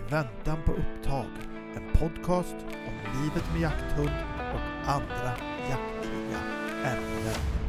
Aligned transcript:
I 0.00 0.12
väntan 0.12 0.58
på 0.66 0.72
upptag, 0.72 1.26
en 1.76 2.00
podcast 2.00 2.56
om 2.86 3.22
livet 3.22 3.44
med 3.52 3.60
jakthund 3.60 4.10
och 4.54 4.90
andra 4.90 5.32
jaktliga 5.70 6.40
ämnen. 6.84 7.59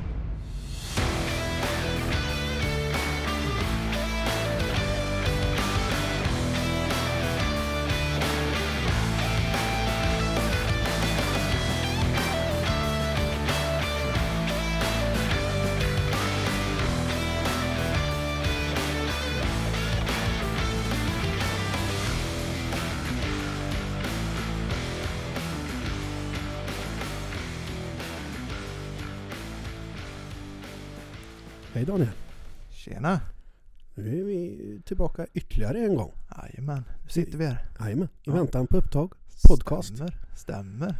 Tillbaka 34.91 35.25
ytterligare 35.33 35.77
en 35.80 35.95
gång. 35.95 36.11
Jajamän, 36.38 36.83
nu 37.03 37.09
sitter 37.09 37.38
vi 37.38 37.45
här. 37.45 37.66
Jajamän, 37.80 38.05
i 38.08 38.09
Ja. 38.23 38.33
väntan 38.33 38.67
på 38.67 38.77
upptag. 38.77 39.14
Podcast. 39.47 39.95
Stämmer, 39.95 40.14
stämmer. 40.36 40.95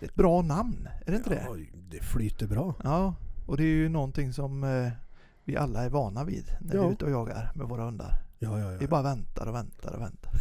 Det 0.00 0.06
är 0.06 0.08
ett 0.08 0.14
bra 0.14 0.42
namn, 0.42 0.88
är 1.06 1.10
det 1.10 1.16
inte 1.16 1.30
det? 1.30 1.42
Ja, 1.46 1.56
det 1.90 2.00
flyter 2.00 2.46
bra. 2.46 2.74
Ja, 2.84 3.14
och 3.46 3.56
det 3.56 3.62
är 3.62 3.66
ju 3.66 3.88
någonting 3.88 4.32
som 4.32 4.64
eh, 4.64 4.90
vi 5.44 5.56
alla 5.56 5.84
är 5.84 5.88
vana 5.90 6.24
vid 6.24 6.44
när 6.60 6.72
vi 6.72 6.76
Ja. 6.78 6.86
är 6.88 6.92
ute 6.92 7.04
och 7.04 7.10
jagar 7.10 7.52
med 7.54 7.66
våra 7.68 7.84
hundar. 7.84 8.22
Ja, 8.38 8.58
ja, 8.60 8.68
Vi 8.68 8.84
ja. 8.84 8.88
bara 8.90 9.02
väntar 9.02 9.46
och 9.46 9.54
väntar 9.54 9.92
och 9.92 10.00
väntar. 10.02 10.32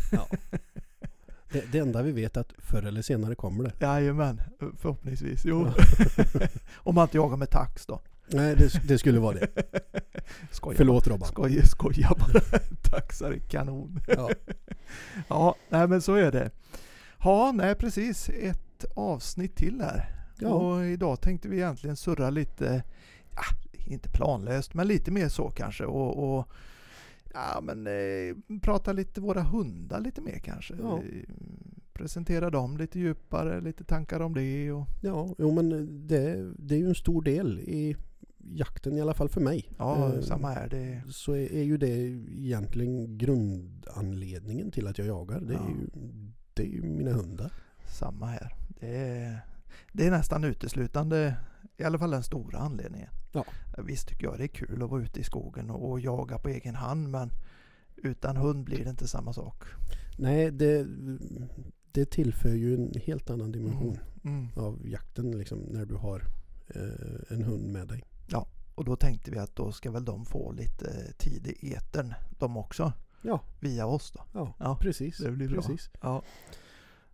Det, 1.52 1.72
det 1.72 1.80
enda 1.80 2.02
vi 2.02 2.12
vet 2.12 2.38
är 2.38 2.42
att 2.42 2.54
förr 2.58 2.84
eller 2.84 3.02
senare 3.02 3.36
kommer 3.36 3.64
det. 3.64 3.74
Jajamän, 3.86 4.42
förhoppningsvis. 4.78 5.42
Jo. 5.46 5.68
Ja. 5.68 6.48
Om 6.76 6.96
man 6.96 7.04
inte 7.04 7.18
jagar 7.18 7.38
med 7.38 7.50
tax 7.50 7.86
då. 7.86 8.02
Nej, 8.32 8.56
det, 8.56 8.88
det 8.88 8.98
skulle 8.98 9.20
vara 9.20 9.36
det. 9.36 9.48
Skoja 10.52 10.78
Förlåt 10.78 11.06
bara. 11.06 11.14
Robban. 11.14 11.28
Skoja, 11.28 11.66
skoja 11.66 12.10
bara. 12.20 12.60
Taxar 12.82 13.38
kanon. 13.50 14.00
Ja. 14.08 14.30
Ja, 15.28 15.56
nej 15.70 15.88
men 15.88 16.02
så 16.02 16.16
är 16.16 16.32
det. 16.32 16.52
Ja, 17.24 17.52
nej 17.56 17.76
precis. 17.76 18.30
Ett 18.30 18.86
avsnitt 18.96 19.56
till 19.56 19.82
här. 19.82 20.16
Ja. 20.40 20.50
Och 20.50 20.86
idag 20.86 21.22
tänkte 21.22 21.50
vi 21.50 21.56
egentligen 21.58 21.96
surra 21.96 22.30
lite, 22.30 22.84
ja, 23.36 23.42
inte 23.86 24.10
planlöst, 24.10 24.74
men 24.74 24.88
lite 24.88 25.12
mer 25.12 25.30
så 25.30 25.50
kanske. 25.50 25.86
Och, 25.86 26.38
och 26.40 26.48
ja, 27.34 27.62
men 27.64 27.88
eh, 27.88 28.60
prata 28.62 28.92
lite 28.94 29.22
våra 29.22 29.42
hundar 29.42 30.00
lite 30.00 30.22
mer 30.22 30.40
kanske. 30.40 30.74
Ja. 30.82 30.98
Eh, 30.98 31.30
Presentera 31.94 32.50
dem 32.50 32.78
lite 32.78 33.00
djupare, 33.00 33.62
lite 33.62 33.84
tankar 33.84 34.20
om 34.20 34.34
det. 34.34 34.72
Och, 34.72 34.88
Ja, 35.02 35.36
jo 35.38 35.52
men 35.52 35.70
det, 36.08 36.52
det 36.58 36.76
är 36.76 36.80
ju 36.80 36.88
en 36.88 36.96
stor 36.96 37.22
del 37.22 37.60
i 37.60 37.96
jakten 38.40 38.98
i 38.98 39.02
alla 39.02 39.14
fall 39.14 39.30
för 39.30 39.42
mig. 39.42 39.70
ja, 39.78 40.14
Eh, 40.16 40.22
samma 40.22 40.50
här. 40.50 40.70
Det, 40.70 41.02
Så 41.12 41.32
är, 41.34 41.52
är 41.54 41.64
ju 41.64 41.78
det 41.78 41.90
egentligen 42.38 43.18
grundanledningen 43.18 44.72
till 44.72 44.88
att 44.88 44.98
jag 44.98 45.08
jagar. 45.08 45.40
Det 45.42 45.54
är, 45.54 45.58
Ja. 45.58 45.70
ju, 45.70 45.88
det 46.54 46.64
är 46.64 46.68
ju 46.68 46.82
mina 46.82 47.12
hundar. 47.14 47.54
Samma 47.88 48.26
här. 48.26 48.56
Det 48.80 48.98
är, 48.98 49.40
det 49.94 50.08
är 50.08 50.12
nästan 50.12 50.44
uteslutande, 50.44 51.36
i 51.78 51.84
alla 51.84 52.00
fall 52.00 52.12
den 52.12 52.24
stora 52.24 52.58
anledningen. 52.60 53.10
Ja. 53.32 53.46
Visst 53.78 54.08
tycker 54.08 54.24
jag 54.26 54.38
det 54.38 54.44
är 54.44 54.48
kul 54.48 54.84
att 54.84 54.90
vara 54.90 55.02
ute 55.02 55.20
i 55.20 55.24
skogen 55.24 55.70
och, 55.70 55.90
och 55.92 56.00
jaga 56.00 56.38
på 56.38 56.50
egen 56.50 56.76
hand 56.76 57.10
men 57.10 57.32
utan 57.96 58.38
hund 58.38 58.66
blir 58.66 58.84
det 58.84 58.90
inte 58.90 59.08
samma 59.08 59.34
sak. 59.34 59.64
Nej, 60.18 60.52
det, 60.52 60.88
det 61.92 62.06
tillför 62.06 62.50
ju 62.56 62.76
en 62.76 62.94
helt 63.02 63.30
annan 63.30 63.52
dimension 63.52 63.98
Mm. 64.24 64.48
av 64.56 64.88
jakten 64.88 65.32
liksom, 65.38 65.60
när 65.60 65.86
du 65.86 65.96
har 65.96 66.24
eh, 66.68 67.34
en 67.36 67.42
hund 67.44 67.72
med 67.72 67.88
dig. 67.88 68.04
Och 68.80 68.86
då 68.86 68.96
tänkte 68.96 69.32
vi 69.32 69.40
att 69.40 69.56
då 69.56 69.72
ska 69.72 69.92
väl 69.92 70.06
de 70.06 70.26
få 70.26 70.52
lite 70.52 71.14
tid 71.18 71.48
i 71.60 71.74
etern 71.74 72.14
de 72.40 72.58
också. 72.58 72.94
Ja. 73.22 73.40
Via 73.60 73.86
oss 73.86 74.12
då. 74.12 74.24
Ja, 74.34 74.54
Ja, 74.60 74.78
precis. 74.82 75.18
det 75.18 75.32
blir 75.32 75.48
bra. 75.50 75.62
precis. 75.62 75.90
Ja. 76.02 76.24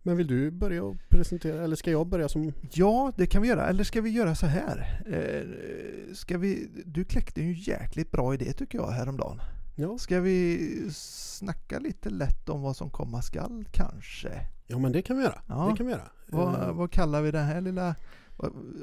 Men 0.02 0.16
vill 0.16 0.26
du 0.26 0.50
börja 0.50 0.84
och 0.84 0.96
presentera, 1.08 1.64
eller 1.64 1.76
ska 1.76 1.90
jag 1.90 2.06
börja 2.06 2.28
som... 2.28 2.52
ja, 2.72 3.12
det 3.16 3.26
kan 3.26 3.42
vi 3.42 3.48
göra. 3.48 3.66
Eller 3.66 3.84
ska 3.84 4.00
vi 4.00 4.10
göra 4.10 4.34
så 4.34 4.46
här? 4.46 5.02
Eh, 5.06 6.14
ska 6.14 6.38
vi, 6.38 6.68
du 6.84 7.04
kläckte 7.04 7.40
ju 7.42 7.46
en 7.46 7.54
jäkligt 7.54 8.10
bra 8.10 8.34
idé 8.34 8.52
tycker 8.52 8.78
jag 8.78 8.90
häromdagen. 8.90 9.40
Ja, 9.76 9.98
Ska 9.98 10.20
vi 10.20 10.90
snacka 10.94 11.78
lite 11.78 12.10
lätt 12.10 12.48
om 12.48 12.62
vad 12.62 12.76
som 12.76 12.90
komma 12.90 13.22
skall 13.22 13.64
kanske? 13.72 14.28
ja 14.66 14.78
men 14.78 14.92
det 14.92 15.02
kan 15.02 15.16
vi 15.16 15.22
göra. 15.22 15.42
Ja. 15.48 15.68
Det 15.70 15.76
kan 15.76 15.86
vi 15.86 15.92
göra. 15.92 16.08
Vad, 16.26 16.54
Eh, 16.54 16.72
vad 16.72 16.90
kallar 16.90 17.22
vi 17.22 17.30
det 17.30 17.38
här 17.40 17.60
lilla 17.60 17.94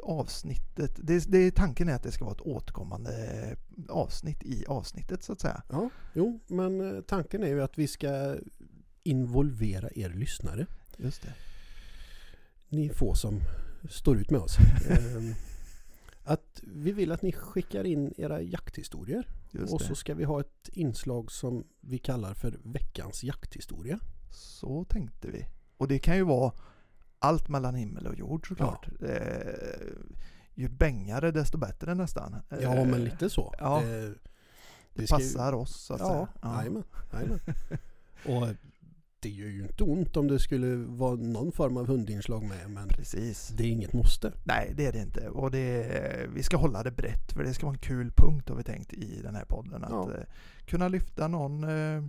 avsnittet? 0.04 1.00
Det, 1.04 1.32
det, 1.32 1.52
tanken 1.52 1.90
är 1.90 1.96
att 1.96 2.04
det 2.04 2.12
ska 2.12 2.26
vara 2.26 2.36
ett 2.36 2.42
återkommande 2.42 3.12
avsnitt 3.90 4.44
i 4.44 4.66
avsnittet 4.66 5.24
så 5.24 5.34
att 5.34 5.42
säga. 5.42 5.64
Ja, 5.70 5.90
jo, 6.14 6.40
men 6.48 6.96
eh, 6.96 7.02
tanken 7.02 7.44
är 7.44 7.48
ju 7.48 7.64
att 7.64 7.78
vi 7.78 7.88
ska 7.88 8.36
involvera 9.04 9.90
er 9.96 10.10
lyssnare. 10.10 10.66
Just 10.98 11.22
det. 11.22 11.34
Ni 12.70 12.90
få 12.90 13.16
som 13.16 13.40
står 13.90 14.18
ut 14.18 14.30
med 14.30 14.42
oss. 14.42 14.58
Ehm, 14.90 15.34
att 16.24 16.62
vi 16.64 16.92
vill 16.92 17.12
att 17.12 17.22
ni 17.22 17.32
skickar 17.32 17.84
in 17.84 18.14
era 18.18 18.42
jakthistorier. 18.42 19.28
Och 19.70 19.82
så 19.82 19.96
ska 19.96 20.14
vi 20.14 20.24
ha 20.24 20.40
ett 20.40 20.70
inslag 20.74 21.32
som 21.32 21.64
vi 21.82 21.98
kallar 21.98 22.34
för 22.34 22.60
veckans 22.64 23.24
jakthistoria. 23.24 24.00
Så 24.32 24.86
tänkte 24.86 25.28
vi. 25.32 25.46
Och 25.78 25.88
det 25.88 26.00
kan 26.00 26.16
ju 26.16 26.24
vara 26.24 26.52
allt 27.24 27.50
mellan 27.50 27.76
himmel 27.76 28.08
och 28.08 28.16
jord 28.16 28.48
såklart. 28.48 28.88
Eh, 29.02 29.54
ju 30.56 30.70
bängare 30.70 31.32
desto 31.32 31.58
bättre 31.58 31.96
nästan. 31.96 32.36
Ja, 32.50 32.58
Eh, 32.76 32.86
men 32.88 33.04
lite 33.04 33.30
så. 33.30 33.54
ja. 33.60 33.82
Det 33.82 34.14
vi 34.94 35.08
ska 35.08 35.20
ju- 35.20 35.24
passar 35.34 35.54
oss 35.54 35.76
så 35.86 35.94
att 35.94 36.00
Ja, 36.00 36.28
säga. 36.42 36.54
jajamän. 36.56 36.84
jajamän. 37.14 37.40
Och 38.26 38.56
det 39.20 39.30
gör 39.30 39.48
ju 39.48 39.62
inte 39.64 39.84
ont 39.84 40.18
om 40.18 40.28
det 40.28 40.40
skulle 40.40 40.76
vara 40.76 41.16
någon 41.16 41.52
form 41.52 41.78
av 41.78 41.88
hundinslag 41.88 42.44
med. 42.44 42.70
Men 42.72 42.88
Precis. 42.88 43.48
det 43.48 43.64
är 43.64 43.68
inget 43.72 43.94
måste. 43.94 44.32
Nej, 44.44 44.74
det 44.76 44.86
är 44.86 44.92
det 44.92 45.00
inte. 45.00 45.30
Och 45.30 45.52
det, 45.52 46.28
vi 46.34 46.44
ska 46.44 46.58
hålla 46.58 46.84
det 46.84 46.92
brett 46.92 47.34
för 47.34 47.44
det 47.44 47.54
ska 47.54 47.66
vara 47.66 47.74
en 47.76 47.82
kul 47.82 48.12
punkt 48.12 48.50
har 48.50 48.56
vi 48.56 48.64
tänkt 48.64 48.94
i 48.94 49.22
den 49.22 49.36
här 49.36 49.46
podden. 49.46 49.84
Att 49.84 49.90
Ja. 49.92 50.12
eh, 50.18 50.24
kunna 50.66 50.88
lyfta 50.88 51.28
någon 51.28 51.64
eh, 51.64 52.04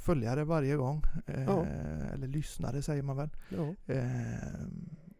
följare 0.00 0.44
varje 0.44 0.76
gång. 0.76 1.02
Eh, 1.26 1.42
Ja. 1.44 1.66
Eller 2.14 2.26
lyssnare 2.28 2.82
säger 2.82 3.02
man 3.02 3.16
väl. 3.16 3.28
Ja. 3.48 3.94
Eh, 3.94 4.66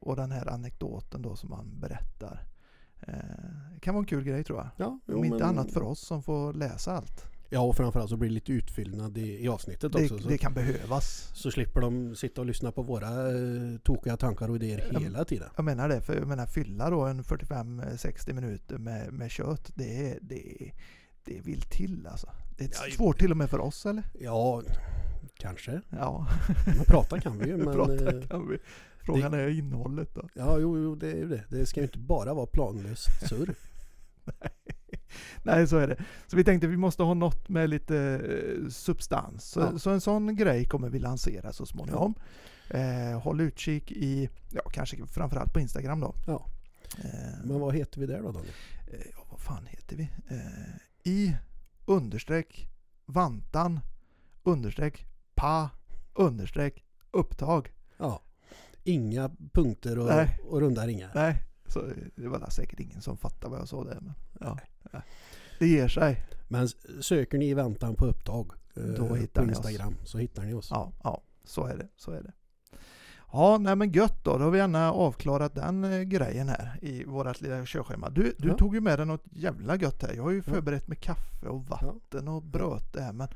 och 0.01 0.17
den 0.17 0.31
här 0.33 0.47
anekdoten 0.51 1.23
då 1.23 1.37
som 1.37 1.51
man 1.51 1.81
berättar. 1.81 2.43
Eh, 3.01 3.15
det 3.75 3.81
kan 3.81 3.95
vara 3.95 4.03
en 4.03 4.07
kul 4.07 4.25
grej 4.25 4.45
tror 4.45 4.59
jag. 4.59 4.69
Ja, 4.77 4.99
jo, 5.07 5.19
Om 5.19 5.25
inte 5.25 5.37
men- 5.39 5.47
annat 5.49 5.73
för 5.73 5.83
oss 5.83 6.01
som 6.01 6.23
får 6.23 6.53
läsa 6.53 6.93
allt. 6.97 7.25
Ja, 7.53 7.61
och 7.61 7.77
framförallt 7.77 8.11
så 8.11 8.17
blir 8.17 8.29
det 8.29 8.35
lite 8.35 8.53
utfyllnad 8.53 9.19
i, 9.19 9.45
i 9.45 9.49
avsnittet 9.49 9.95
också. 9.95 10.17
Det, 10.17 10.23
Så, 10.23 10.29
det 10.29 10.39
kan 10.39 10.55
behövas. 10.55 11.31
så 11.35 11.51
slipper 11.51 11.81
de 11.81 12.17
sitta 12.17 12.41
och 12.41 12.47
lyssna 12.47 12.73
på 12.73 12.83
våra 12.83 13.09
eh, 13.31 13.79
tokiga 13.85 14.17
tankar 14.17 14.49
och 14.49 14.57
idéer 14.57 14.91
Ja. 14.93 14.99
hela 14.99 15.25
tiden. 15.25 15.49
Jag 15.57 15.65
menar 15.65 15.89
det, 15.89 16.01
för 16.01 16.17
jag 16.17 16.29
menar 16.29 16.47
fylla 16.47 16.91
då 16.91 17.01
en 17.01 17.23
45-60 17.25 18.33
minuter 18.33 18.79
med, 18.79 19.13
med 19.13 19.31
kött, 19.31 19.71
det, 19.75 20.11
är- 20.11 20.19
det, 20.23 20.63
är- 20.65 20.73
det 21.25 21.41
vill 21.41 21.61
till 21.63 22.07
alltså. 22.11 22.29
Det 22.61 22.65
är 22.79 22.89
Ja, 22.89 22.97
svårt 22.97 23.19
till 23.19 23.31
och 23.31 23.37
med 23.37 23.51
för 23.51 23.59
oss 23.59 23.87
eller? 23.87 24.03
Ja, 24.21 24.63
kanske. 25.37 25.81
Ja, 25.91 26.27
Men 26.67 26.85
prata 26.85 27.21
kan 27.21 27.39
vi 27.39 27.47
ju. 27.49 27.57
Men, 27.65 27.75
prata 27.75 28.17
eh, 28.17 28.23
kan 28.29 28.49
vi. 28.49 28.59
Frågan 28.99 29.35
är 29.35 29.49
innehållet 29.49 30.15
då. 30.15 30.29
ja, 30.35 30.59
jo, 30.59 30.79
jo, 30.79 30.95
det 30.95 31.11
är 31.11 31.17
ju 31.17 31.29
det. 31.29 31.45
Det 31.49 31.67
ska 31.67 31.81
ju 31.81 31.87
inte 31.87 31.99
bara 31.99 32.35
vara 32.35 32.47
planlöst 32.47 33.07
surr. 33.29 33.55
Nej, 35.43 35.67
så 35.67 35.77
är 35.77 35.89
det. 35.89 35.97
Så 36.27 36.37
vi 36.37 36.45
tänkte 36.45 36.67
vi 36.67 36.77
måste 36.77 37.03
ha 37.03 37.15
något 37.15 37.49
med 37.49 37.71
lite 37.71 37.97
eh, 37.99 38.69
substans. 38.69 39.45
Så, 39.51 39.61
Ja. 39.61 39.79
så 39.79 39.91
en 39.91 40.01
sån 40.01 40.37
grej 40.37 40.65
kommer 40.65 40.89
vi 40.91 40.99
lansera 40.99 41.53
så 41.53 41.67
småningom. 41.67 42.15
Eh, 42.71 43.21
håll 43.21 43.41
utkik 43.41 43.93
i, 43.93 44.29
ja 44.51 44.63
kanske 44.73 45.07
framförallt 45.07 45.53
på 45.53 45.61
Instagram 45.61 46.01
då. 46.01 46.15
Ja. 46.27 46.47
Eh, 46.99 47.45
Men 47.45 47.61
vad 47.61 47.75
heter 47.75 48.01
vi 48.01 48.07
där 48.07 48.23
då 48.23 48.33
Daniel? 48.33 48.55
eh, 48.93 49.01
ja, 49.13 49.27
vad 49.31 49.41
fan 49.41 49.67
heter 49.67 49.97
vi? 49.97 50.11
I 51.11 51.37
understreck 51.91 52.69
vantan 53.07 53.81
understreck 54.43 55.07
pa 55.35 55.71
understreck 56.15 56.85
upptag. 57.11 57.73
Ja. 57.97 58.23
Inga 58.85 59.31
punkter 59.53 59.99
och, 59.99 60.07
Nej. 60.07 60.39
och 60.49 60.61
runda 60.61 60.87
ringar. 60.87 61.11
Nej, 61.15 61.43
så 61.67 61.93
det 62.15 62.29
var 62.29 62.51
säkert 62.51 62.81
ingen 62.81 63.03
som 63.03 63.17
fattade 63.17 63.51
vad 63.51 63.61
jag 63.61 63.69
sa 63.69 63.85
där. 63.85 63.99
Men, 64.01 64.15
ja. 64.41 64.59
Det 65.59 65.67
ger 65.67 65.89
sig. 65.89 66.27
Men 66.49 66.69
söker 67.01 67.39
ni 67.39 67.49
i 67.49 67.55
väntan 67.55 67.95
på 67.95 68.07
upptag 68.07 68.53
eh, 68.77 68.83
Då 68.83 69.15
hittar 69.15 69.43
på 69.43 69.47
ni 69.47 69.53
oss. 69.53 69.59
Instagram 69.59 69.95
så 70.05 70.19
hittar 70.19 70.43
ni 70.43 70.55
oss. 70.55 70.69
Ja, 70.71 70.93
ja, 71.05 71.23
så 71.45 71.67
är 71.67 71.77
det. 71.77 71.89
Så 71.97 72.11
är 72.11 72.23
det. 72.23 72.33
Ja, 73.33 73.59
nej 73.59 73.77
men 73.77 73.91
gött 73.93 74.25
då. 74.25 74.39
Då 74.39 74.45
har 74.45 74.51
vi 74.51 74.59
gärna 74.59 74.93
avklarat 74.93 75.55
den 75.55 75.85
eh, 75.85 76.01
grejen 76.03 76.49
här 76.49 76.79
i 76.83 77.05
vårt 77.05 77.41
lilla 77.41 77.67
körschema. 77.67 78.11
Du, 78.11 78.35
du 78.39 78.49
Ja. 78.49 78.57
tog 78.57 78.75
ju 78.75 78.81
med 78.81 78.99
dig 78.99 79.07
något 79.07 79.25
jävla 79.31 79.77
gött 79.77 80.03
här. 80.03 80.13
Jag 80.15 80.23
har 80.23 80.31
ju 80.31 80.37
Ja. 80.37 80.43
förberett 80.53 80.89
med 80.89 81.01
kaffe 81.01 81.47
och 81.49 81.67
vatten 81.67 82.29
och 82.29 82.43
bröt 82.43 82.93
det 82.93 83.01
här. 83.03 83.13
Men 83.13 83.29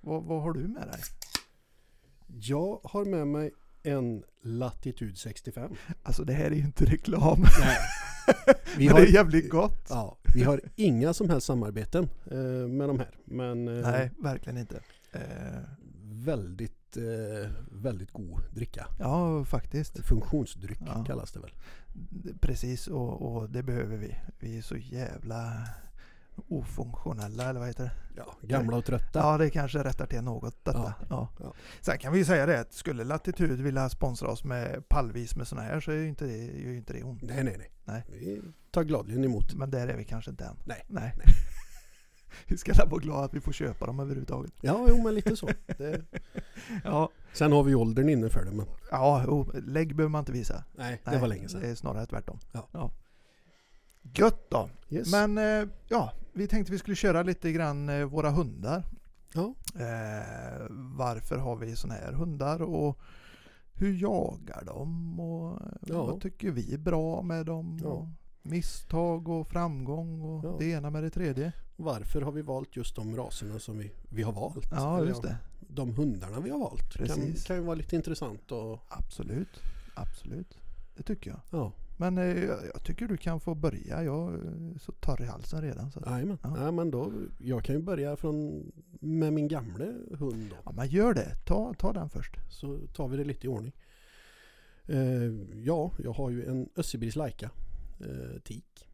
vad, 0.00 0.22
vad 0.24 0.42
har 0.42 0.52
du 0.52 0.60
med 0.60 0.82
dig? 0.88 1.00
Jag 2.26 2.80
har 2.84 3.04
med 3.04 3.26
mig 3.26 3.50
en 3.82 4.22
Latitude 4.42 5.16
65. 5.16 5.72
Alltså 6.02 6.24
det 6.24 6.32
här 6.32 6.44
är 6.44 6.50
ju 6.54 6.60
inte 6.64 6.84
reklam. 6.84 7.40
Nej. 7.60 7.76
Vi 8.78 8.86
Men 8.86 8.96
det 8.96 9.02
är 9.02 9.12
jävligt 9.14 9.50
gott. 9.50 9.86
ja, 9.90 10.16
vi 10.34 10.42
har 10.42 10.60
inga 10.76 11.14
som 11.14 11.30
helst 11.30 11.46
samarbeten 11.46 12.08
eh, 12.30 12.38
med 12.68 12.88
de 12.88 12.98
här. 12.98 13.10
Men 13.24 13.68
eh, 13.68 13.90
Nej, 13.90 14.10
verkligen 14.18 14.58
inte. 14.58 14.80
Eh, 15.12 15.20
väldigt, 16.04 16.76
eh, 16.96 17.50
väldigt 17.70 18.10
god 18.12 18.40
dricka. 18.54 18.86
ja, 18.98 19.44
faktiskt. 19.44 19.98
Funktionsdryck 20.06 20.78
Ja. 20.86 21.04
kallas 21.04 21.32
det 21.32 21.40
väl. 21.40 21.52
Precis, 22.40 22.86
och, 22.88 23.22
och 23.36 23.50
det 23.50 23.62
behöver 23.62 23.96
vi. 23.96 24.16
Vi 24.38 24.58
är 24.58 24.62
så 24.62 24.76
jävla 24.76 25.68
ofunktionella, 26.48 27.48
eller 27.48 27.60
vad 27.60 27.68
heter 27.68 27.84
det? 27.84 27.92
Ja, 28.16 28.36
gamla 28.42 28.76
och 28.76 28.84
trötta. 28.84 29.18
Ja, 29.18 29.38
det 29.38 29.50
kanske 29.50 29.84
rättar 29.84 30.06
till 30.06 30.22
något 30.22 30.64
detta. 30.64 30.94
Ja, 30.98 31.06
Ja. 31.10 31.28
ja. 31.40 31.54
Sen 31.80 31.98
kan 31.98 32.12
vi 32.12 32.18
ju 32.18 32.24
säga 32.24 32.46
det 32.46 32.60
att 32.60 32.72
skulle 32.72 33.04
Latitud 33.04 33.60
vilja 33.60 33.88
sponsra 33.88 34.28
oss 34.28 34.44
med 34.44 34.88
pallvis 34.88 35.36
med 35.36 35.46
sådana 35.48 35.66
här 35.68 35.80
så 35.80 35.90
är 35.90 35.96
ju 35.96 36.08
inte 36.08 36.24
det, 36.24 36.36
ju 36.36 36.76
inte 36.76 36.92
det 36.92 37.02
ont. 37.02 37.22
Nej, 37.22 37.44
nej, 37.44 37.56
nej. 37.58 37.70
Nej. 37.84 38.04
Vi 38.08 38.42
tar 38.70 38.84
gladeligen 38.84 39.24
emot. 39.24 39.54
Men 39.54 39.70
där 39.70 39.88
är 39.88 39.96
vi 39.96 40.04
kanske 40.04 40.30
inte 40.30 40.44
än. 40.44 40.56
Nej, 40.64 40.84
Nej. 40.88 41.12
nej. 41.16 41.26
vi 42.46 42.56
ska 42.56 42.84
vara 42.86 43.00
glada 43.00 43.24
att 43.24 43.34
vi 43.34 43.40
får 43.40 43.52
köpa 43.52 43.86
dem 43.86 44.00
överhuvudtaget. 44.00 44.52
Ja, 44.60 44.86
jo, 44.88 45.02
men 45.02 45.14
lite 45.14 45.36
så. 45.36 45.48
Det, 45.78 46.02
Ja, 46.84 47.08
sen 47.32 47.52
har 47.52 47.62
vi 47.62 47.74
åldern 47.74 48.08
inne 48.08 48.28
för 48.28 48.44
det, 48.44 48.50
men 48.52 48.66
ja 48.90 49.24
jo, 49.26 49.50
lägg 49.66 49.96
behöver 49.96 50.10
man 50.10 50.18
inte 50.18 50.32
visa. 50.32 50.64
nej, 50.76 51.00
det 51.04 51.10
Nej, 51.10 51.20
var 51.20 51.28
länge 51.28 51.48
sedan. 51.48 51.60
Det 51.60 51.68
är 51.68 51.74
snarare 51.74 52.06
tvärtom. 52.06 52.38
Ja. 52.72 52.90
Gött 54.14 54.50
då! 54.50 54.68
Yes. 54.88 55.12
Men 55.12 55.38
eh, 55.38 55.68
ja, 55.88 56.12
vi 56.32 56.46
tänkte 56.48 56.72
vi 56.72 56.78
skulle 56.78 56.96
köra 56.96 57.22
lite 57.22 57.52
grann 57.52 57.88
eh, 57.88 58.04
våra 58.04 58.30
hundar. 58.30 58.84
Ja. 59.34 59.54
Eh, 59.74 60.66
varför 60.96 61.36
har 61.38 61.56
vi 61.56 61.76
sådana 61.76 62.00
här 62.00 62.12
hundar 62.12 62.62
och 62.62 62.98
hur 63.74 63.92
jagar 64.02 64.62
de 64.66 65.20
och 65.20 65.60
Ja. 65.86 66.06
vad 66.06 66.20
tycker 66.20 66.50
vi 66.50 66.74
är 66.74 66.78
bra 66.78 67.22
med 67.22 67.46
dem? 67.46 67.78
Ja. 67.82 68.08
Misstag 68.42 69.28
och 69.28 69.48
framgång 69.48 70.20
och 70.22 70.44
Ja. 70.44 70.56
det 70.58 70.64
ena 70.70 70.90
med 70.90 71.02
det 71.02 71.10
tredje. 71.10 71.52
Varför 71.76 72.20
har 72.22 72.32
vi 72.32 72.42
valt 72.42 72.76
just 72.76 72.96
de 72.96 73.16
raserna 73.16 73.58
som 73.58 73.78
vi, 73.78 73.92
vi 74.08 74.22
har 74.22 74.32
valt? 74.32 74.68
Ja, 74.70 75.04
just 75.04 75.22
det. 75.22 75.36
De 75.68 75.94
hundarna 75.94 76.40
vi 76.40 76.50
har 76.50 76.58
valt. 76.58 76.92
Kan, 76.92 77.06
Precis. 77.06 77.44
kan 77.44 77.56
ju 77.56 77.62
vara 77.62 77.74
lite 77.74 77.96
intressant 77.96 78.52
och 78.52 78.78
Absolut. 78.88 79.60
Absolut. 79.94 80.58
Det 80.96 81.02
tycker 81.02 81.30
jag. 81.30 81.40
ja, 81.50 81.72
Men 81.96 82.18
eh, 82.18 82.38
jag 82.74 82.84
tycker 82.84 83.08
du 83.08 83.16
kan 83.16 83.40
få 83.40 83.54
börja. 83.54 84.04
Jag 84.04 84.34
är 84.34 84.78
så 84.78 84.92
torr 84.92 85.22
i 85.22 85.26
halsen 85.26 85.62
redan. 85.62 85.90
Så. 85.92 86.02
jajamän. 86.06 86.38
Ja. 86.42 86.70
Men 86.70 86.90
då, 86.90 87.12
jag 87.38 87.64
kan 87.64 87.74
ju 87.76 87.82
börja 87.82 88.16
från, 88.16 88.64
med 89.00 89.32
min 89.32 89.48
gamle 89.48 89.84
hund 90.18 90.46
då. 90.50 90.56
Ja, 90.64 90.72
men 90.72 90.88
gör 90.88 91.14
det. 91.14 91.34
Ta, 91.46 91.74
ta 91.74 91.92
den 91.92 92.08
först. 92.08 92.36
Så 92.50 92.78
tar 92.94 93.08
vi 93.08 93.16
det 93.16 93.24
lite 93.24 93.46
i 93.46 93.48
ordning. 93.48 93.72
Eh, 94.86 95.58
ja, 95.64 95.90
jag 95.98 96.12
har 96.12 96.30
ju 96.30 96.46
en 96.46 96.68
Össebils 96.76 97.16
Laika 97.16 97.50
eh, 98.02 98.40
tik 98.44 98.88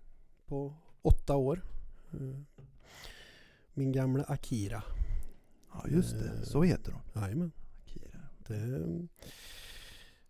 på 0.46 0.74
åtta 1.02 1.36
år. 1.36 1.64
Eh, 2.12 2.40
min 3.74 3.92
gamla 3.92 4.24
Akira. 4.24 4.82
Ja, 5.72 5.88
just 5.88 6.18
det. 6.18 6.28
Eh. 6.28 6.42
Så 6.42 6.62
heter 6.62 6.92
de. 6.92 7.20
Jajamän. 7.20 7.52
Akira. 7.84 8.20
Det, 8.46 9.08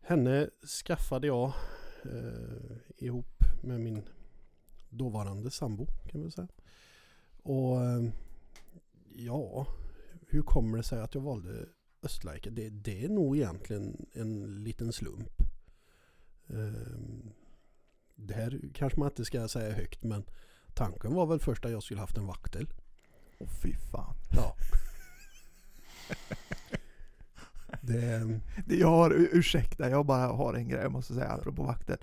henne 0.00 0.50
skaffade 0.84 1.26
jag 1.26 1.52
eh, 2.04 2.76
ihop 2.96 3.44
med 3.62 3.80
min 3.80 4.08
dåvarande 4.90 5.50
sambo 5.50 5.86
kan 6.08 6.20
man 6.20 6.30
säga. 6.30 6.48
Och 7.42 7.84
eh, 7.84 8.04
ja, 9.14 9.66
hur 10.28 10.42
kommer 10.42 10.76
det 10.76 10.84
sig 10.84 11.00
att 11.00 11.14
jag 11.14 11.22
valde 11.22 11.68
Östlaika? 12.02 12.50
Det, 12.50 12.68
det 12.68 13.04
är 13.04 13.08
nog 13.08 13.36
egentligen 13.36 14.06
en 14.12 14.64
liten 14.64 14.92
slump. 14.92 15.42
Eh, 16.46 16.98
det 18.20 18.34
här 18.34 18.60
kanske 18.74 18.98
man 19.00 19.08
inte 19.08 19.24
ska 19.24 19.48
säga 19.48 19.74
högt 19.74 20.04
men 20.04 20.24
tanken 20.74 21.14
var 21.14 21.26
väl 21.26 21.40
först 21.40 21.64
att 21.64 21.70
jag 21.70 21.82
skulle 21.82 22.00
haft 22.00 22.16
en 22.16 22.26
vaktel. 22.26 22.68
Åh 23.38 23.48
fy 23.62 23.74
fan. 23.76 24.14
Ja. 24.30 24.56
det, 27.82 28.40
Det 28.66 28.76
Jag 28.76 28.88
har, 28.90 29.10
ur- 29.10 29.28
ursäkta, 29.32 29.90
jag 29.90 30.06
bara 30.06 30.26
har 30.26 30.54
en 30.54 30.68
grej 30.68 30.82
jag 30.82 30.92
måste 30.92 31.14
säga 31.14 31.28
apropå 31.28 31.62
vakter. 31.62 31.98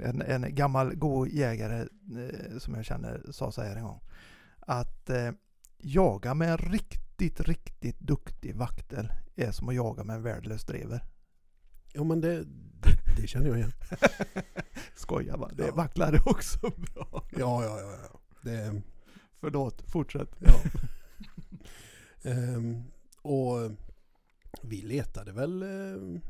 En, 0.00 0.22
en 0.22 0.54
gammal 0.54 0.94
god 0.94 1.28
jägare 1.28 1.80
eh, 1.80 2.58
som 2.58 2.74
jag 2.74 2.84
känner 2.84 3.22
sa 3.30 3.52
så 3.52 3.62
här 3.62 3.76
en 3.76 3.84
gång. 3.84 4.00
Att 4.60 5.10
eh, 5.10 5.30
jaga 5.78 6.34
med 6.34 6.50
en 6.50 6.58
riktigt, 6.58 7.40
riktigt 7.40 8.00
duktig 8.00 8.56
vaktel 8.56 9.12
är 9.36 9.50
som 9.50 9.68
att 9.68 9.74
jaga 9.74 10.04
med 10.04 10.16
en 10.16 10.22
värdelös 10.22 10.64
drever. 10.64 11.04
ja 11.92 12.04
men 12.04 12.20
det, 12.20 12.44
det, 13.16 13.26
känner 13.26 13.46
jag 13.48 13.56
igen. 13.58 13.72
Skojar 14.94 15.38
bara. 15.38 15.52
Det 15.52 15.66
Ja. 15.66 15.74
vacklar 15.74 16.12
är 16.12 16.28
också 16.28 16.58
bra. 16.76 17.24
Ja, 17.38 17.64
ja, 17.64 17.80
ja. 17.80 17.98
ja. 18.12 18.20
Det, 18.42 18.82
Förlåt, 19.40 19.82
fortsätt. 19.90 20.36
ja. 20.38 20.60
Ehm, 22.30 22.82
och 23.22 23.70
vi 24.62 24.82
letade 24.82 25.32
väl 25.32 25.62
eh, 25.62 26.20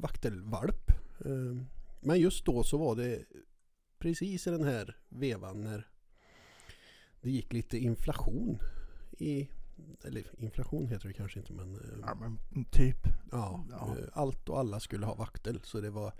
vaktelvalp. 0.00 0.90
Ehm, 1.24 1.66
men 2.00 2.20
just 2.20 2.44
då 2.44 2.62
så 2.64 2.78
var 2.78 2.96
det 2.96 3.24
precis 3.98 4.46
i 4.46 4.50
den 4.50 4.64
här 4.64 4.96
vevan 5.08 5.60
när 5.64 5.86
det 7.20 7.30
gick 7.30 7.52
lite 7.52 7.78
inflation 7.78 8.58
i 9.18 9.48
eller 10.04 10.24
inflation 10.38 10.88
heter 10.88 11.08
det 11.08 11.14
kanske 11.14 11.38
inte 11.40 11.52
men, 11.52 11.74
eh, 11.74 11.80
Ja, 12.06 12.14
men 12.14 12.64
typ. 12.64 13.06
ja, 13.32 13.64
ja. 13.70 13.96
eh, 13.98 14.04
allt 14.12 14.48
och 14.48 14.58
alla 14.58 14.80
skulle 14.80 15.06
ha 15.06 15.14
vaktel 15.14 15.60
så 15.64 15.80
det 15.80 15.90
var 15.90 16.12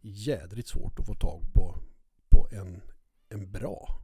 jädrigt 0.00 0.68
svårt 0.68 0.98
att 0.98 1.06
få 1.06 1.14
tag 1.14 1.42
på, 1.54 1.78
på 2.30 2.48
en, 2.52 2.82
en 3.28 3.52
bra 3.52 4.00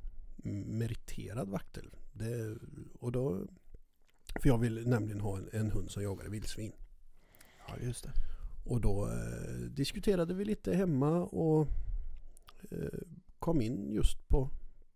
meriterad 0.67 1.49
vaktel. 1.49 1.91
Det, 2.13 2.57
och 3.01 3.13
då, 3.13 3.47
för 4.41 4.49
jag 4.49 4.59
ville 4.59 4.81
nämligen 4.91 5.21
ha 5.21 5.39
en, 5.39 5.49
en 5.53 5.71
hund 5.71 5.91
som 5.91 6.03
jagade 6.03 6.31
vildsvin. 6.31 6.73
Ja, 7.69 7.75
just 7.81 8.05
det. 8.05 8.13
Och 8.65 8.81
då 8.81 9.07
eh, 9.09 9.61
diskuterade 9.71 10.35
vi 10.35 10.45
lite 10.45 10.75
hemma 10.75 11.23
och 11.23 11.69
eh, 12.71 13.01
kom 13.39 13.61
in 13.61 13.93
just 13.93 14.29
på, 14.29 14.51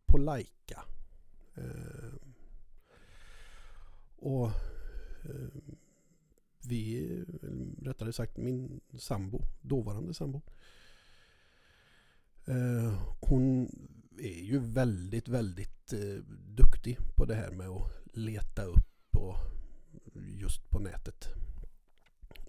på 0.06 0.18
Laika. 0.18 0.84
Eh, 1.54 2.12
och 4.20 4.46
eh, 5.24 5.60
vi, 6.68 7.24
rättare 7.82 8.12
sagt 8.12 8.36
min 8.36 8.80
sambo, 8.98 9.42
dåvarande 9.60 10.14
sambo. 10.14 10.42
Eh, 12.46 13.02
hon 13.20 13.68
är 14.18 14.44
ju 14.44 14.58
väldigt, 14.58 15.28
väldigt 15.28 15.92
eh, 15.92 16.22
duktig 16.56 16.98
på 17.16 17.24
det 17.24 17.34
här 17.34 17.50
med 17.50 17.68
att 17.68 17.90
leta 18.12 18.64
upp 18.64 19.16
och 19.16 19.36
just 20.14 20.70
på 20.70 20.78
nätet. 20.78 21.28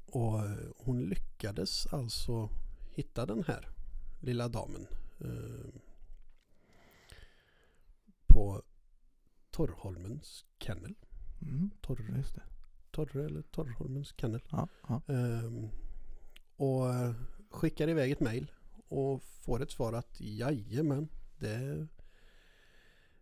Och 0.06 0.46
eh, 0.46 0.68
hon 0.78 1.02
lyckades 1.02 1.88
alltså 1.94 2.50
hitta 2.96 3.26
den 3.26 3.44
här 3.44 3.70
lilla 4.20 4.48
damen 4.48 4.88
eh, 5.20 5.82
på 8.28 8.62
Torrholmens 9.52 10.46
kennel. 10.60 10.96
Mm, 11.42 11.70
Torre, 11.82 12.18
just 12.18 12.36
det. 12.36 12.44
Torre 12.92 13.26
eller 13.26 13.42
Torrholmens 13.42 14.14
kennel. 14.18 14.42
Ja, 14.52 14.68
ja. 14.88 15.02
Ehm, 15.08 15.70
och 16.56 16.90
eh, 16.90 17.14
skickar 17.50 17.88
iväg 17.88 18.12
ett 18.12 18.20
mejl 18.20 18.52
och 18.88 19.24
får 19.24 19.62
ett 19.62 19.72
svar 19.72 19.94
att 19.94 20.22
jajamän, 20.22 21.08
det, 21.40 21.88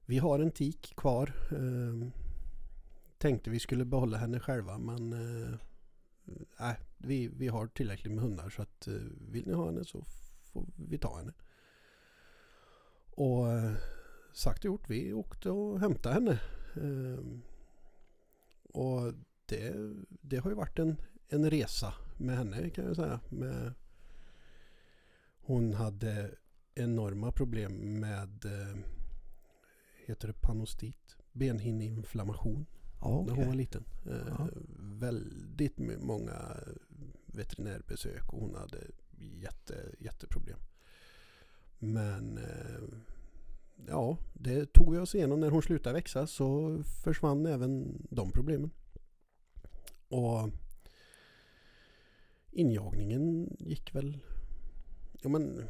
vi 0.06 0.18
har 0.18 0.40
en 0.40 0.52
tik 0.52 0.94
kvar. 0.96 1.34
Ehm, 1.52 2.12
tänkte 3.18 3.50
vi 3.50 3.60
skulle 3.60 3.86
behålla 3.86 4.18
henne 4.18 4.40
själva 4.40 4.78
men 4.78 5.14
eh, 5.14 5.56
vi, 6.98 7.28
vi 7.28 7.48
har 7.48 7.68
tillräckligt 7.68 8.14
med 8.14 8.24
hundar 8.24 8.50
så 8.50 8.62
att 8.62 8.88
eh, 8.88 8.94
vill 9.32 9.48
ni 9.48 9.54
ha 9.54 9.66
henne 9.66 9.86
så 9.86 10.06
får 10.44 10.66
vi 10.76 10.98
ta 10.98 11.18
henne. 11.18 11.34
Och 13.12 13.52
eh, 13.52 13.74
sagt 14.34 14.60
och 14.60 14.66
gjort, 14.66 14.90
vi 14.90 15.14
åkte 15.14 15.50
och 15.50 15.80
hämtade 15.80 16.16
henne. 16.16 16.40
Ehm, 16.76 17.42
och 18.74 19.14
det, 19.46 19.74
det 20.22 20.38
har 20.38 20.50
ju 20.50 20.56
varit 20.56 20.80
en, 20.80 21.02
en 21.28 21.50
resa 21.50 21.94
med 22.18 22.38
henne 22.38 22.70
kan 22.70 22.86
jag 22.86 22.96
säga. 22.96 23.20
Med, 23.30 23.74
hon 25.42 25.74
hade 25.74 26.32
enorma 26.76 27.32
problem 27.32 28.00
med 28.00 28.46
eh, 28.46 28.78
heter 30.06 30.28
det 30.28 30.42
panostit? 30.42 31.18
Benhinneinflammation 31.32 32.66
ja 33.02 33.24
när 33.26 33.34
okej. 33.34 33.36
hon 33.36 33.48
var 33.48 33.56
liten. 33.56 33.84
Eh. 34.06 34.48
Väldigt 34.80 35.78
många 36.02 36.58
veterinärbesök 37.26 38.34
och 38.34 38.40
hon 38.40 38.56
hade 38.56 38.78
jätte, 39.18 39.96
jätteproblem. 40.00 40.60
Men 41.80 42.38
eh, 42.38 43.00
ja, 43.88 44.18
det 44.34 44.74
tog 44.74 44.94
vi 44.94 45.00
oss 45.00 45.16
igenom. 45.16 45.40
När 45.40 45.50
hon 45.50 45.62
slutade 45.62 45.94
växa 45.94 46.28
så 46.28 46.78
försvann 47.04 47.46
även 47.46 48.02
de 48.10 48.32
problemen. 48.32 48.72
Och 50.08 50.50
injagningen 52.52 53.56
gick 53.60 53.96
väl... 53.96 54.18
Ja 55.22 55.30
men 55.30 55.64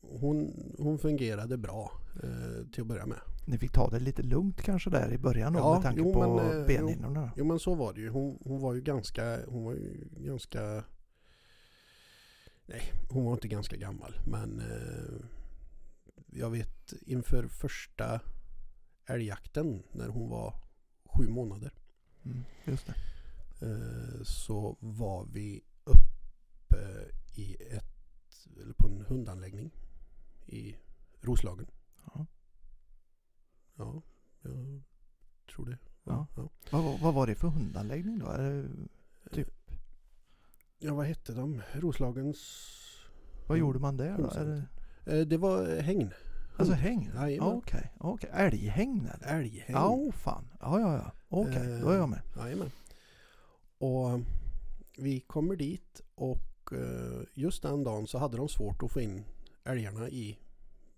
hon, 0.00 0.54
hon 0.78 0.98
fungerade 0.98 1.56
bra 1.56 1.92
eh, 2.22 2.66
till 2.72 2.80
att 2.80 2.86
börja 2.86 3.06
med. 3.06 3.20
Ni 3.46 3.58
fick 3.58 3.72
ta 3.72 3.90
det 3.90 4.00
lite 4.00 4.22
lugnt 4.22 4.62
kanske 4.62 4.90
där 4.90 5.12
i 5.12 5.18
början 5.18 5.52
då 5.52 5.58
Ja, 5.58 5.74
med 5.74 5.82
tanke 5.82 6.00
jo, 6.00 6.12
på 6.12 6.36
men, 6.36 6.60
eh, 6.60 6.66
benhinnorna? 6.66 7.30
Jo 7.36 7.44
men 7.44 7.58
så 7.58 7.74
var 7.74 7.92
det 7.92 8.00
ju. 8.00 8.08
Hon, 8.08 8.38
hon 8.44 8.60
var 8.60 8.74
ju 8.74 8.80
ganska... 8.80 9.38
Hon 9.46 9.64
var 9.64 9.72
ju 9.72 10.08
ganska... 10.16 10.84
Nej, 12.66 12.82
hon 13.10 13.24
var 13.24 13.32
inte 13.32 13.48
ganska 13.48 13.76
gammal. 13.76 14.20
Men 14.26 14.60
eh, 14.60 15.24
jag 16.32 16.50
vet 16.50 16.92
inför 17.02 17.48
första 17.48 18.20
älgjakten 19.06 19.82
när 19.92 20.08
hon 20.08 20.28
var 20.30 20.60
sju 21.04 21.28
månader. 21.28 21.72
Mm, 22.24 22.44
just 22.64 22.86
det. 22.86 22.94
eh, 23.66 24.22
så 24.24 24.76
var 24.80 25.26
vi 25.32 25.60
uppe 25.84 27.10
i 27.34 27.54
ett, 27.70 28.46
eller 28.62 28.72
på 28.72 28.88
en 28.88 29.04
hundanläggning 29.08 29.70
i 30.46 30.76
Roslagen. 31.20 31.66
Ja. 32.14 32.26
Ja, 33.76 34.02
jag 34.42 34.82
tror 35.54 35.66
det. 35.66 35.78
Ja. 36.04 36.26
Ja. 36.36 36.48
Vad, 36.70 36.84
var- 36.84 36.98
vad 36.98 37.14
var 37.14 37.26
det 37.26 37.34
för 37.34 37.48
hundanläggning 37.48 38.18
då? 38.18 38.26
Det, 38.36 38.68
Typ. 39.32 39.48
ja, 40.78 40.94
vad 40.94 41.06
hette 41.06 41.32
de? 41.32 41.62
Roslagens... 41.74 42.38
vad 43.46 43.58
gjorde 43.58 43.78
man 43.78 43.96
där 43.96 44.18
då? 44.18 44.30
Det, 45.08 45.18
Eh, 45.20 45.26
det 45.26 45.36
var 45.36 45.80
hägn. 45.80 46.10
alltså 46.56 46.74
hägn? 46.74 47.10
Ja, 47.14 47.20
Jajamän. 47.30 47.62
Okej. 47.98 48.30
Älghägn 48.32 49.06
eller? 49.14 49.38
Älghägn. 49.38 49.72
Ja, 49.72 49.88
oh, 49.88 50.12
fan. 50.12 50.44
Ja, 50.60 50.80
ja, 50.80 50.94
ja. 50.94 51.12
Okej, 51.28 51.80
då 51.80 51.88
är 51.90 51.96
jag 51.96 52.08
med. 52.08 52.20
Jajamän. 52.36 52.70
Och 53.78 54.20
vi 54.98 55.20
kommer 55.20 55.56
dit 55.56 56.00
och 56.14 56.72
eh, 56.72 57.22
just 57.34 57.62
den 57.62 57.84
dagen 57.84 58.06
så 58.06 58.18
hade 58.18 58.36
de 58.36 58.48
svårt 58.48 58.82
att 58.82 58.90
få 58.92 59.00
in 59.00 59.24
älgarna 59.64 60.08
i 60.08 60.38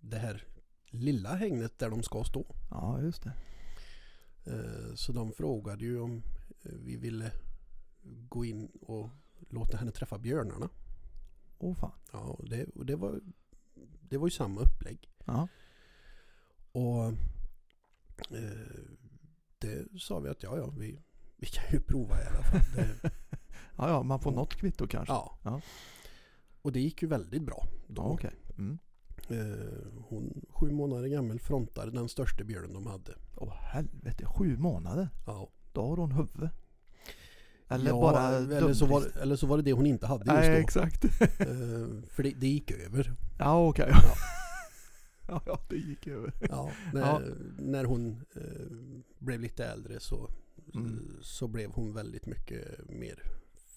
det 0.01 0.17
här 0.19 0.45
lilla 0.91 1.35
hägnet 1.35 1.79
där 1.79 1.91
de 1.91 2.03
ska 2.03 2.25
stå. 2.25 2.47
Ja, 2.71 3.01
just 3.03 3.23
det. 3.23 3.33
Eh, 4.45 4.95
Så 4.95 5.13
de 5.13 5.33
frågade 5.33 5.85
ju 5.85 6.01
om 6.01 6.23
eh, 6.63 6.73
vi 6.85 6.97
ville 6.97 7.31
gå 8.29 8.45
in 8.45 8.69
och 8.81 9.09
låta 9.49 9.77
henne 9.77 9.91
träffa 9.91 10.19
björnarna. 10.19 10.69
Åh 11.59 11.75
fan. 11.75 11.93
Ja, 12.13 12.39
det, 12.51 12.65
och 12.75 12.87
det, 12.87 12.97
var, 12.97 13.21
det 14.11 14.19
var 14.19 14.27
ju 14.27 14.31
samma 14.31 14.61
upplägg. 14.61 15.11
Ja, 15.25 15.49
Och 16.73 17.05
eh, 18.31 18.81
det 19.59 20.01
sa 20.01 20.19
vi 20.19 20.29
att 20.29 20.43
ja, 20.43 20.57
ja, 20.57 20.71
vi, 20.79 20.99
vi 21.37 21.47
kan 21.47 21.65
ju 21.73 21.81
prova 21.81 22.23
i 22.23 22.27
alla 22.27 22.43
fall. 22.43 22.61
Det, 22.75 22.91
ja, 23.77 23.89
ja 23.89 24.03
man 24.03 24.21
får 24.21 24.33
något 24.33 24.55
kvitto 24.55 24.87
kanske. 24.87 25.13
ja. 25.15 25.39
Ja. 25.43 25.61
Och 26.63 26.73
det 26.73 26.81
gick 26.81 27.03
ju 27.03 27.09
väldigt 27.09 27.43
bra. 27.43 27.67
Då. 27.87 28.03
Ja, 28.03 28.09
okej. 28.09 28.35
Mm. 28.59 28.79
Eh, 29.29 29.93
hon, 30.09 30.45
sju 30.49 30.71
månader 30.71 31.09
gammal, 31.09 31.39
frontade 31.41 31.91
den 31.91 32.09
största 32.09 32.45
björnen 32.45 32.73
de 32.73 32.87
hade. 32.87 33.15
Åh 33.37 33.55
helvete, 33.55 34.27
sju 34.27 34.57
månader. 34.57 35.09
Ja. 35.27 35.49
Då 35.73 35.87
har 35.89 35.97
hon 35.97 36.13
huvud. 36.13 36.49
Eller 37.71 37.91
ja, 37.91 38.01
bara 38.01 38.29
eller, 38.29 38.75
så 38.75 38.87
var, 38.87 39.03
eller 39.23 39.37
så 39.37 39.47
var 39.47 39.57
det 39.57 39.63
det 39.63 39.73
hon 39.73 39.87
inte 39.87 40.07
hade 40.07 40.25
just 40.25 40.35
Nej, 40.49 40.51
då. 40.51 40.57
exakt. 40.57 41.05
Eh, 41.05 41.89
för 42.11 42.23
det, 42.23 42.31
det 42.31 42.47
gick 42.49 42.71
över. 42.71 43.15
Ja, 43.39 43.69
okej. 43.69 43.89
Ja. 43.91 44.03
Ja, 45.33 45.43
ja, 45.47 45.61
det 45.69 45.77
gick 45.77 46.07
över. 46.07 46.33
Ja, 46.51 46.71
när, 46.93 47.01
Ja. 47.01 47.21
när 47.59 47.85
hon 47.85 48.25
eh, 48.37 48.67
blev 49.19 49.41
lite 49.41 49.65
äldre 49.67 50.01
så, 50.01 50.31
Mm. 50.75 51.17
så 51.23 51.49
blev 51.49 51.71
hon 51.71 51.95
väldigt 51.95 52.27
mycket 52.27 52.89
mer 52.89 53.23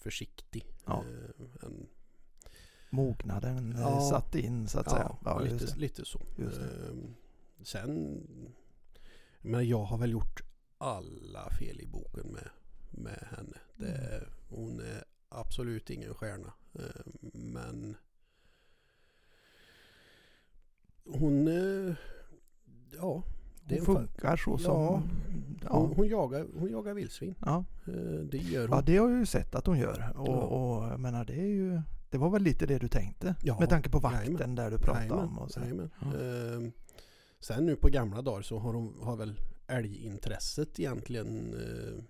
försiktig. 0.02 0.66
Ja. 0.86 1.04
Eh, 1.04 1.66
än, 1.66 1.86
Mognaden 2.90 3.74
Ja. 3.78 4.00
satt 4.10 4.34
in 4.34 4.68
så 4.68 4.78
att 4.80 4.90
säga. 4.90 5.16
Ja, 5.24 5.38
lite, 5.38 5.76
lite 5.76 6.04
så. 6.04 6.20
Just 6.38 6.56
det. 6.60 6.64
Eh, 6.66 6.94
sen, 7.62 8.20
men 9.40 9.68
jag 9.68 9.84
har 9.84 9.98
väl 9.98 10.10
gjort 10.12 10.42
alla 10.78 11.50
fel 11.50 11.80
i 11.80 11.86
boken 11.86 12.26
med, 12.32 12.48
med 12.90 13.26
henne. 13.36 13.56
Det, 13.76 13.86
Mm. 14.16 14.28
hon 14.48 14.80
är 14.80 15.04
absolut 15.28 15.90
ingen 15.90 16.14
stjärna. 16.14 16.52
Eh, 16.74 16.82
men 17.32 17.96
hon, 21.04 21.48
eh, 21.48 21.94
ja, 22.96 23.22
det 23.64 23.76
Hon 23.76 23.84
funkar 23.96 24.36
så 24.36 24.50
Ja. 24.50 24.58
som... 24.58 24.76
hon, 24.76 25.60
Ja. 25.62 25.90
hon, 25.96 26.08
jagar, 26.08 26.46
hon 26.58 26.70
jagar 26.70 26.94
vildsvin. 26.94 27.34
Ja. 27.46 27.64
Eh, 27.86 27.92
det 28.30 28.38
gör 28.38 28.68
hon. 28.68 28.76
ja, 28.76 28.82
det 28.86 28.96
har 28.96 29.10
jag 29.10 29.18
ju 29.18 29.26
sett 29.26 29.54
att 29.54 29.66
hon 29.66 29.78
gör. 29.78 30.12
Och, 30.16 30.28
Ja. 30.28 30.32
och 30.40 31.00
menar, 31.00 31.24
det 31.24 31.34
är 31.40 31.46
ju... 31.46 31.80
Det 32.10 32.18
var 32.18 32.30
väl 32.30 32.42
lite 32.42 32.66
det 32.66 32.78
du 32.78 32.88
tänkte? 32.88 33.34
Ja, 33.42 33.58
Med 33.60 33.68
tanke 33.68 33.90
på 33.90 33.98
vakten 33.98 34.20
jajamän. 34.34 34.54
där 34.54 34.70
du 34.70 34.78
pratade 34.78 35.00
Jajamän, 35.04 35.24
om. 35.28 35.38
Och 35.38 35.50
så. 35.50 35.60
jajamän. 35.60 35.90
Ja. 36.00 36.06
Eh, 36.20 36.70
sen 37.40 37.66
nu 37.66 37.76
på 37.76 37.88
gamla 37.88 38.22
dagar 38.22 38.42
så 38.42 38.58
har, 38.58 38.72
de, 38.72 39.00
har 39.02 39.16
väl 39.16 39.34
älgintresset 39.66 40.80
egentligen 40.80 41.54
eh, 41.54 42.04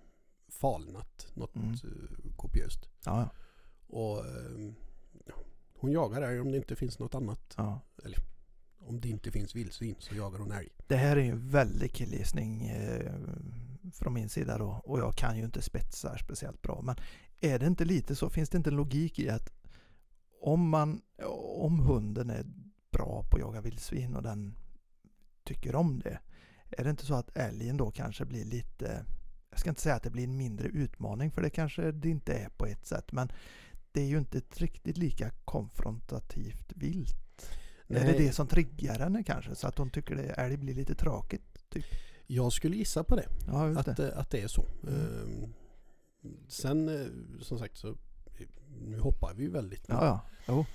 falnat 0.59 1.27
något 1.33 1.55
Mm. 1.55 1.71
eh, 1.71 2.35
kopiöst. 2.35 2.89
Ja, 3.05 3.19
ja. 3.21 3.29
Och 3.87 4.25
eh, 4.25 4.71
hon 5.79 5.91
jagar 5.91 6.21
älg 6.21 6.39
om 6.39 6.51
det 6.51 6.57
inte 6.57 6.75
finns 6.75 6.99
något 6.99 7.15
annat. 7.15 7.53
ja. 7.57 7.81
Om 8.77 9.01
det 9.01 9.09
inte 9.09 9.31
finns 9.31 9.55
vildsvin 9.55 9.95
så 9.99 10.15
jagar 10.15 10.39
hon 10.39 10.51
älg. 10.51 10.69
Det 10.87 10.95
här 10.95 11.17
är 11.17 11.21
ju 11.23 11.29
en 11.31 11.49
väldig 11.49 11.93
killgissning 11.93 12.67
eh, 12.67 13.13
från 13.93 14.13
min 14.13 14.29
sida 14.29 14.57
då. 14.57 14.81
Och 14.83 14.99
jag 14.99 15.15
kan 15.15 15.37
ju 15.37 15.45
inte 15.45 15.61
spetsar 15.61 16.17
speciellt 16.17 16.61
bra. 16.61 16.81
Men 16.81 16.95
är 17.41 17.59
det 17.59 17.67
inte 17.67 17.85
lite 17.85 18.15
så, 18.15 18.29
finns 18.29 18.49
det 18.49 18.57
inte 18.57 18.69
en 18.69 18.75
logik 18.75 19.19
i 19.19 19.29
att 19.29 19.49
om 20.41 20.69
man, 20.69 21.01
om 21.57 21.79
hunden 21.79 22.29
är 22.29 22.45
bra 22.91 23.23
på 23.29 23.35
att 23.37 23.41
jaga 23.41 23.61
vildsvin 23.61 24.15
och 24.15 24.23
den 24.23 24.55
tycker 25.43 25.75
om 25.75 25.99
det. 25.99 26.19
Är 26.69 26.83
det 26.83 26.89
inte 26.89 27.05
så 27.05 27.13
att 27.15 27.37
älgen 27.37 27.77
då 27.77 27.91
kanske 27.91 28.25
blir 28.25 28.45
lite, 28.45 29.05
jag 29.55 29.59
ska 29.59 29.69
inte 29.69 29.81
säga 29.81 29.95
att 29.95 30.03
det 30.03 30.09
blir 30.09 30.23
en 30.23 30.37
mindre 30.37 30.67
utmaning 30.67 31.31
för 31.31 31.41
det 31.41 31.49
kanske 31.49 31.91
det 31.91 32.09
inte 32.09 32.33
är 32.33 32.49
på 32.49 32.65
ett 32.65 32.85
sätt. 32.85 33.11
Men 33.11 33.31
det 33.91 34.01
är 34.01 34.05
ju 34.05 34.17
inte 34.17 34.37
ett 34.37 34.57
riktigt 34.57 34.97
lika 34.97 35.29
konfrontativt 35.45 36.73
vilt. 36.75 37.49
Är 37.87 38.05
det 38.05 38.17
det 38.17 38.31
som 38.31 38.47
triggar 38.47 38.99
henne 38.99 39.23
kanske? 39.23 39.55
Så 39.55 39.67
att 39.67 39.77
hon 39.77 39.89
tycker 39.89 40.15
det 40.15 40.23
älg 40.23 40.57
blir 40.57 40.73
lite 40.73 40.95
tråkigt? 40.95 41.69
Typ. 41.69 41.85
Jag 42.27 42.53
skulle 42.53 42.75
gissa 42.75 43.03
på 43.03 43.15
det. 43.15 43.27
Ja, 43.47 43.79
Att, 43.79 43.97
det. 43.97 44.15
att 44.15 44.29
det 44.29 44.41
är 44.41 44.47
så. 44.47 44.65
Mm. 44.87 45.53
Sen 46.47 46.89
eh, 46.89 47.07
som 47.41 47.59
sagt 47.59 47.77
så 47.77 47.97
nu 48.81 48.99
hoppar 48.99 49.33
vi 49.33 49.43
ju 49.43 49.51
väldigt. 49.51 49.85
Ja, 49.87 50.05
ja. 50.05 50.25
Jo. 50.47 50.65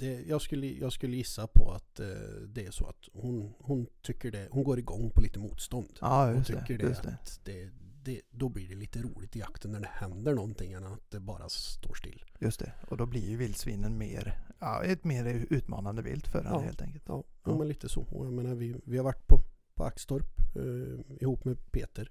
Det, 0.00 0.22
jag, 0.28 0.42
skulle, 0.42 0.66
jag 0.66 0.92
skulle 0.92 1.16
gissa 1.16 1.46
på 1.46 1.72
att 1.72 2.00
eh, 2.00 2.06
det 2.48 2.66
är 2.66 2.70
så 2.70 2.86
att 2.86 3.08
hon, 3.12 3.54
hon 3.58 3.86
tycker 4.02 4.30
det, 4.30 4.48
hon 4.50 4.64
går 4.64 4.78
igång 4.78 5.10
på 5.10 5.20
lite 5.20 5.38
motstånd. 5.38 5.98
Ja, 6.00 6.26
Hon 6.26 6.34
just 6.36 6.46
tycker 6.46 6.78
det. 6.78 6.84
det, 6.84 6.88
Just 6.88 7.02
det. 7.02 7.08
att 7.08 7.40
det, 7.44 7.70
det, 8.04 8.20
då 8.30 8.48
blir 8.48 8.68
det 8.68 8.74
lite 8.74 9.02
roligt 9.02 9.36
i 9.36 9.38
jakten 9.38 9.72
när 9.72 9.80
det 9.80 9.88
händer 9.92 10.34
någonting 10.34 10.72
än 10.72 10.84
att 10.86 11.10
det 11.10 11.20
bara 11.20 11.48
står 11.48 11.94
still. 11.94 12.24
Just 12.40 12.60
det. 12.60 12.72
Och 12.88 12.96
då 12.96 13.06
blir 13.06 13.28
ju 13.30 13.36
vildsvinen 13.36 13.98
mer, 13.98 14.38
ja, 14.58 14.84
ett 14.84 15.04
mer 15.04 15.46
utmanande 15.50 16.02
vilt 16.02 16.28
för 16.28 16.38
henne 16.38 16.50
Ja. 16.56 16.60
helt 16.60 16.82
enkelt. 16.82 17.04
Ja, 17.06 17.24
Ja. 17.44 17.58
men 17.58 17.68
lite 17.68 17.88
så. 17.88 18.00
Och 18.02 18.26
jag 18.26 18.32
menar, 18.32 18.54
vi, 18.54 18.74
vi 18.84 18.96
har 18.96 19.04
varit 19.04 19.26
på, 19.26 19.40
på 19.74 19.84
Axtorp 19.84 20.38
eh, 20.56 21.22
ihop 21.22 21.44
med 21.44 21.72
Peter 21.72 22.10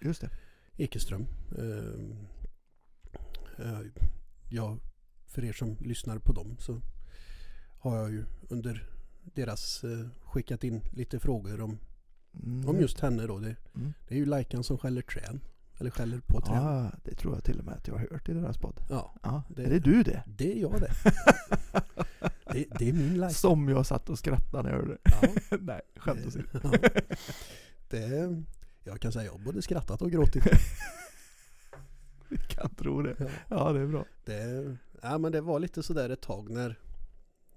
Just 0.00 0.20
det. 0.20 0.30
Ekeström. 0.76 1.26
Eh, 1.58 1.94
eh, 3.66 3.80
ja, 4.50 4.78
för 5.26 5.44
er 5.44 5.52
som 5.52 5.76
lyssnar 5.80 6.18
på 6.18 6.32
dem 6.32 6.56
så 6.58 6.80
har 7.78 7.96
jag 7.96 8.10
ju 8.10 8.24
under 8.48 8.88
deras 9.34 9.84
eh, 9.84 10.06
skickat 10.24 10.64
in 10.64 10.80
lite 10.92 11.18
frågor 11.20 11.60
om, 11.60 11.78
Mm, 12.44 12.68
om 12.68 12.80
just 12.80 13.00
henne 13.00 13.26
då. 13.26 13.38
Det, 13.38 13.56
Mm. 13.74 13.92
det 14.08 14.14
är 14.14 14.18
ju 14.18 14.26
Lajkan 14.26 14.64
som 14.64 14.78
skäller 14.78 15.02
trän. 15.02 15.40
Eller 15.78 15.90
skäller 15.90 16.20
på 16.26 16.40
trän. 16.40 16.56
Ja, 16.62 16.84
Ja, 16.84 16.90
det 17.04 17.14
tror 17.14 17.34
jag 17.34 17.44
till 17.44 17.58
och 17.58 17.64
med 17.64 17.74
att 17.74 17.88
jag 17.88 17.94
har 17.94 18.08
hört 18.10 18.28
i 18.28 18.32
deras 18.32 18.58
podd. 18.58 18.80
Ja, 18.90 19.42
Det- 19.48 19.64
är 19.64 19.70
det 19.70 19.78
du 19.78 20.02
det? 20.02 20.22
det 20.26 20.52
är 20.52 20.60
jag 20.60 20.80
det. 20.80 20.90
det. 22.52 22.64
Det 22.78 22.88
är 22.88 22.92
min 22.92 23.14
Lajkan. 23.14 23.34
Som 23.34 23.68
jag 23.68 23.86
satt 23.86 24.08
och 24.08 24.18
skrattade 24.18 24.62
när 24.62 24.70
jag 24.70 24.78
hörde 24.78 24.98
Ja. 25.02 25.56
Nej, 25.60 25.80
skämt 25.96 26.26
åsido. 26.26 26.44
ja. 26.62 26.72
det, 27.88 28.42
jag 28.84 29.00
kan 29.00 29.12
säga 29.12 29.24
jag 29.24 29.32
har 29.32 29.38
både 29.38 29.62
skrattat 29.62 30.02
och 30.02 30.10
gråtit. 30.10 30.44
Jag 32.30 32.40
kan 32.40 32.74
tro 32.74 33.02
det. 33.02 33.16
Ja. 33.18 33.26
Ja, 33.48 33.72
det 33.72 33.80
är 33.80 33.86
bra. 33.86 34.04
Det, 34.24 34.76
ja, 35.02 35.18
men 35.18 35.32
det 35.32 35.40
var 35.40 35.58
lite 35.60 35.82
sådär 35.82 36.10
ett 36.10 36.20
tag 36.20 36.50
när, 36.50 36.78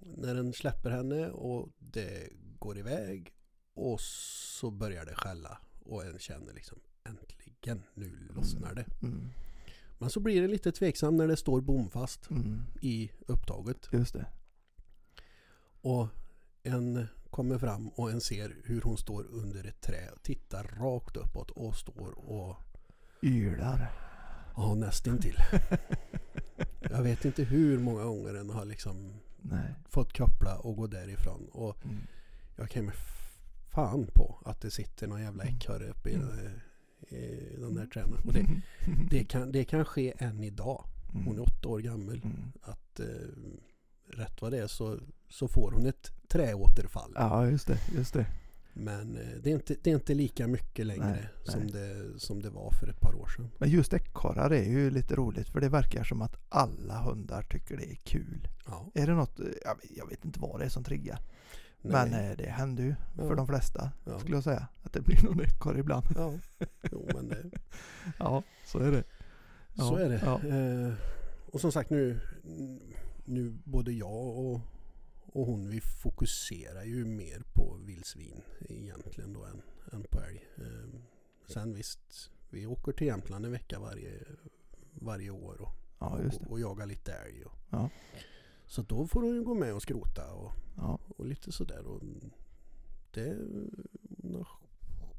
när 0.01 0.35
den 0.35 0.53
släpper 0.53 0.89
henne 0.89 1.29
och 1.29 1.69
det 1.79 2.29
går 2.59 2.77
iväg 2.77 3.33
och 3.73 4.01
så 4.01 4.71
börjar 4.71 5.05
det 5.05 5.15
skälla 5.15 5.57
och 5.85 6.05
en 6.05 6.19
känner 6.19 6.53
liksom 6.53 6.79
äntligen, 7.03 7.83
nu 7.93 8.11
lossnar 8.35 8.73
det. 8.75 8.85
Mm. 9.01 9.29
Men 9.99 10.09
så 10.09 10.19
blir 10.19 10.41
det 10.41 10.47
lite 10.47 10.71
tveksam 10.71 11.17
när 11.17 11.27
det 11.27 11.37
står 11.37 11.61
bomfast 11.61 12.29
Mm. 12.29 12.61
i 12.81 13.11
upptaget 13.27 13.89
Just 13.91 14.13
det. 14.13 14.25
och 15.81 16.07
en 16.63 17.07
kommer 17.29 17.57
fram 17.57 17.89
och 17.89 18.11
en 18.11 18.21
ser 18.21 18.55
hur 18.63 18.81
hon 18.81 18.97
står 18.97 19.23
under 19.23 19.67
ett 19.67 19.81
trä 19.81 20.09
och 20.15 20.23
tittar 20.23 20.63
rakt 20.63 21.17
uppåt 21.17 21.51
och 21.51 21.75
står 21.75 22.11
och 22.29 22.55
Ylar. 23.21 23.91
ja, 24.55 24.75
nästintill. 24.75 25.35
Jag 26.89 27.03
vet 27.03 27.25
inte 27.25 27.43
hur 27.43 27.79
många 27.79 28.03
gånger 28.03 28.33
den 28.33 28.49
har 28.49 28.65
liksom 28.65 29.13
Nej. 29.41 29.73
fått 29.89 30.17
koppla 30.17 30.57
och 30.57 30.75
gå 30.75 30.87
därifrån. 30.87 31.47
Och 31.51 31.85
Mm. 31.85 31.97
jag 32.55 32.69
kan 32.69 32.85
med 32.85 32.95
fan 33.73 34.07
på 34.13 34.41
att 34.45 34.61
det 34.61 34.71
sitter 34.71 35.07
någon 35.07 35.21
jävla 35.21 35.43
ekorre 35.43 35.87
uppe 35.89 36.09
i, 36.09 36.13
Mm. 36.15 36.27
i, 37.09 37.15
i 37.15 37.57
de 37.61 37.75
där 37.75 37.85
träden. 37.85 38.13
Och 38.25 38.33
det, 38.33 38.45
det, 39.09 39.23
kan, 39.23 39.51
det 39.51 39.63
kan 39.65 39.85
ske 39.85 40.13
än 40.17 40.43
idag. 40.43 40.83
Mm. 41.13 41.25
Hon 41.25 41.35
är 41.37 41.41
åtta 41.41 41.67
år 41.67 41.79
gammal. 41.79 42.21
Mm. 42.23 42.51
Att 42.61 42.99
eh, 42.99 43.05
rätt 44.07 44.41
vad 44.41 44.51
det 44.51 44.57
är 44.57 44.67
så, 44.67 44.99
så 45.29 45.47
får 45.47 45.71
hon 45.71 45.85
ett 45.85 46.11
träåterfall. 46.27 47.11
Ja, 47.15 47.47
just 47.47 47.67
det. 47.67 47.79
Just 47.95 48.13
det. 48.13 48.25
Men 48.73 49.17
eh, 49.17 49.27
det, 49.43 49.49
är 49.49 49.53
inte, 49.53 49.75
det 49.83 49.89
är 49.89 49.93
inte 49.95 50.13
lika 50.13 50.47
mycket 50.47 50.85
längre 50.85 51.05
Nej, 51.11 51.27
som, 51.43 51.59
nej. 51.61 51.71
Det, 51.71 52.19
som 52.19 52.41
det 52.41 52.49
var 52.49 52.71
för 52.71 52.87
ett 52.87 52.99
par 52.99 53.13
år 53.15 53.27
sedan. 53.27 53.51
Men 53.57 53.69
just 53.69 53.93
ekorrar 53.93 54.49
är 54.51 54.63
ju 54.69 54.89
lite 54.91 55.15
roligt 55.15 55.49
för 55.49 55.61
det 55.61 55.69
verkar 55.69 56.03
som 56.03 56.21
att 56.21 56.35
alla 56.49 57.01
hundar 57.01 57.41
tycker 57.43 57.77
det 57.77 57.91
är 57.91 57.95
kul. 57.95 58.47
Ja, 58.65 58.91
Är 58.93 59.07
det 59.07 59.13
något, 59.13 59.39
jag 59.39 59.75
vet, 59.75 59.97
jag 59.97 60.07
vet 60.07 60.25
inte 60.25 60.39
vad 60.39 60.59
det 60.59 60.65
är 60.65 60.69
som 60.69 60.83
triggar. 60.83 61.19
nej. 61.81 61.91
Men 62.09 62.13
eh, 62.31 62.37
det 62.37 62.49
händer 62.49 62.83
ju 62.83 62.95
Ja. 63.17 63.27
för 63.27 63.35
de 63.35 63.47
flesta 63.47 63.91
Ja. 64.05 64.19
skulle 64.19 64.35
jag 64.35 64.43
säga. 64.43 64.67
Att 64.83 64.93
det 64.93 65.01
blir 65.01 65.23
någon 65.23 65.41
ekorre 65.41 65.79
ibland. 65.79 66.05
Ja, 66.15 66.33
jo, 66.91 67.07
men 67.13 67.27
det, 67.27 67.51
Ja, 68.19 68.43
så 68.65 68.79
är 68.79 68.91
det. 68.91 69.03
Ja, 69.73 69.83
så 69.83 69.95
är 69.95 70.09
det. 70.09 70.21
Ja. 70.25 70.47
Eh, 70.47 70.93
och 71.51 71.61
som 71.61 71.71
sagt 71.71 71.89
nu, 71.89 72.19
nu 73.25 73.57
både 73.63 73.91
jag 73.91 74.37
och, 74.37 74.59
och 75.31 75.45
hon 75.45 75.69
vi 75.69 75.81
fokuserar 75.81 76.83
ju 76.83 77.05
mer 77.05 77.43
på 77.53 77.77
vildsvin 77.85 78.41
egentligen 78.59 79.33
då 79.33 79.43
än, 79.45 79.61
än 79.91 80.03
på 80.03 80.19
älg. 80.21 80.45
Eh, 80.57 80.99
sen 81.45 81.73
visst, 81.73 82.31
vi 82.49 82.65
åker 82.65 82.91
till 82.91 83.07
Jämtland 83.07 83.45
en 83.45 83.51
vecka 83.51 83.79
varje, 83.79 84.23
varje 84.93 85.29
år 85.29 85.61
och, 85.61 85.71
Ja, 85.99 86.19
och, 86.19 86.51
och 86.51 86.59
jagar 86.59 86.85
lite 86.85 87.13
älg. 87.13 87.45
Och, 87.45 87.53
Ja. 87.69 87.89
Så 88.65 88.81
då 88.81 89.07
får 89.07 89.21
hon 89.21 89.35
ju 89.35 89.43
gå 89.43 89.53
med 89.53 89.73
och 89.73 89.81
skrota 89.81 90.33
och, 90.33 90.51
Ja, 90.77 90.99
och 91.17 91.25
lite 91.25 91.51
sådär. 91.51 91.85
Och 91.87 92.01
det 93.11 93.37
hon 94.21 94.35
har 94.35 94.47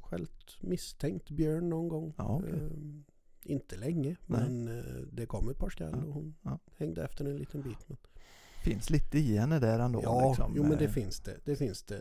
skällt 0.02 0.62
misstänkt 0.62 1.30
björn 1.30 1.68
någon 1.68 1.88
gång. 1.88 2.14
okej. 2.36 2.52
Ehm, 2.52 3.04
inte 3.44 3.76
länge 3.76 4.16
men 4.26 4.68
eh, 4.78 4.84
det 5.12 5.26
kom 5.26 5.48
ett 5.48 5.58
par 5.58 5.70
skall 5.70 5.94
och 5.94 6.12
hon 6.14 6.34
hängde 6.76 7.04
efter 7.04 7.24
en 7.24 7.36
liten 7.36 7.62
bit. 7.62 7.88
Men, 7.88 7.98
Finns 8.62 8.90
lite 8.90 9.18
i 9.18 9.36
henne 9.38 9.58
där 9.58 9.78
ändå. 9.78 10.00
ja, 10.02 10.28
liksom. 10.28 10.52
jo 10.56 10.62
men 10.62 10.78
det 10.78 10.84
Eh, 10.84 10.90
finns 10.90 11.20
det. 11.20 11.36
Det 11.44 11.56
finns 11.56 11.82
det. 11.82 12.00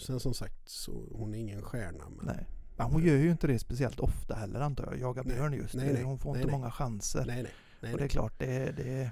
Sen 0.00 0.20
som 0.20 0.34
sagt 0.34 0.68
så 0.68 1.08
hon 1.12 1.34
är 1.34 1.38
ingen 1.38 1.62
stjärna. 1.62 2.04
Men, 2.16 2.26
Nej. 2.26 2.46
Men 2.76 2.86
hon 2.86 3.02
gör 3.04 3.16
ju 3.16 3.30
inte 3.30 3.46
det 3.46 3.58
speciellt 3.58 4.00
ofta 4.00 4.34
heller 4.34 4.60
antar 4.60 4.84
jag. 4.84 5.00
Jaga 5.00 5.22
björn 5.24 5.52
just. 5.52 5.74
Nej, 5.74 5.92
nej. 5.92 6.02
Hon 6.02 6.18
får 6.18 6.32
Nej, 6.32 6.42
inte 6.42 6.52
många 6.52 6.70
chanser. 6.70 7.24
nej, 7.26 7.42
nej. 7.42 7.52
nej, 7.80 7.92
och 7.92 7.98
det 7.98 8.04
är 8.04 8.08
klart, 8.08 8.38
det, 8.38 8.76
det, 8.76 9.10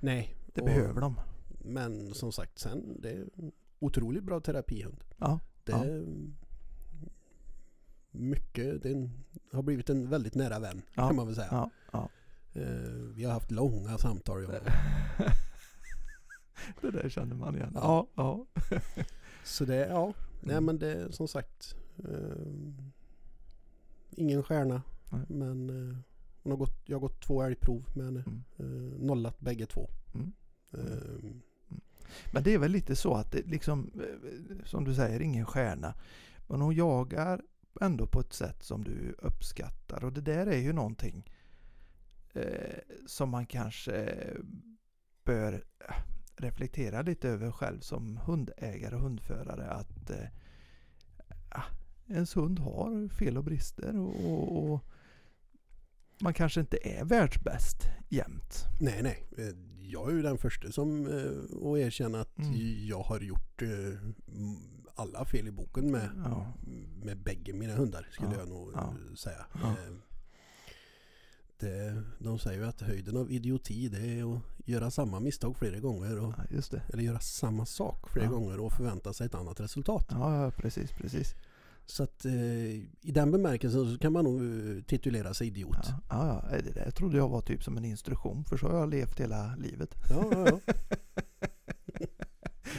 nej. 0.00 0.34
det 0.54 0.60
Och- 0.60 0.66
behöver 0.66 1.00
de. 1.00 1.20
Men 1.64 2.14
som 2.14 2.32
sagt 2.32 2.58
sen 2.58 2.96
det 3.00 3.10
är 3.10 3.24
otroligt 3.78 4.24
bra 4.24 4.40
terapihund. 4.40 5.04
Ja, 5.18 5.40
Det 5.64 5.72
Ja. 5.72 5.84
mycket, 8.10 8.82
det 8.82 8.88
är 8.88 8.92
en, 8.94 9.10
har 9.52 9.62
blivit 9.62 9.90
en 9.90 10.10
väldigt 10.10 10.34
nära 10.34 10.58
vän 10.58 10.82
Ja, 10.94 11.06
kan 11.06 11.16
man 11.16 11.26
väl 11.26 11.34
säga. 11.34 11.48
ja, 11.50 11.70
ja. 11.92 12.08
Eh, 12.52 12.62
vi 13.14 13.24
har 13.24 13.32
haft 13.32 13.50
långa 13.50 13.98
samtal. 13.98 14.42
Jag. 14.42 14.52
det 16.80 16.90
där 16.90 17.08
känner 17.08 17.36
man 17.36 17.54
igen. 17.56 17.72
Ja. 17.74 18.06
Ja. 18.14 18.46
Så 19.44 19.64
det, 19.64 19.76
ja, 19.88 20.12
nej 20.40 20.52
Mm. 20.52 20.64
men 20.64 20.78
det 20.78 20.92
är 20.92 21.10
som 21.10 21.28
sagt 21.28 21.76
eh, 21.98 22.46
ingen 24.10 24.42
stjärna. 24.42 24.82
Nej. 25.12 25.20
Men 25.28 25.70
eh, 25.90 25.96
hon 26.42 26.50
har 26.52 26.56
gått, 26.58 26.82
jag 26.84 26.96
har 26.96 27.00
gått 27.00 27.20
två 27.22 27.42
älgprov 27.42 27.84
med 27.94 28.04
henne. 28.04 28.24
Mm. 28.26 28.42
Eh, 28.58 28.98
nollat 29.00 29.40
bägge 29.40 29.66
två. 29.66 29.90
Mm. 30.14 30.32
Eh, 30.72 31.30
Men 32.32 32.42
det 32.42 32.54
är 32.54 32.58
väl 32.58 32.70
lite 32.72 32.96
så 32.96 33.14
att 33.14 33.32
det 33.32 33.46
liksom, 33.46 33.90
eh, 33.94 34.56
som 34.64 34.84
du 34.84 34.94
säger, 34.94 35.20
ingen 35.20 35.46
stjärna. 35.46 35.94
Men 36.48 36.60
hon 36.60 36.74
jagar 36.74 37.42
ändå 37.80 38.06
på 38.06 38.20
ett 38.20 38.32
sätt 38.32 38.62
som 38.62 38.84
du 38.84 39.14
uppskattar. 39.18 40.04
Och 40.04 40.12
det 40.12 40.20
där 40.20 40.46
är 40.46 40.58
ju 40.58 40.72
någonting 40.72 41.30
eh, 42.34 42.78
som 43.06 43.30
man 43.30 43.46
kanske 43.46 44.14
bör 45.24 45.52
eh, 45.88 45.94
reflektera 46.36 47.02
lite 47.02 47.28
över 47.28 47.50
själv 47.50 47.80
som 47.80 48.16
hundägare 48.16 48.94
och 48.94 49.00
hundförare. 49.00 49.70
Att 49.70 50.10
eh, 50.10 50.26
ah, 51.48 51.62
ens 52.08 52.36
hund 52.36 52.58
har 52.58 53.08
fel 53.08 53.36
och 53.38 53.44
brister 53.44 53.96
och, 53.98 54.32
och, 54.32 54.72
och 54.72 54.80
man 56.22 56.34
kanske 56.34 56.60
inte 56.60 56.78
är 56.98 57.04
världsbäst 57.04 57.76
jämt. 58.08 58.64
nej, 58.80 59.02
nej. 59.02 59.24
Eh, 59.38 59.54
Jag 59.78 60.10
är 60.10 60.14
ju 60.14 60.22
den 60.22 60.38
första 60.38 60.72
som 60.72 61.06
eh, 61.06 61.66
att 61.72 61.78
erkänna 61.78 62.20
att 62.20 62.38
Mm. 62.38 62.86
jag 62.86 63.02
har 63.02 63.20
gjort 63.20 63.62
eh, 63.62 63.68
alla 64.94 65.24
fel 65.24 65.48
i 65.48 65.50
boken 65.50 65.90
med, 65.90 66.08
Ja. 66.24 66.52
med 67.02 67.18
bägge 67.18 67.52
mina 67.52 67.74
hundar 67.74 68.08
skulle 68.10 68.32
Ja, 68.32 68.38
jag 68.38 68.48
nog 68.48 68.70
ja. 68.74 68.94
säga. 69.16 69.46
Ja. 69.62 69.74
Det, 71.64 72.02
de 72.18 72.38
säger 72.38 72.58
ju 72.60 72.66
att 72.66 72.80
höjden 72.80 73.16
av 73.16 73.32
idioti 73.32 73.88
det 73.88 73.98
är 74.20 74.34
att 74.34 74.40
göra 74.64 74.90
samma 74.90 75.20
misstag 75.20 75.56
flera 75.56 75.78
gånger. 75.80 76.18
Och, 76.18 76.34
Ja, 76.38 76.44
just 76.50 76.70
det. 76.70 76.82
eller 76.92 77.02
göra 77.02 77.18
samma 77.20 77.66
sak 77.66 78.08
flera 78.12 78.24
Ja. 78.26 78.30
gånger 78.30 78.60
och 78.60 78.72
förvänta 78.72 79.12
sig 79.12 79.26
ett 79.26 79.34
annat 79.34 79.60
resultat. 79.60 80.06
Ja, 80.10 80.50
precis, 80.56 80.90
precis. 80.92 81.34
Så 81.86 82.02
att 82.02 82.24
eh, 82.24 82.34
i 82.74 83.12
den 83.12 83.30
bemärkelsen 83.30 83.92
så 83.92 83.98
kan 83.98 84.12
man 84.12 84.24
nog 84.24 84.40
eh, 84.42 84.82
titulera 84.82 85.34
sig 85.34 85.46
idiot. 85.46 85.76
Ja, 85.82 86.00
ja, 86.08 86.44
ja, 86.50 86.56
det 86.64 86.70
där 86.74 86.90
trodde 86.90 87.16
jag 87.16 87.28
var 87.28 87.40
typ 87.40 87.64
som 87.64 87.76
en 87.76 87.84
instruktion 87.84 88.44
för 88.44 88.56
så 88.56 88.68
har 88.68 88.78
jag 88.78 88.90
levt 88.90 89.20
hela 89.20 89.56
livet. 89.56 89.94
Ja, 90.10 90.24
ja, 90.32 90.46
ja. 90.66 90.72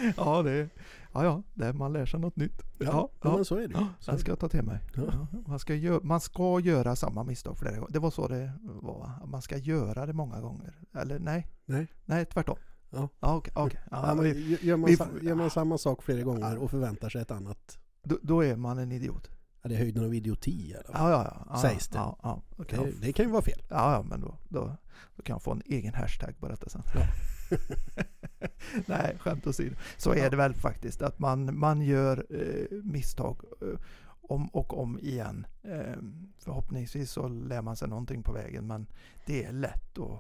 ja, 0.18 0.42
det, 0.44 0.70
ja, 1.14 1.24
ja, 1.24 1.44
det, 1.54 1.74
man 1.74 1.94
lär 1.94 2.06
sig 2.06 2.20
något 2.20 2.36
nytt. 2.36 2.62
ja, 2.80 2.86
Ja, 2.86 3.10
ja, 3.24 3.36
men 3.36 3.46
så 3.46 3.56
är 3.56 3.68
det 3.68 3.74
ju. 3.74 3.86
Så 4.00 4.12
den 4.12 4.20
ska 4.20 4.32
jag 4.32 4.40
ta 4.40 4.50
till 4.50 4.64
mig. 4.64 4.80
Ja. 4.96 5.28
Man, 5.48 5.60
ska 5.60 5.74
gö- 5.74 6.04
man 6.04 6.20
ska 6.22 6.60
göra 6.60 6.96
samma 6.96 7.24
misstag 7.24 7.58
flera 7.58 7.76
gånger. 7.76 7.92
Det 7.94 8.00
var 8.00 8.12
så 8.12 8.28
det 8.28 8.52
var. 8.64 9.00
va? 9.00 9.22
Man 9.28 9.42
ska 9.42 9.58
göra 9.58 10.06
det 10.06 10.14
många 10.14 10.42
gånger. 10.42 10.74
Eller 10.94 11.20
nej, 11.20 11.48
Nej. 11.66 11.88
nej 12.06 12.26
tvärtom. 12.26 12.58
Ja. 12.90 13.10
Ja, 13.20 13.36
okej. 13.36 13.54
okej. 13.56 13.80
Ja, 13.92 14.14
vi- 14.22 14.58
gör, 14.62 14.78
man, 14.78 14.90
vi 15.22 15.28
gör 15.28 15.36
man 15.36 15.50
samma 15.50 15.78
sak 15.78 16.04
flera 16.04 16.22
gånger 16.22 16.58
och 16.58 16.72
förväntar 16.72 17.10
sig 17.10 17.22
ett 17.22 17.32
annat. 17.32 17.78
då, 18.04 18.18
då 18.22 18.44
är 18.44 18.56
man 18.56 18.78
en 18.78 18.92
idiot. 18.92 19.30
Ja, 19.62 19.70
det 19.70 19.76
är 19.76 19.80
höjden 19.80 20.06
av 20.06 20.14
idioti 20.16 20.74
fall. 20.74 20.84
Ja, 20.94 21.10
ja, 21.12 21.46
ja. 21.50 21.58
Sägs 21.58 21.88
det. 21.88 21.98
Ja, 21.98 22.20
ja, 22.24 22.64
kan 22.68 22.84
Det, 22.86 22.92
det 23.02 23.14
kan 23.14 23.26
ju 23.26 23.32
vara 23.32 23.42
fel. 23.42 23.62
ja, 23.70 23.94
ja 23.94 24.02
men 24.04 24.22
då, 24.22 24.38
då, 24.50 24.76
då 25.16 25.24
kan 25.24 25.34
jag 25.34 25.42
få 25.44 25.52
en 25.52 25.62
egen 25.66 25.94
hashtag 25.94 26.40
på 26.40 26.48
detta 26.48 26.70
sen. 26.70 26.82
Ja. 26.96 27.02
Nej, 28.86 29.18
skämt 29.20 29.48
åsido. 29.48 29.76
Så 29.98 30.14
är 30.14 30.30
det 30.30 30.38
väl 30.38 30.54
faktiskt 30.54 31.02
att 31.02 31.20
man, 31.20 31.60
man 31.60 31.82
gör 31.82 32.26
eh, 32.30 32.78
misstag 32.84 33.42
eh, 33.62 33.80
om 34.22 34.48
och 34.48 34.80
om 34.82 35.00
igen. 35.00 35.48
Eh, 35.64 35.96
förhoppningsvis 36.38 37.12
så 37.12 37.28
lär 37.28 37.62
man 37.62 37.76
sig 37.76 37.88
någonting 37.88 38.24
på 38.24 38.34
vägen 38.34 38.68
men 38.68 38.88
det 39.26 39.44
är 39.44 39.52
lätt 39.52 39.98
att, 39.98 40.20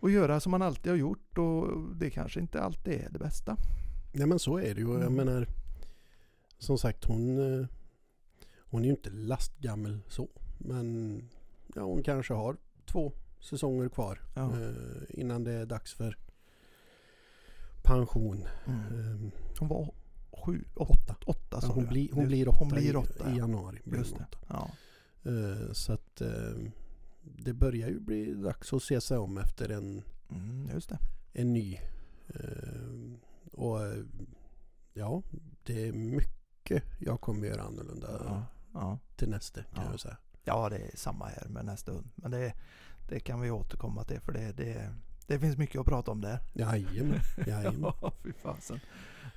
att 0.00 0.12
göra 0.12 0.40
som 0.40 0.50
man 0.50 0.62
alltid 0.62 0.92
har 0.92 0.96
gjort 0.96 1.38
och 1.38 1.68
det 1.96 2.10
kanske 2.10 2.40
inte 2.40 2.62
alltid 2.62 2.94
är 2.94 3.08
det 3.10 3.18
bästa. 3.18 3.56
Nej 4.12 4.26
men 4.26 4.38
så 4.38 4.58
är 4.58 4.74
det 4.74 4.80
ju. 4.80 4.88
Jag 4.92 5.00
Mm. 5.02 5.14
menar 5.14 5.46
som 6.58 6.78
sagt 6.78 7.04
hon 7.04 7.38
eh, 7.60 7.66
hon 8.58 8.80
är 8.80 8.84
ju 8.84 8.90
inte 8.90 9.10
lastgammal 9.10 10.00
så. 10.08 10.28
Men 10.58 11.18
ja, 11.74 11.82
hon 11.82 12.02
kanske 12.02 12.34
har 12.34 12.56
två 12.86 13.12
säsonger 13.42 13.88
kvar 13.88 14.20
Ja. 14.34 14.50
eh, 14.60 14.74
innan 15.08 15.44
det 15.44 15.52
är 15.52 15.66
dags 15.66 15.92
för 15.94 16.16
pension. 17.82 18.44
Mm. 18.66 18.80
Eh, 18.80 19.32
Hon 19.58 19.68
var 19.68 19.90
sju, 20.32 20.64
åtta, 20.74 20.96
åtta. 20.96 21.16
åtta 21.26 21.60
sa 21.60 21.72
hon, 21.72 21.82
du. 21.84 21.88
blir, 21.88 22.12
hon 22.12 22.26
blir 22.26 22.48
åtta, 22.48 22.58
hon 22.58 22.68
blir 22.68 22.92
i- 22.92 22.96
åtta, 22.96 23.28
i, 23.28 23.30
ja. 23.30 23.36
januari. 23.36 23.78
Just 23.84 24.16
det. 24.18 24.26
Ja. 24.48 24.70
Eh, 25.24 25.72
så 25.72 25.92
att 25.92 26.20
eh, 26.20 26.54
det 27.22 27.52
börjar 27.52 27.88
ju 27.88 28.00
bli 28.00 28.34
dags 28.34 28.72
att 28.72 28.82
se 28.82 29.00
sig 29.00 29.18
om 29.18 29.38
efter 29.38 29.68
en, 29.68 30.02
Mm, 30.30 30.80
en 31.32 31.52
ny. 31.52 31.78
Eh, 32.28 33.12
och 33.52 33.78
ja, 34.94 35.22
det 35.64 35.88
är 35.88 35.92
mycket 35.92 36.82
jag 36.98 37.20
kommer 37.20 37.46
göra 37.46 37.62
annorlunda 37.62 38.46
Ja. 38.74 38.98
Till 39.16 39.28
nästa 39.28 39.62
kan 39.62 39.84
Ja. 39.84 39.90
jag 39.90 40.00
säga. 40.00 40.16
Ja, 40.44 40.68
det 40.68 40.76
är 40.78 40.90
samma 40.96 41.26
här 41.26 41.48
med 41.48 41.64
nästa 41.64 41.92
hund. 41.92 42.08
Men 42.14 42.30
det, 42.30 42.52
det 43.12 43.20
kan 43.20 43.40
vi 43.40 43.50
återkomma 43.50 44.04
till 44.04 44.20
för 44.20 44.32
det, 44.32 44.52
det, 44.56 44.94
det 45.26 45.38
finns 45.38 45.56
mycket 45.56 45.80
att 45.80 45.86
prata 45.86 46.10
om 46.10 46.20
där. 46.20 46.38
Jajamän, 46.52 47.20
jajamän. 47.46 47.92
Ja, 48.02 48.12
fy 48.22 48.32
fasen. 48.32 48.80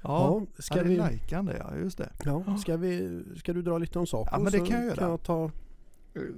Ja, 0.04 0.42
Ja, 0.56 0.62
ska 0.62 0.78
ja, 0.78 0.84
vi, 0.84 0.98
lajkande, 0.98 1.58
ja 1.60 1.76
just 1.76 1.98
det. 1.98 2.12
ja, 2.24 2.58
ska, 2.58 2.78
vi, 2.78 3.24
ska 3.38 3.54
du 3.54 3.62
dra 3.62 3.78
lite 3.78 4.00
om 4.00 4.08
saker? 4.08 4.32
Ja, 4.36 4.40
men 4.40 4.52
det 4.52 4.58
kan 4.60 4.76
jag 4.78 4.86
göra. 4.86 4.96
Kan 4.96 5.10
jag 5.10 5.24
ta, 5.24 5.52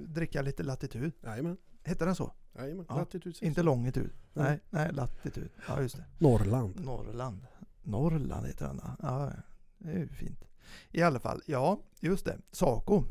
Dricka 0.06 0.42
lite 0.42 0.62
latitud. 0.62 1.12
jajamän, 1.24 1.56
Heter 1.84 2.06
den 2.06 2.14
så? 2.14 2.32
jajamän. 2.58 2.86
Ja, 2.88 2.96
Latitud. 2.96 3.36
Inte 3.40 3.62
longitud. 3.62 4.10
Nej. 4.32 4.44
Nej, 4.50 4.60
nej, 4.70 4.92
latitud. 4.92 5.48
Ja, 5.68 5.82
just 5.82 5.96
det. 5.96 6.04
Norrland. 6.18 6.80
Norrland. 6.84 7.46
Norrland 7.82 8.46
heter 8.46 8.66
den. 8.66 8.80
ja. 8.82 8.96
Ja, 9.02 9.32
det 9.78 9.90
är 9.92 9.98
ju 9.98 10.08
fint. 10.08 10.44
I 10.90 11.02
alla 11.02 11.20
fall, 11.20 11.42
ja, 11.46 11.80
just 12.00 12.24
det. 12.24 12.38
Saco. 12.52 13.04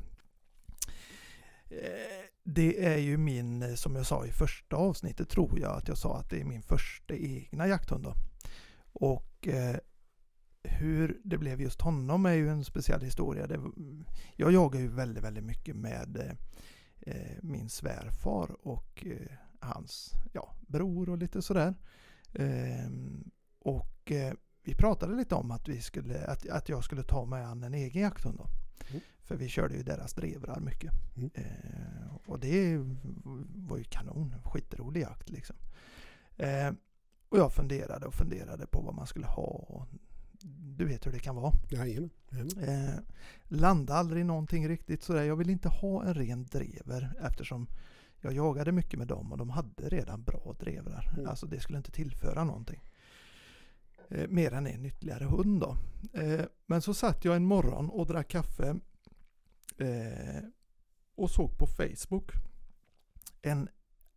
Eh, 1.70 1.78
det 2.50 2.86
är 2.86 2.98
ju 2.98 3.18
min, 3.18 3.62
eh, 3.62 3.74
som 3.74 3.96
jag 3.96 4.06
sa 4.06 4.26
i 4.26 4.32
första 4.32 4.76
avsnittet 4.76 5.30
tror 5.30 5.60
jag 5.60 5.78
att 5.78 5.88
jag 5.88 5.98
sa 5.98 6.18
att 6.18 6.30
det 6.30 6.42
är 6.42 6.46
min 6.46 6.62
första 6.62 7.16
egna 7.16 7.68
jakthund 7.68 8.04
då. 8.04 8.14
Och 8.94 9.48
eh, 9.48 9.76
hur 10.64 11.22
det 11.24 11.38
blev 11.38 11.62
just 11.62 11.82
honom 11.82 12.26
är 12.26 12.34
ju 12.34 12.50
en 12.50 12.64
speciell 12.64 13.02
historia. 13.02 13.48
Det, 13.48 13.60
jag 14.36 14.52
jagar 14.52 14.80
ju 14.80 14.88
väldigt, 14.88 15.24
väldigt 15.24 15.44
mycket 15.44 15.76
med 15.76 16.18
eh, 16.18 17.16
eh, 17.16 17.38
min 17.42 17.70
svärfar 17.70 18.68
och 18.68 19.06
eh, 19.06 19.32
hans 19.60 20.14
ja, 20.34 20.56
bror 20.68 21.10
och 21.10 21.18
lite 21.18 21.42
sådär. 21.42 21.76
Ehm, 22.34 23.32
och 23.60 24.12
eh, 24.12 24.34
vi 24.64 24.76
pratade 24.76 25.16
lite 25.16 25.36
om 25.36 25.52
att, 25.52 25.68
vi 25.68 25.82
skulle, 25.82 26.26
att, 26.26 26.50
att 26.50 26.70
jag 26.70 26.84
skulle 26.84 27.04
ta 27.04 27.26
med 27.26 27.48
an 27.48 27.64
en 27.64 27.74
egen 27.74 28.02
jakthund 28.02 28.38
då. 28.38 28.46
Mm. 28.90 29.02
För 29.28 29.36
vi 29.36 29.48
körde 29.48 29.76
ju 29.76 29.84
deras 29.84 30.14
drevrar 30.14 30.60
mycket. 30.60 30.92
Mm. 31.16 31.30
Eh, 31.34 32.16
och 32.26 32.40
det 32.40 32.78
var 33.56 33.78
ju 33.78 33.84
kanon, 33.84 34.36
skitrolig 34.44 35.02
jakt 35.02 35.30
liksom. 35.30 35.56
Eh, 36.38 36.72
och 37.30 37.38
jag 37.38 37.54
funderade 37.54 38.06
och 38.06 38.14
funderade 38.14 38.68
på 38.68 38.82
vad 38.82 38.96
man 38.96 39.08
skulle 39.08 39.26
ha. 39.26 39.86
Du 40.78 40.86
vet 40.86 41.06
hur 41.06 41.12
det 41.12 41.20
kan 41.20 41.36
vara. 41.36 41.54
Jajamän. 41.70 42.10
jajamän. 42.30 42.64
Eh, 42.70 43.00
landade 43.48 44.00
aldrig 44.00 44.26
någonting 44.26 44.68
riktigt 44.68 45.04
sådär. 45.04 45.24
Jag 45.24 45.36
vill 45.36 45.50
inte 45.50 45.70
ha 45.70 46.06
en 46.06 46.14
ren 46.14 46.46
drever 46.46 47.12
eftersom 47.22 47.68
jag 48.22 48.34
jagade 48.34 48.72
mycket 48.72 49.00
med 49.00 49.08
dem 49.08 49.32
och 49.32 49.38
de 49.38 49.50
hade 49.50 49.90
redan 49.90 50.24
bra 50.24 50.56
drevrar. 50.60 51.14
Mm. 51.14 51.30
Alltså 51.30 51.46
det 51.46 51.60
skulle 51.60 51.78
inte 51.78 51.92
tillföra 51.92 52.44
någonting. 52.44 52.82
Eh, 54.10 54.28
mer 54.28 54.54
än 54.54 54.68
en 54.68 54.86
ytterligare 54.86 55.26
hund 55.26 55.62
då. 55.62 55.78
Eh, 56.22 56.46
men 56.66 56.82
så 56.82 56.94
satt 56.94 57.26
jag 57.26 57.36
en 57.36 57.46
morgon 57.46 57.90
och 57.90 58.08
drack 58.08 58.28
kaffe 58.28 58.76
eh, 59.78 60.44
och 61.16 61.32
såg 61.32 61.58
på 61.58 61.68
Facebook 61.68 62.32
en 63.42 63.70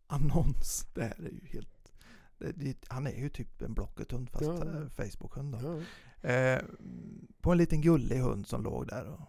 annons. 0.07 0.87
Det 0.93 1.03
här 1.03 1.25
är 1.25 1.31
ju 1.31 1.47
helt... 1.47 1.93
Det, 2.37 2.51
det, 2.51 2.77
han 2.87 3.07
är 3.07 3.17
ju 3.17 3.29
typ 3.29 3.61
en 3.61 3.73
Blocket-hund 3.73 4.29
fast 4.29 4.43
Ja. 4.43 4.89
Facebook-hund. 4.89 5.57
Ja. 5.61 6.29
Eh, 6.29 6.61
på 7.41 7.51
en 7.51 7.57
liten 7.57 7.81
gullig 7.81 8.19
hund 8.19 8.47
som 8.47 8.63
låg 8.63 8.87
där. 8.87 9.05
Och 9.05 9.21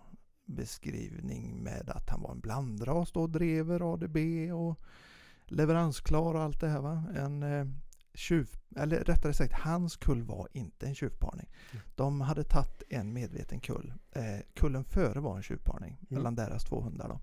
beskrivning 0.44 1.62
med 1.62 1.90
att 1.90 2.10
han 2.10 2.22
var 2.22 2.30
en 2.30 2.40
blandras 2.40 3.12
då, 3.12 3.26
drever 3.26 3.92
ADB 3.94 4.16
och 4.54 4.80
leveransklar 5.46 6.34
och 6.34 6.40
allt 6.42 6.60
det 6.60 6.68
här 6.68 6.80
va. 6.80 7.04
En 7.16 7.42
eh, 7.42 7.66
tjuv, 8.14 8.50
eller 8.76 9.04
rättare 9.04 9.32
sagt 9.32 9.52
hans 9.52 9.96
kull 9.96 10.22
var 10.22 10.48
inte 10.52 10.86
en 10.86 10.94
tjuvparning. 10.94 11.48
Mm. 11.72 11.84
De 11.94 12.20
hade 12.20 12.44
tagit 12.44 12.82
en 12.88 13.12
medveten 13.12 13.60
kull. 13.60 13.92
Eh, 14.12 14.40
kullen 14.54 14.84
före 14.84 15.20
var 15.20 15.36
en 15.36 15.42
tjuvparning 15.42 15.98
mellan 16.08 16.34
deras 16.34 16.64
två 16.64 16.80
hundar 16.80 17.08
då. 17.08 17.20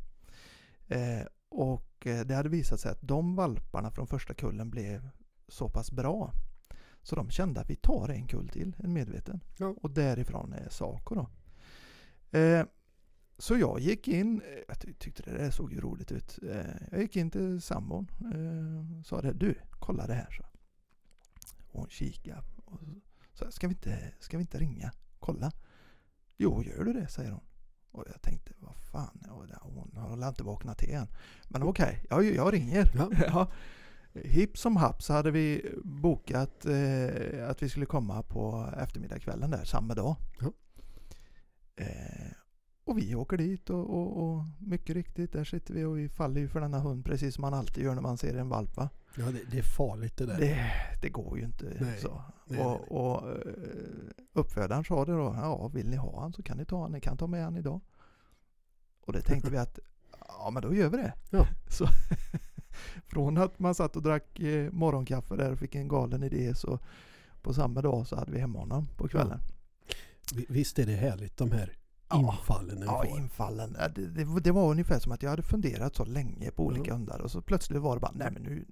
Eh, 0.96 1.26
och 1.50 2.08
eh, 2.08 2.26
det 2.26 2.36
hade 2.36 2.50
visat 2.50 2.80
sig 2.80 2.92
att 2.92 3.02
de 3.02 3.36
valparna 3.36 3.92
från 3.92 4.08
första 4.08 4.34
kullen 4.34 4.70
blev 4.70 5.10
så 5.48 5.70
pass 5.70 5.92
bra 5.92 6.34
så 7.02 7.16
de 7.16 7.30
kände 7.30 7.62
att 7.62 7.70
vi 7.70 7.76
tar 7.76 8.10
en 8.10 8.28
kull 8.28 8.50
till, 8.50 8.76
en 8.80 8.94
medveten. 8.94 9.40
Ja. 9.58 9.76
Och 9.82 9.92
därifrån 9.92 10.54
är 10.54 10.70
Saco 10.70 11.16
då. 11.16 11.30
Eh, 12.40 12.66
så 13.38 13.58
jag 13.58 13.80
gick 13.80 14.08
in, 14.08 14.42
eh, 14.42 14.64
jag 14.68 14.80
ty- 14.80 14.94
tyckte 14.94 15.24
det 15.24 15.38
där 15.38 15.52
såg 15.52 15.74
ju 15.74 15.82
roligt 15.82 16.12
ut. 16.12 16.40
Eh, 16.44 16.66
jag 16.92 17.02
gick 17.02 17.16
in 17.16 17.32
till 17.32 17.62
sambon 17.62 18.12
eh, 18.20 19.04
sa 19.04 19.22
det, 19.22 19.34
du 19.34 19.56
kolla 19.72 20.08
det 20.08 20.14
här. 20.14 20.28
Så. 20.32 20.44
Och 21.72 21.80
hon 21.80 21.90
kikade 21.90 22.44
och 22.66 22.80
sa, 23.34 23.52
ska 23.52 23.68
vi, 23.68 23.74
inte, 23.74 24.12
ska 24.20 24.38
vi 24.38 24.42
inte 24.42 24.60
ringa? 24.60 24.92
Kolla. 25.20 25.52
Jo, 26.38 26.64
gör 26.64 26.84
du 26.84 26.94
det? 26.94 27.08
säger 27.08 27.32
hon. 27.32 27.44
Och 27.92 28.04
jag 28.14 28.22
tänkte, 28.22 28.54
vad 28.60 28.76
fan, 28.76 29.26
hon 29.62 29.92
har 29.96 30.10
väl 30.10 30.28
inte 30.28 30.44
vaknat 30.44 30.78
till 30.78 30.94
än. 30.94 31.08
Men 31.48 31.64
okej, 31.64 32.06
jag, 32.10 32.24
jag 32.24 32.54
ringer. 32.54 32.92
Ja. 32.96 33.10
Ja. 33.28 33.52
Hipp 34.14 34.58
som 34.58 34.76
happ 34.76 35.04
så 35.04 35.14
hade 35.14 35.32
vi 35.32 35.76
bokat 35.84 36.66
eh, 36.66 37.50
att 37.50 37.64
vi 37.64 37.70
skulle 37.70 37.86
komma 37.86 38.24
på 38.24 38.70
eftermiddagskvällen 38.78 39.52
där 39.52 39.64
samma 39.64 39.94
dag. 39.94 40.16
Ja. 40.40 40.52
Och 42.90 42.98
vi 42.98 43.16
åker 43.16 43.38
dit 43.38 43.70
och, 43.70 43.90
och, 43.90 44.24
och 44.24 44.44
mycket 44.60 44.96
riktigt 44.96 45.34
där 45.34 45.44
sitter 45.44 45.74
vi 45.74 45.84
och 45.84 45.98
vi 45.98 46.10
faller 46.10 46.42
ju 46.42 46.48
för 46.48 46.62
denna 46.62 46.80
hund 46.80 47.06
precis 47.06 47.36
som 47.36 47.42
man 47.42 47.54
alltid 47.54 47.84
gör 47.84 47.96
när 47.96 48.02
man 48.02 48.18
ser 48.18 48.36
en 48.38 48.50
valpa. 48.50 48.90
Ja, 49.18 49.26
det, 49.26 49.40
det 49.52 49.58
är 49.58 49.64
farligt 49.64 50.18
det 50.18 50.26
där. 50.26 50.38
Det, 50.40 50.72
det 51.02 51.10
går 51.10 51.38
ju 51.38 51.44
inte 51.46 51.78
Nej, 51.82 52.00
så. 52.02 52.22
nej, 52.46 52.60
och, 52.62 52.72
nej, 52.72 53.00
och 53.00 53.28
eh, 53.32 53.54
uppfödaren 54.34 54.84
sa 54.84 55.06
det 55.06 55.12
då, 55.12 55.36
ja 55.42 55.68
vill 55.68 55.90
ni 55.90 55.96
ha 55.96 56.22
han 56.22 56.34
så 56.34 56.44
kan 56.44 56.58
ni 56.58 56.66
ta 56.66 56.82
han, 56.82 56.92
ni 56.92 57.02
kan 57.02 57.18
ta 57.18 57.28
med 57.28 57.44
han 57.44 57.58
idag. 57.58 57.82
Och 59.06 59.14
det 59.14 59.22
tänkte 59.22 59.50
vi 59.52 59.58
att, 59.58 59.80
ja 60.28 60.50
men 60.54 60.62
då 60.64 60.74
gör 60.74 60.90
vi 60.90 60.98
det. 60.98 61.14
Ja. 61.30 61.48
Så 61.70 61.88
från 63.06 63.38
att 63.38 63.60
man 63.60 63.76
satt 63.76 63.96
och 63.96 64.02
drack 64.04 64.40
eh, 64.40 64.72
morgonkaffe 64.72 65.36
där 65.36 65.52
och 65.52 65.60
fick 65.60 65.76
en 65.76 65.88
galen 65.88 66.24
idé 66.24 66.56
så 66.56 66.80
på 67.42 67.54
samma 67.54 67.82
dag 67.82 68.08
så 68.08 68.16
hade 68.16 68.32
vi 68.32 68.40
hemma 68.40 68.60
honom 68.60 68.88
på 68.98 69.08
kvällen. 69.08 69.40
Vi- 70.36 70.46
Visst 70.50 70.80
är 70.80 70.86
det 70.86 70.96
härligt 70.96 71.38
de 71.38 71.52
här 71.52 71.74
Ja. 71.74 71.79
Infallen 72.14 72.82
Ja, 72.86 73.06
infallen. 73.06 73.78
Det, 73.96 74.06
det, 74.08 74.40
det 74.40 74.52
var 74.52 74.72
ungefär 74.72 75.00
som 75.00 75.12
att 75.12 75.24
jag 75.24 75.30
hade 75.30 75.44
funderat 75.44 75.96
så 75.96 76.06
länge 76.06 76.52
på 76.52 76.66
olika 76.66 76.88
Ja. 76.88 76.94
hundar 76.96 77.20
och 77.20 77.32
så 77.32 77.42
plötsligt 77.42 77.82
var 77.82 77.96
det 77.96 78.00
bara, 78.00 78.12
nej 78.16 78.32
men 78.32 78.42
nu 78.44 78.66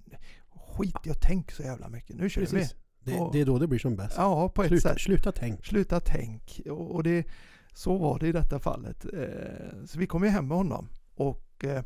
skit 0.50 0.96
jag 1.04 1.20
tänk 1.20 1.50
så 1.50 1.62
jävla 1.62 1.88
mycket. 1.88 2.16
Nu 2.16 2.30
kör 2.30 2.40
Precis. 2.40 2.74
vi. 3.04 3.12
Det, 3.12 3.18
Och- 3.20 3.32
det 3.32 3.40
är 3.40 3.46
då 3.46 3.58
det 3.58 3.66
blir 3.66 3.78
som 3.78 3.96
bäst. 3.96 4.14
Ja, 4.16 4.48
på 4.48 4.62
ett 4.62 4.68
sluta, 4.68 4.88
sätt. 4.88 5.00
sluta 5.00 5.32
tänk. 5.32 5.66
Sluta 5.66 6.00
tänk. 6.00 6.60
Och, 6.70 6.94
och 6.94 7.02
det, 7.02 7.26
så 7.72 7.98
var 7.98 8.18
det 8.18 8.28
i 8.28 8.32
detta 8.32 8.58
fallet. 8.58 9.04
Eh, 9.04 9.84
så 9.86 9.98
vi 9.98 10.06
kom 10.06 10.24
ju 10.24 10.28
hem 10.30 10.48
med 10.48 10.56
honom. 10.56 10.88
Och 11.14 11.64
eh, 11.64 11.84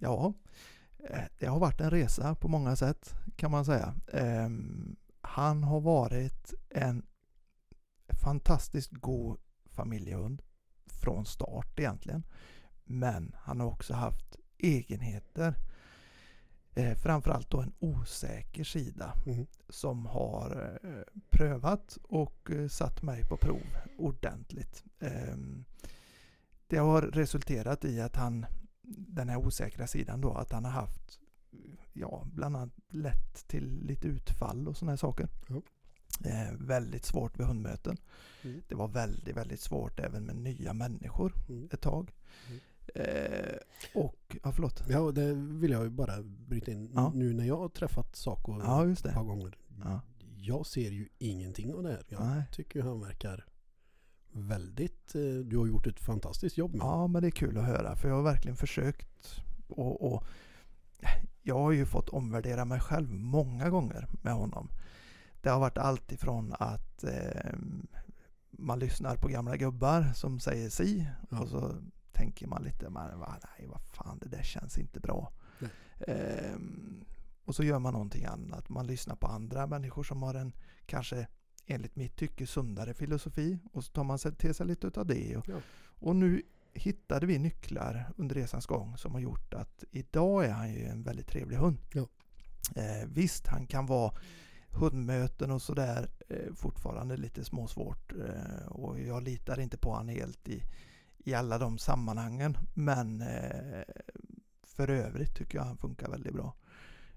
ja, 0.00 0.32
eh, 1.10 1.20
det 1.38 1.46
har 1.46 1.58
varit 1.58 1.80
en 1.80 1.90
resa 1.90 2.34
på 2.34 2.48
många 2.48 2.76
sätt 2.76 3.14
kan 3.36 3.50
man 3.50 3.64
säga. 3.64 3.94
Eh, 4.12 4.48
han 5.20 5.64
har 5.64 5.80
varit 5.80 6.54
en 6.70 7.02
fantastiskt 8.22 8.90
god 8.92 9.38
familjehund 9.70 10.42
från 11.00 11.24
start 11.26 11.78
egentligen. 11.78 12.22
Men 12.84 13.36
han 13.38 13.60
har 13.60 13.66
också 13.66 13.94
haft 13.94 14.36
egenheter. 14.58 15.54
Eh, 16.74 16.94
framförallt 16.94 17.50
då 17.50 17.60
en 17.60 17.72
osäker 17.78 18.64
sida 18.64 19.14
Mm. 19.26 19.46
som 19.68 20.06
har 20.06 20.78
eh, 20.84 21.20
prövat 21.30 21.98
och 22.02 22.50
eh, 22.50 22.68
satt 22.68 23.02
mig 23.02 23.24
på 23.24 23.36
prov 23.36 23.66
ordentligt. 23.98 24.84
Ehm, 25.00 25.64
det 26.66 26.76
har 26.76 27.02
resulterat 27.02 27.84
i 27.84 28.00
att 28.00 28.16
han, 28.16 28.46
den 28.82 29.28
här 29.28 29.36
osäkra 29.36 29.86
sidan 29.86 30.20
då, 30.20 30.32
att 30.32 30.52
han 30.52 30.64
har 30.64 30.72
haft 30.72 31.18
ja, 31.92 32.26
bland 32.32 32.56
annat 32.56 32.72
lett 32.88 33.48
till 33.48 33.80
lite 33.86 34.08
utfall 34.08 34.68
och 34.68 34.76
sådana 34.76 34.92
här 34.92 34.96
saker. 34.96 35.28
Ja. 35.48 35.62
Eh, 36.24 36.52
väldigt 36.58 37.04
svårt 37.04 37.38
vid 37.38 37.46
hundmöten. 37.46 37.96
Mm. 38.42 38.62
Det 38.68 38.74
var 38.74 38.88
väldigt, 38.88 39.36
väldigt 39.36 39.60
svårt 39.60 40.00
även 40.00 40.24
med 40.26 40.36
nya 40.36 40.72
människor 40.72 41.32
Mm. 41.48 41.68
ett 41.72 41.80
tag. 41.80 42.12
Mm. 42.48 42.60
Eh, 42.94 43.54
och, 43.94 44.36
ja 44.42 44.52
förlåt. 44.52 44.82
Ja, 44.88 45.10
det 45.12 45.34
vill 45.34 45.70
jag 45.70 45.82
ju 45.84 45.90
bara 45.90 46.22
bryta 46.22 46.70
in. 46.72 46.90
Ja. 46.94 47.12
Nu 47.14 47.32
när 47.32 47.44
jag 47.44 47.56
har 47.56 47.68
träffat 47.68 48.16
Saco 48.16 48.60
Ja, 48.64 48.86
just 48.86 49.06
ett 49.06 49.14
par 49.14 49.22
det. 49.22 49.28
gånger. 49.28 49.56
Ja. 49.84 50.00
Jag 50.36 50.66
ser 50.66 50.90
ju 50.90 51.08
ingenting 51.18 51.74
av 51.74 51.82
det 51.82 51.88
här. 51.88 52.02
Jag 52.08 52.26
Nej. 52.26 52.42
tycker 52.52 52.82
han 52.82 53.00
verkar 53.00 53.44
väldigt... 54.32 55.14
eh, 55.14 55.22
Du 55.22 55.56
har 55.58 55.66
gjort 55.66 55.86
ett 55.86 56.00
fantastiskt 56.00 56.56
jobb 56.58 56.70
med. 56.74 56.80
Ja, 56.80 57.06
men 57.06 57.22
det 57.22 57.28
är 57.28 57.30
kul 57.30 57.58
att 57.58 57.64
höra 57.64 57.96
för 57.96 58.08
jag 58.08 58.16
har 58.16 58.22
verkligen 58.22 58.56
försökt 58.56 59.40
och, 59.68 60.12
och 60.14 60.24
jag 61.42 61.54
har 61.58 61.72
ju 61.72 61.86
fått 61.86 62.08
omvärdera 62.08 62.64
mig 62.64 62.80
själv 62.80 63.10
många 63.10 63.70
gånger 63.70 64.08
med 64.22 64.32
honom. 64.34 64.68
Det 65.42 65.48
har 65.50 65.60
varit 65.60 65.78
allt 65.78 66.12
ifrån 66.12 66.54
att 66.58 67.04
eh, 67.04 67.52
man 68.50 68.78
lyssnar 68.78 69.16
på 69.16 69.28
gamla 69.28 69.56
gubbar 69.56 70.12
som 70.14 70.40
säger 70.40 70.70
si 70.70 71.06
Ja. 71.30 71.40
och 71.40 71.48
så 71.48 71.74
tänker 72.12 72.46
man 72.46 72.62
lite, 72.62 72.90
man, 72.90 73.18
va, 73.18 73.36
nej 73.58 73.68
vad 73.68 73.80
fan 73.82 74.18
det 74.22 74.28
där 74.28 74.42
känns 74.42 74.78
inte 74.78 75.00
bra. 75.00 75.32
Ehm, 76.06 77.04
och 77.44 77.54
så 77.54 77.64
gör 77.64 77.78
man 77.78 77.92
någonting 77.92 78.24
annat. 78.24 78.68
Man 78.68 78.86
lyssnar 78.86 79.16
på 79.16 79.26
andra 79.26 79.66
människor 79.66 80.02
som 80.02 80.22
har 80.22 80.34
en 80.34 80.52
kanske 80.86 81.26
enligt 81.66 81.96
mitt 81.96 82.16
tycke 82.16 82.46
sundare 82.46 82.94
filosofi 82.94 83.58
och 83.72 83.84
så 83.84 83.92
tar 83.92 84.04
man 84.04 84.18
sig 84.18 84.34
till 84.34 84.54
sig 84.54 84.66
lite 84.66 84.86
utav 84.86 85.06
det. 85.06 85.36
Och, 85.36 85.48
Ja. 85.48 85.60
och 85.98 86.16
nu 86.16 86.42
hittade 86.72 87.26
vi 87.26 87.38
nycklar 87.38 88.12
under 88.16 88.34
resans 88.34 88.66
gång 88.66 88.96
som 88.96 89.12
har 89.12 89.20
gjort 89.20 89.54
att 89.54 89.84
idag 89.90 90.44
är 90.44 90.50
han 90.52 90.72
ju 90.72 90.84
en 90.84 91.02
väldigt 91.02 91.26
trevlig 91.26 91.56
hund. 91.56 91.78
Ja. 91.94 92.06
Eh, 92.76 93.08
visst, 93.08 93.46
han 93.46 93.66
kan 93.66 93.86
vara 93.86 94.12
hundmöten 94.72 95.50
och 95.50 95.62
sådär 95.62 96.08
eh, 96.28 96.54
fortfarande 96.54 97.16
lite 97.16 97.44
småsvårt 97.44 98.12
eh, 98.12 98.66
och 98.66 99.00
jag 99.00 99.22
litar 99.22 99.60
inte 99.60 99.78
på 99.78 99.94
han 99.94 100.08
helt 100.08 100.48
i, 100.48 100.62
i 101.18 101.34
alla 101.34 101.58
de 101.58 101.78
sammanhangen 101.78 102.56
men 102.74 103.20
eh, 103.20 103.82
för 104.62 104.90
övrigt 104.90 105.34
tycker 105.36 105.58
jag 105.58 105.64
han 105.64 105.76
funkar 105.76 106.10
väldigt 106.10 106.32
bra. 106.34 106.54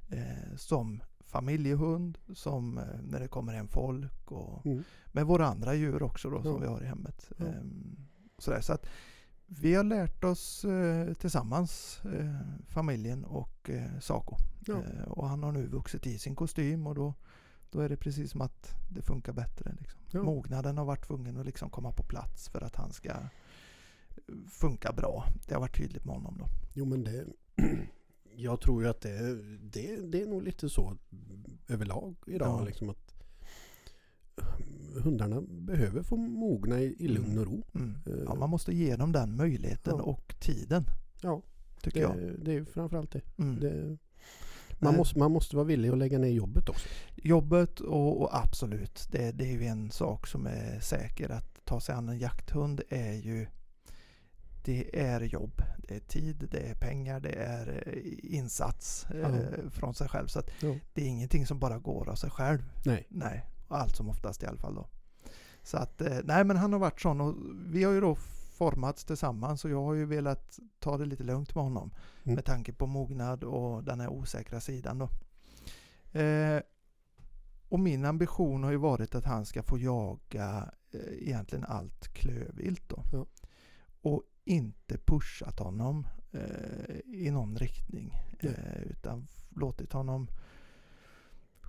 Eh, 0.10 0.56
som 0.58 1.04
familjehund, 1.20 2.18
som 2.34 2.78
eh, 2.78 2.84
när 3.04 3.20
det 3.20 3.28
kommer 3.28 3.54
hem 3.54 3.68
folk 3.68 4.32
och 4.32 4.66
Mm. 4.66 4.84
med 5.12 5.26
våra 5.26 5.48
andra 5.48 5.74
djur 5.76 6.04
också 6.04 6.30
då 6.30 6.42
som 6.44 6.52
Ja. 6.52 6.58
vi 6.60 6.68
har 6.68 6.82
i 6.84 6.86
hemmet. 6.86 7.32
Ja. 7.38 7.46
Ehm, 7.46 7.96
sådär. 8.38 8.62
Så 8.62 8.74
att 8.74 8.86
vi 9.46 9.76
har 9.76 9.84
lärt 9.84 10.24
oss 10.24 10.66
eh, 10.66 11.14
tillsammans, 11.14 12.02
eh, 12.06 12.36
familjen 12.68 13.24
och 13.26 13.70
eh, 13.70 14.00
Saco. 14.00 14.36
Ja. 14.68 14.74
Eh, 14.84 15.04
och 15.04 15.28
han 15.30 15.44
har 15.44 15.52
nu 15.52 15.68
vuxit 15.68 16.08
i 16.08 16.20
sin 16.20 16.36
kostym 16.36 16.88
och 16.88 16.96
då, 16.96 17.14
då 17.74 17.80
är 17.80 17.90
det 17.90 17.98
precis 17.98 18.32
som 18.32 18.42
att 18.42 18.76
det 18.90 19.02
funkar 19.02 19.34
bättre. 19.34 19.76
Liksom. 19.80 20.00
Ja. 20.12 20.24
Mognaden 20.24 20.78
har 20.78 20.86
varit 20.86 21.08
tvungen 21.08 21.38
att 21.38 21.46
liksom 21.46 21.70
komma 21.70 21.92
på 21.92 22.04
plats 22.04 22.50
för 22.50 22.62
att 22.62 22.76
han 22.76 22.92
ska 22.94 23.10
eh, 23.10 24.36
funka 24.50 24.92
bra. 24.92 25.26
Det 25.48 25.54
har 25.54 25.62
varit 25.62 25.78
tydligt 25.78 26.06
med 26.06 26.16
honom 26.16 26.38
då. 26.40 26.46
Jo 26.74 26.86
men 26.86 27.04
det... 27.04 27.26
Jag 28.36 28.62
tror 28.62 28.84
ju 28.84 28.90
att 28.90 29.02
det, 29.02 29.36
det, 29.62 29.96
det 30.12 30.22
är 30.22 30.28
nog 30.28 30.44
lite 30.44 30.70
så 30.70 30.98
överlag 31.68 32.16
idag. 32.28 32.62
Ja. 32.62 32.66
Liksom 32.66 32.90
att 32.90 33.14
hundarna 35.04 35.42
behöver 35.42 36.04
få 36.04 36.16
mogna 36.18 36.80
i, 36.82 36.96
i 37.00 37.08
lugn 37.08 37.38
och 37.38 37.46
ro. 37.46 37.64
Mm. 37.76 37.96
Eh, 38.06 38.14
Ja, 38.26 38.36
man 38.36 38.50
måste 38.50 38.74
ge 38.76 38.96
dem 38.96 39.12
den 39.12 39.36
möjligheten 39.36 39.94
Ja. 39.98 40.04
och 40.04 40.36
tiden. 40.40 40.86
Ja, 41.22 41.42
Tycker 41.82 42.16
det, 42.16 42.22
jag. 42.24 42.40
det 42.46 42.54
är 42.54 42.66
framförallt 42.66 43.12
det. 43.12 43.22
Mm. 43.38 43.60
det 43.60 43.98
man, 44.84 44.96
måste, 44.98 45.20
man 45.20 45.32
måste 45.32 45.56
vara 45.56 45.66
villig 45.66 45.90
att 45.90 45.98
lägga 45.98 46.20
ner 46.20 46.30
jobbet 46.30 46.70
också. 46.70 46.88
Jobbet 47.16 47.80
och, 47.80 48.22
och 48.22 48.38
absolut, 48.38 49.08
det, 49.12 49.32
det 49.32 49.44
är 49.44 49.52
ju 49.52 49.66
en 49.66 49.92
sak 49.92 50.28
som 50.28 50.46
är 50.48 50.80
säker. 50.80 51.30
Att 51.30 51.66
ta 51.66 51.80
sig 51.80 51.96
an 51.96 52.10
en 52.10 52.20
jakthund 52.20 52.82
är 52.90 53.14
ju 53.14 53.48
det 54.66 55.00
är 55.02 55.22
jobb, 55.22 55.62
det 55.78 55.96
är 55.96 56.00
tid, 56.00 56.48
det 56.52 56.60
är 56.70 56.76
pengar, 56.76 57.20
det 57.20 57.32
är 57.34 57.84
eh, 57.88 58.36
insats 58.36 59.06
eh, 59.06 59.70
från 59.70 59.94
sig 59.94 60.10
själv. 60.10 60.28
Så 60.28 60.40
att 60.40 60.50
Ja. 60.62 60.76
det 60.94 61.02
är 61.02 61.08
ingenting 61.08 61.46
som 61.48 61.60
bara 61.60 61.78
går 61.80 62.10
av 62.10 62.16
sig 62.16 62.30
själv. 62.30 62.60
Nej. 62.86 63.08
Nej, 63.10 63.46
allt 63.68 63.96
som 63.96 64.10
oftast 64.10 64.44
i 64.44 64.46
alla 64.46 64.58
fall 64.58 64.76
då. 64.76 64.88
Så 65.64 65.78
att, 65.78 66.02
eh, 66.02 66.18
nej 66.24 66.44
men 66.44 66.58
han 66.58 66.74
har 66.74 66.80
varit 66.80 67.02
sån 67.02 67.22
och 67.22 67.36
vi 67.66 67.84
har 67.84 67.92
ju 67.92 68.02
då 68.02 68.18
formats 68.64 69.06
tillsammans 69.06 69.66
och 69.66 69.72
jag 69.72 69.84
har 69.84 69.94
ju 69.94 70.06
velat 70.06 70.60
ta 70.80 70.98
det 70.98 71.06
lite 71.06 71.24
lugnt 71.24 71.56
med 71.56 71.64
honom. 71.64 71.92
Mm. 72.24 72.36
Med 72.36 72.46
tanke 72.46 72.74
på 72.74 72.88
mognad 72.88 73.44
och 73.44 73.84
den 73.84 74.00
här 74.00 74.10
osäkra 74.10 74.60
sidan 74.60 74.98
då. 74.98 75.10
Eh, 76.20 76.62
och 77.70 77.80
min 77.80 78.06
ambition 78.06 78.64
har 78.64 78.72
ju 78.72 78.78
varit 78.78 79.16
att 79.16 79.26
han 79.26 79.46
ska 79.46 79.64
få 79.64 79.78
jaga 79.78 80.72
eh, 80.92 81.28
egentligen 81.28 81.66
allt 81.66 82.08
klövvilt 82.14 82.90
då. 82.90 83.04
Ja. 83.12 83.26
Och 84.02 84.24
inte 84.46 84.98
pushat 84.98 85.60
honom 85.60 86.08
eh, 86.32 86.96
i 87.06 87.32
någon 87.32 87.58
riktning. 87.58 88.14
Nej. 88.42 88.54
Eh, 88.54 88.82
utan 88.92 89.28
låtit 89.50 89.94
honom 89.94 90.28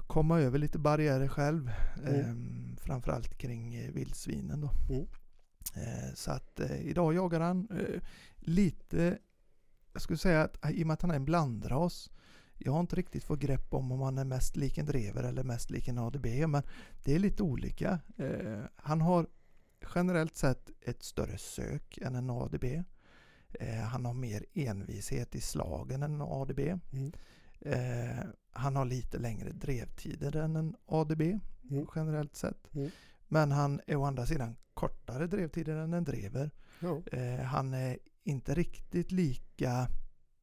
komma 0.07 0.40
över 0.40 0.59
lite 0.59 0.78
barriärer 0.78 1.28
själv. 1.28 1.70
Mm. 2.07 2.20
Eh, 2.20 2.83
framförallt 2.85 3.38
kring 3.38 3.74
eh, 3.74 3.90
vildsvinen 3.92 4.61
då. 4.61 4.70
Mm. 4.88 5.07
Eh, 5.74 6.14
så 6.14 6.30
att 6.30 6.43
eh, 6.60 6.86
idag 6.86 7.14
jagar 7.14 7.40
han 7.40 7.68
eh, 7.70 8.00
lite, 8.36 9.18
jag 9.92 10.02
skulle 10.02 10.18
säga 10.18 10.42
att 10.42 10.70
i 10.70 10.82
och 10.82 10.86
med 10.86 10.94
att 10.94 11.02
han 11.02 11.10
är 11.10 11.14
en 11.16 11.24
blandras. 11.24 12.10
Jag 12.58 12.72
har 12.72 12.80
inte 12.80 12.96
riktigt 12.96 13.24
fått 13.24 13.40
grepp 13.40 13.74
om 13.74 13.92
om 13.92 14.00
han 14.00 14.18
är 14.18 14.24
mest 14.24 14.56
lik 14.56 14.78
en 14.78 14.86
drever 14.86 15.22
eller 15.22 15.42
mest 15.44 15.70
lik 15.70 15.88
en 15.88 15.98
ADB. 15.98 16.26
Men 16.26 16.62
det 17.04 17.14
är 17.14 17.18
lite 17.18 17.42
olika. 17.42 17.98
Eh, 18.16 18.62
han 18.76 19.00
har 19.00 19.26
generellt 19.94 20.36
sett 20.36 20.70
ett 20.80 21.02
större 21.02 21.38
sök 21.38 21.98
än 21.98 22.14
en 22.14 22.30
ADB. 22.30 22.64
Eh, 23.60 23.80
han 23.80 24.04
har 24.04 24.14
mer 24.14 24.44
envishet 24.54 25.34
i 25.34 25.40
slagen 25.40 26.02
än 26.02 26.14
en 26.14 26.22
ADB. 26.22 26.60
Mm. 26.92 27.12
Eh, 27.60 28.24
han 28.52 28.76
har 28.76 28.84
lite 28.84 29.18
längre 29.18 29.50
drevtider 29.52 30.36
än 30.36 30.56
en 30.56 30.76
ADB 30.86 31.40
Mm. 31.70 31.86
generellt 31.94 32.36
sett. 32.36 32.74
Mm. 32.74 32.90
Men 33.35 33.53
han 33.53 33.81
är 33.87 33.97
å 33.97 34.05
andra 34.05 34.27
sidan 34.27 34.57
kortare 34.75 35.27
drevtider 35.27 35.77
än 35.77 35.92
en 35.94 36.05
drever. 36.05 36.51
Ja. 36.81 37.03
Eh, 37.12 37.44
han 37.44 37.75
är 37.75 37.99
inte 38.25 38.55
riktigt 38.55 39.12
lika 39.12 39.88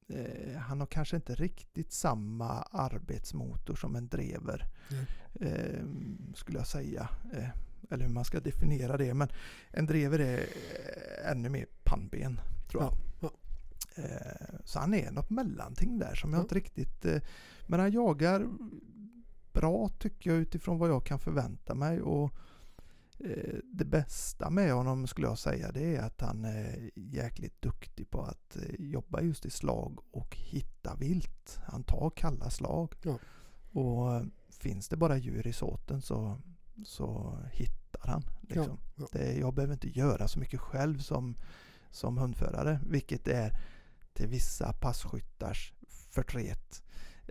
eh, 0.07 0.57
han 0.57 0.79
har 0.79 0.87
kanske 0.87 1.15
inte 1.15 1.35
riktigt 1.35 1.91
samma 1.93 2.49
arbetsmotor 2.61 3.75
som 3.75 3.95
en 3.95 4.07
drever. 4.07 4.67
Eh, 5.39 5.85
skulle 6.35 6.57
jag 6.57 6.67
säga. 6.67 7.09
Eh, 7.33 7.49
eller 7.89 8.05
hur 8.05 8.13
man 8.13 8.25
ska 8.25 8.39
definiera 8.39 8.97
det. 8.97 9.13
Men 9.13 9.27
en 9.71 9.85
drever 9.85 10.19
är 10.19 10.37
eh, 10.39 11.31
ännu 11.31 11.49
mer 11.49 11.65
pannben. 11.83 12.39
Tror 12.69 12.83
jag. 12.83 12.93
Ja, 13.19 13.31
Eh, 13.95 14.55
så 14.65 14.79
han 14.79 14.93
är 14.93 15.11
något 15.11 15.29
mellanting 15.29 15.99
där 15.99 16.15
som 16.15 16.31
jag 16.33 16.39
Ja. 16.39 16.41
inte 16.43 16.55
riktigt... 16.55 17.05
Men 17.67 17.79
han 17.79 17.91
jagar 17.91 18.47
bra 19.53 19.89
tycker 19.99 20.29
jag 20.31 20.39
utifrån 20.39 20.77
vad 20.77 20.89
jag 20.89 21.05
kan 21.05 21.19
förvänta 21.19 21.75
mig. 21.75 22.01
Och 22.01 22.31
det 23.63 23.85
bästa 23.85 24.49
med 24.49 24.73
honom 24.73 25.07
skulle 25.07 25.27
jag 25.27 25.37
säga 25.37 25.71
det 25.71 25.95
är 25.95 26.01
att 26.01 26.21
han 26.21 26.45
är 26.45 26.91
jäkligt 26.95 27.61
duktig 27.61 28.09
på 28.09 28.21
att 28.21 28.55
eh, 28.55 28.75
jobba 28.79 29.21
just 29.21 29.45
i 29.45 29.49
slag 29.49 29.99
och 30.11 30.35
hitta 30.37 30.95
vilt. 30.95 31.59
Han 31.63 31.83
tar 31.83 32.09
kalla 32.09 32.49
slag. 32.49 32.95
Ja. 33.01 33.19
Och 33.71 34.15
eh, 34.15 34.23
finns 34.49 34.89
det 34.89 34.97
bara 34.97 35.17
djur 35.17 35.47
i 35.47 35.53
såten 35.53 36.01
så, 36.01 36.41
så 36.85 37.37
hittar 37.51 38.07
han. 38.07 38.23
Liksom. 38.41 38.79
ja. 38.95 39.07
Det, 39.11 39.37
jag 39.37 39.53
behöver 39.53 39.73
inte 39.73 39.99
göra 39.99 40.27
så 40.27 40.39
mycket 40.39 40.59
själv 40.59 40.97
som, 40.97 41.35
som 41.91 42.17
hundförare, 42.17 42.79
vilket 42.87 43.27
är 43.27 43.59
till 44.13 44.27
vissa 44.27 44.73
passkyttars 44.73 45.73
förtret. 46.09 46.83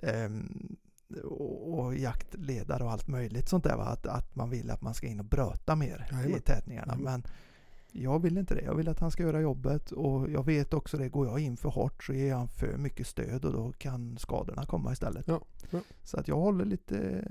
Ehm, 0.03 0.77
och, 1.25 1.79
och 1.79 1.95
jaktledare 1.97 2.85
och 2.85 2.91
allt 2.93 3.09
möjligt 3.09 3.49
sånt 3.49 3.65
där. 3.65 3.77
Va? 3.77 3.85
Att, 3.85 4.07
att 4.07 4.37
man 4.37 4.51
vill 4.51 4.71
att 4.71 4.83
man 4.83 4.95
ska 4.95 5.07
in 5.07 5.19
och 5.21 5.27
bröta 5.27 5.77
mer 5.77 6.09
Jajamän. 6.13 6.37
i 6.39 6.41
tätningarna. 6.41 6.93
Jajamän. 6.93 7.23
Men 7.23 8.03
jag 8.03 8.23
vill 8.23 8.39
inte 8.39 8.55
det. 8.55 8.63
Jag 8.63 8.75
vill 8.75 8.89
att 8.89 9.01
han 9.01 9.11
ska 9.11 9.23
göra 9.23 9.41
jobbet 9.41 9.93
och 9.93 10.31
jag 10.31 10.45
vet 10.47 10.75
också 10.75 10.97
det. 10.99 11.09
Går 11.09 11.27
jag 11.27 11.39
in 11.41 11.57
för 11.57 11.69
hårt 11.69 12.05
så 12.05 12.13
ger 12.13 12.35
han 12.35 12.49
för 12.49 12.77
mycket 12.77 13.07
stöd 13.07 13.45
och 13.45 13.53
då 13.53 13.73
kan 13.79 14.19
skadorna 14.19 14.67
komma 14.67 14.93
istället. 14.93 15.29
Ja, 15.29 15.41
ja. 15.71 15.81
Så 16.05 16.21
att 16.21 16.29
jag 16.29 16.37
håller 16.37 16.65
lite, 16.65 17.25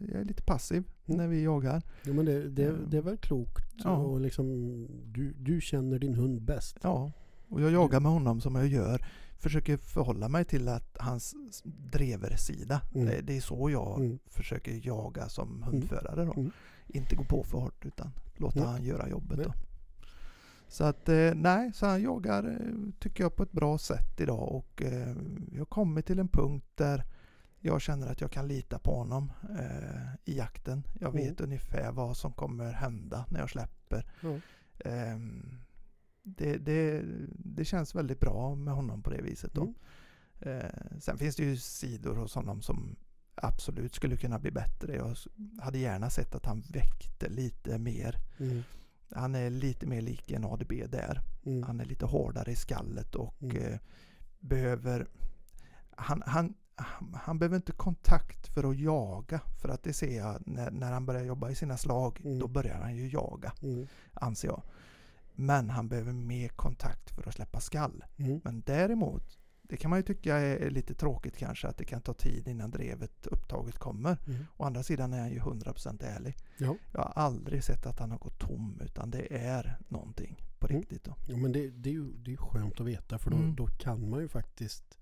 jag 0.00 0.20
är 0.20 0.24
lite 0.24 0.42
passiv 0.42 0.84
Mm. 1.06 1.18
när 1.18 1.28
vi 1.28 1.42
jagar. 1.42 1.82
Jo, 2.04 2.14
men 2.14 2.24
det, 2.24 2.48
det, 2.48 2.62
Ja. 2.62 2.72
det 2.88 2.96
är 2.96 3.02
väl 3.02 3.16
klokt. 3.16 3.64
Ja. 3.84 3.96
Och 3.96 4.20
liksom, 4.20 4.46
du, 5.04 5.32
du 5.38 5.60
känner 5.60 5.98
din 5.98 6.14
hund 6.14 6.42
bäst. 6.42 6.78
Ja, 6.82 7.12
och 7.48 7.60
jag 7.60 7.70
jagar 7.72 8.00
med 8.00 8.12
honom 8.12 8.40
som 8.40 8.54
jag 8.54 8.66
gör. 8.66 9.06
Försöker 9.44 9.76
förhålla 9.76 10.28
mig 10.28 10.44
till 10.44 10.68
att 10.68 10.96
hans 11.00 11.34
dreversida. 11.64 12.80
Mm. 12.94 13.06
Det, 13.06 13.20
det 13.20 13.36
är 13.36 13.40
så 13.40 13.70
jag 13.70 14.00
Mm. 14.00 14.18
försöker 14.26 14.86
jaga 14.86 15.28
som 15.28 15.62
hundförare. 15.62 16.24
Då. 16.24 16.32
Mm. 16.32 16.50
Inte 16.86 17.16
gå 17.16 17.24
på 17.24 17.42
för 17.44 17.58
hårt 17.58 17.86
utan 17.86 18.10
låta 18.36 18.58
Nej. 18.60 18.68
han 18.68 18.84
göra 18.84 19.08
jobbet. 19.08 19.38
Då. 19.44 19.52
Så 20.68 20.84
att 20.84 21.08
eh, 21.08 21.34
nej, 21.34 21.72
så 21.72 21.86
han 21.86 22.02
jagar 22.02 22.44
eh, 22.44 22.74
tycker 23.00 23.24
jag 23.24 23.36
på 23.36 23.42
ett 23.42 23.52
bra 23.52 23.78
sätt 23.78 24.20
idag 24.20 24.52
och 24.54 24.82
eh, 24.82 25.16
har 25.58 25.64
kommit 25.64 26.06
till 26.06 26.18
en 26.18 26.28
punkt 26.28 26.66
där 26.74 27.04
jag 27.60 27.80
känner 27.80 28.06
att 28.12 28.20
jag 28.20 28.30
kan 28.30 28.48
lita 28.48 28.78
på 28.78 28.94
honom 28.94 29.32
eh, 29.58 30.14
i 30.24 30.36
jakten. 30.38 30.82
Jag 31.00 31.10
Mm. 31.14 31.24
vet 31.28 31.40
ungefär 31.40 31.92
vad 31.92 32.16
som 32.16 32.32
kommer 32.32 32.72
hända 32.72 33.24
när 33.28 33.40
jag 33.40 33.50
släpper. 33.50 34.06
Ja. 34.20 34.38
Det, 36.26 36.56
det, 36.56 37.02
det 37.38 37.64
känns 37.64 37.94
väldigt 37.94 38.20
bra 38.20 38.54
med 38.54 38.74
honom 38.74 39.02
på 39.02 39.10
det 39.10 39.22
viset. 39.22 39.54
Då. 39.54 39.62
Mm. 39.62 39.74
Eh, 40.58 40.98
sen 41.00 41.18
finns 41.18 41.36
det 41.36 41.42
ju 41.44 41.56
sidor 41.56 42.14
hos 42.16 42.34
honom 42.34 42.62
som 42.62 42.96
absolut 43.34 43.94
skulle 43.94 44.16
kunna 44.16 44.38
bli 44.38 44.50
bättre. 44.50 44.94
Jag 44.96 45.16
hade 45.60 45.78
gärna 45.78 46.10
sett 46.10 46.34
att 46.34 46.46
han 46.46 46.60
väckte 46.60 47.28
lite 47.28 47.78
mer. 47.78 48.16
Mm. 48.38 48.62
Han 49.14 49.34
är 49.34 49.50
lite 49.50 49.86
mer 49.86 50.00
lik 50.00 50.30
en 50.30 50.44
ADB 50.44 50.72
där. 50.88 51.20
Mm. 51.44 51.62
Han 51.62 51.80
är 51.80 51.84
lite 51.84 52.06
hårdare 52.06 52.52
i 52.52 52.56
skallet 52.56 53.14
och 53.14 53.42
Mm. 53.42 53.56
eh, 53.56 53.78
behöver 54.40 55.06
han, 55.96 56.22
han, 56.26 56.54
han, 56.76 57.14
han 57.22 57.38
behöver 57.38 57.56
inte 57.56 57.72
kontakt 57.72 58.46
för 58.48 58.70
att 58.70 58.78
jaga. 58.78 59.40
För 59.62 59.68
att 59.68 59.82
det 59.82 59.92
ser 59.92 60.16
jag 60.16 60.42
när, 60.46 60.70
när 60.70 60.92
han 60.92 61.06
börjar 61.06 61.24
jobba 61.24 61.50
i 61.50 61.54
sina 61.54 61.76
slag. 61.76 62.20
Mm. 62.24 62.38
Då 62.38 62.48
börjar 62.48 62.78
han 62.80 62.96
ju 62.96 63.08
jaga, 63.08 63.52
Mm. 63.62 63.86
anser 64.12 64.48
jag. 64.48 64.62
Men 65.34 65.70
han 65.70 65.88
behöver 65.88 66.12
mer 66.12 66.48
kontakt 66.48 67.10
för 67.10 67.28
att 67.28 67.34
släppa 67.34 67.60
skall. 67.60 68.04
Mm. 68.16 68.40
Men 68.44 68.62
däremot, 68.66 69.38
det 69.62 69.76
kan 69.76 69.90
man 69.90 69.98
ju 69.98 70.02
tycka 70.02 70.36
är 70.36 70.70
lite 70.70 70.94
tråkigt 70.94 71.36
kanske 71.36 71.68
att 71.68 71.76
det 71.78 71.84
kan 71.84 72.00
ta 72.00 72.14
tid 72.14 72.48
innan 72.48 72.70
drevet 72.70 73.26
upptaget 73.26 73.78
kommer. 73.78 74.18
Mm. 74.26 74.46
Å 74.56 74.64
andra 74.64 74.82
sidan 74.82 75.12
är 75.12 75.20
han 75.20 75.30
ju 75.30 75.38
100% 75.40 76.04
ärlig. 76.04 76.36
Ja. 76.58 76.76
Jag 76.92 77.00
har 77.00 77.12
aldrig 77.22 77.64
sett 77.64 77.86
att 77.86 77.98
han 77.98 78.10
har 78.10 78.18
gått 78.18 78.38
tom 78.38 78.80
utan 78.84 79.10
det 79.10 79.36
är 79.36 79.78
någonting 79.88 80.36
på 80.58 80.66
Mm. 80.68 80.80
riktigt. 80.80 81.04
Då. 81.04 81.14
Jo, 81.26 81.36
men 81.36 81.52
det, 81.52 81.70
det, 81.70 81.88
är 81.88 81.92
ju, 81.92 82.12
det 82.12 82.32
är 82.32 82.36
skönt 82.36 82.80
att 82.80 82.86
veta 82.86 83.18
för 83.18 83.30
då, 83.30 83.36
Mm. 83.36 83.54
då 83.56 83.66
kan 83.66 84.08
man 84.10 84.20
ju 84.20 84.28
faktiskt 84.28 84.98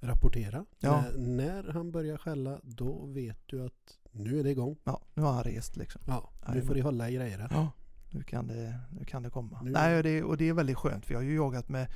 rapportera. 0.00 0.64
Ja. 0.78 1.04
När, 1.16 1.18
när 1.62 1.72
han 1.72 1.90
börjar 1.90 2.16
skälla 2.18 2.60
då 2.62 3.06
vet 3.06 3.38
du 3.46 3.64
att 3.66 3.98
nu 4.12 4.40
är 4.40 4.44
det 4.44 4.50
igång. 4.50 4.76
Ja, 4.84 5.02
nu 5.14 5.22
har 5.22 5.32
han 5.32 5.44
rest 5.44 5.76
liksom. 5.76 6.02
Ja, 6.06 6.30
nu 6.54 6.62
får 6.62 6.74
de 6.74 6.80
hålla 6.80 7.10
i 7.10 7.14
grejerna. 7.14 7.48
Ja, 7.50 7.70
nu 8.10 8.22
kan 8.22 8.46
det, 8.46 8.78
nu 8.90 9.04
kan 9.04 9.22
det 9.22 9.30
komma. 9.30 9.62
Nu- 9.62 9.70
Nej, 9.70 9.96
och 9.96 10.02
det, 10.02 10.22
och 10.22 10.36
det 10.36 10.48
är 10.48 10.52
väldigt 10.52 10.76
skönt 10.78 11.06
för 11.06 11.14
jag 11.14 11.18
har 11.20 11.24
ju 11.24 11.34
jagat 11.34 11.68
med 11.68 11.86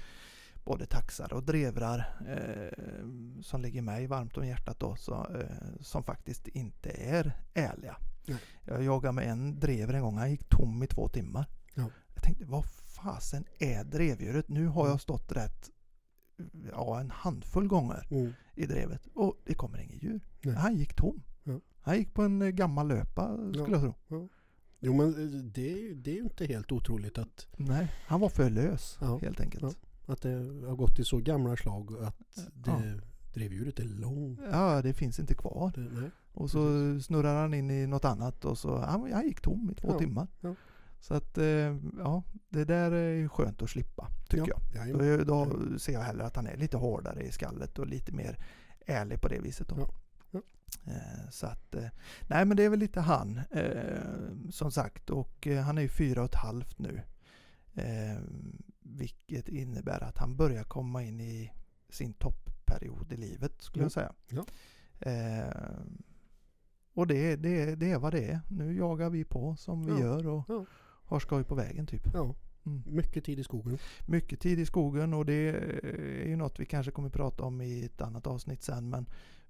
både 0.64 0.87
taxar 0.87 1.33
och 1.33 1.42
drevrar 1.42 1.98
eh, 2.29 3.09
som 3.42 3.61
ligger 3.62 3.83
mig 3.83 4.07
varmt 4.07 4.37
om 4.37 4.46
hjärtat 4.46 4.81
då, 4.81 4.96
så, 4.96 5.14
eh, 5.14 5.81
som 5.81 6.03
faktiskt 6.03 6.48
inte 6.48 6.90
är 6.90 7.33
ärliga. 7.55 7.96
Nej. 8.27 8.38
Jag 8.64 8.83
jagade 8.83 9.12
med 9.12 9.29
en 9.29 9.61
drever 9.61 9.94
en 9.94 10.03
gång, 10.03 10.16
han 10.18 10.31
gick 10.31 10.48
tom 10.48 10.83
i 10.83 10.87
två 10.87 11.09
timmar. 11.09 11.46
Ja. 11.75 11.90
Jag 12.14 12.22
tänkte, 12.22 12.44
vad 12.44 12.64
fasen 12.64 13.44
är 13.59 13.85
drevdjuret? 13.85 14.48
Nu 14.48 14.66
har 14.66 14.88
jag 14.88 15.01
stått 15.01 15.33
rätt 15.33 15.70
ja, 16.72 17.01
en 17.01 17.11
handfull 17.11 17.68
gånger 17.68 18.07
Mm. 18.11 18.33
i 18.55 18.66
drevet 18.66 19.07
och 19.14 19.37
det 19.44 19.55
kommer 19.55 19.79
inget 19.81 20.03
djur. 20.03 20.20
Nej. 20.40 20.55
Han 20.55 20.77
gick 20.77 20.94
tom. 20.94 21.22
Han 21.85 21.96
gick 21.96 22.14
på 22.14 22.22
en 22.22 22.42
eh, 22.42 22.48
gammal 22.48 22.88
löpa 22.88 23.37
skulle 23.37 23.77
jag 23.77 23.81
tro. 24.09 24.29
Jo 24.84 24.92
men 24.96 25.08
eh, 25.08 25.40
det, 25.40 25.94
det 25.94 26.10
är 26.10 26.14
ju 26.14 26.22
inte 26.22 26.46
helt 26.46 26.72
otroligt 26.72 27.18
att, 27.18 27.46
Nej, 27.56 27.92
han 28.06 28.20
var 28.20 28.28
för 28.28 28.50
lös 28.50 28.98
Ja. 29.00 29.18
helt 29.18 29.40
enkelt. 29.40 29.62
Ja. 30.06 30.12
att 30.12 30.22
det 30.22 30.28
har 30.68 30.76
gått 30.76 30.98
i 30.98 31.04
så 31.04 31.18
gamla 31.18 31.56
slag 31.56 31.96
att 32.02 32.18
det, 32.54 32.70
Ja. 32.70 32.80
drevdjuret 33.34 33.78
är 33.78 33.84
långt. 33.84 34.40
Ja, 34.50 34.82
det 34.82 34.94
finns 34.94 35.18
inte 35.18 35.34
kvar. 35.34 35.72
Det. 35.76 36.10
Och 36.32 36.50
så 36.50 36.60
snurrar 37.00 37.40
han 37.40 37.54
in 37.54 37.70
i 37.70 37.86
något 37.86 38.04
annat 38.04 38.44
och 38.44 38.58
så, 38.58 38.78
han, 38.78 39.12
han 39.12 39.26
gick 39.26 39.40
tom 39.40 39.70
i 39.70 39.74
två 39.74 39.98
timmar. 39.98 40.26
Så 41.00 41.14
att, 41.14 41.38
eh, 41.38 41.76
ja, 41.98 42.22
det 42.48 42.64
där 42.64 42.92
är 42.92 43.28
skönt 43.28 43.62
att 43.62 43.70
slippa, 43.70 44.08
tycker 44.28 44.52
ja. 44.74 44.86
jag. 44.86 45.26
Då, 45.26 45.46
då 45.46 45.78
ser 45.78 45.92
jag 45.92 46.00
hellre 46.00 46.24
att 46.26 46.36
han 46.36 46.46
är 46.46 46.56
lite 46.56 46.76
hårdare 46.76 47.22
i 47.22 47.32
skallet 47.32 47.78
och 47.78 47.86
lite 47.86 48.12
mer 48.12 48.38
ärlig 48.86 49.20
på 49.20 49.28
det 49.28 49.40
viset. 49.40 49.68
Då. 49.68 49.76
Ja, 49.78 49.88
Så 51.30 51.46
att, 51.46 51.74
eh, 51.74 51.87
nej 52.28 52.44
men 52.44 52.56
det 52.56 52.62
är 52.64 52.68
väl 52.68 52.78
lite 52.78 53.00
han, 53.00 53.40
eh, 53.50 54.50
som 54.50 54.70
sagt. 54.70 55.11
Och 55.11 55.46
eh, 55.46 55.62
han 55.62 55.78
är 55.78 55.82
ju 55.82 55.88
fyra 55.88 56.20
och 56.20 56.28
ett 56.28 56.35
halvt 56.35 56.78
nu. 56.78 57.00
Eh, 57.74 58.18
vilket 58.80 59.48
innebär 59.48 60.02
att 60.02 60.18
han 60.18 60.37
börjar 60.37 60.64
komma 60.64 61.02
in 61.02 61.20
i 61.20 61.52
sin 61.88 62.12
toppperiod 62.12 63.12
i 63.12 63.16
livet, 63.16 63.62
skulle 63.62 63.82
Mm. 63.82 63.85
jag 63.85 63.92
säga. 63.92 64.12
Ja. 64.28 64.44
Eh, 65.11 65.80
och 66.94 67.06
det, 67.06 67.37
det, 67.37 67.74
det 67.74 67.90
är 67.90 67.98
vad 67.98 68.12
det 68.12 68.24
är. 68.30 68.40
Nu 68.48 68.76
jagar 68.76 69.11
vi 69.11 69.24
på 69.24 69.56
som 69.56 69.85
vi 69.87 69.92
Ja, 69.92 69.98
gör 70.00 70.26
och 70.26 70.44
ja. 70.48 70.64
har 71.04 71.20
skoj 71.20 71.44
på 71.44 71.54
vägen 71.54 71.87
typ. 71.87 72.02
Ja, 72.14 72.35
Mm. 72.66 72.82
mycket 72.87 73.24
tid 73.24 73.38
i 73.38 73.44
skogen. 73.44 73.78
Mycket 74.06 74.40
tid 74.40 74.58
i 74.58 74.66
skogen 74.66 75.14
och 75.14 75.26
det 75.26 75.32
är 76.22 76.28
ju 76.28 76.37
något 76.37 76.61
vi 76.61 76.66
kanske 76.66 76.92
kommer 76.92 77.08
prata 77.11 77.44
om 77.44 77.61
i 77.61 77.85
ett 77.85 78.00
annat 78.00 78.26
avsnitt 78.26 78.62
sen. 78.62 78.90
Men, 78.90 79.06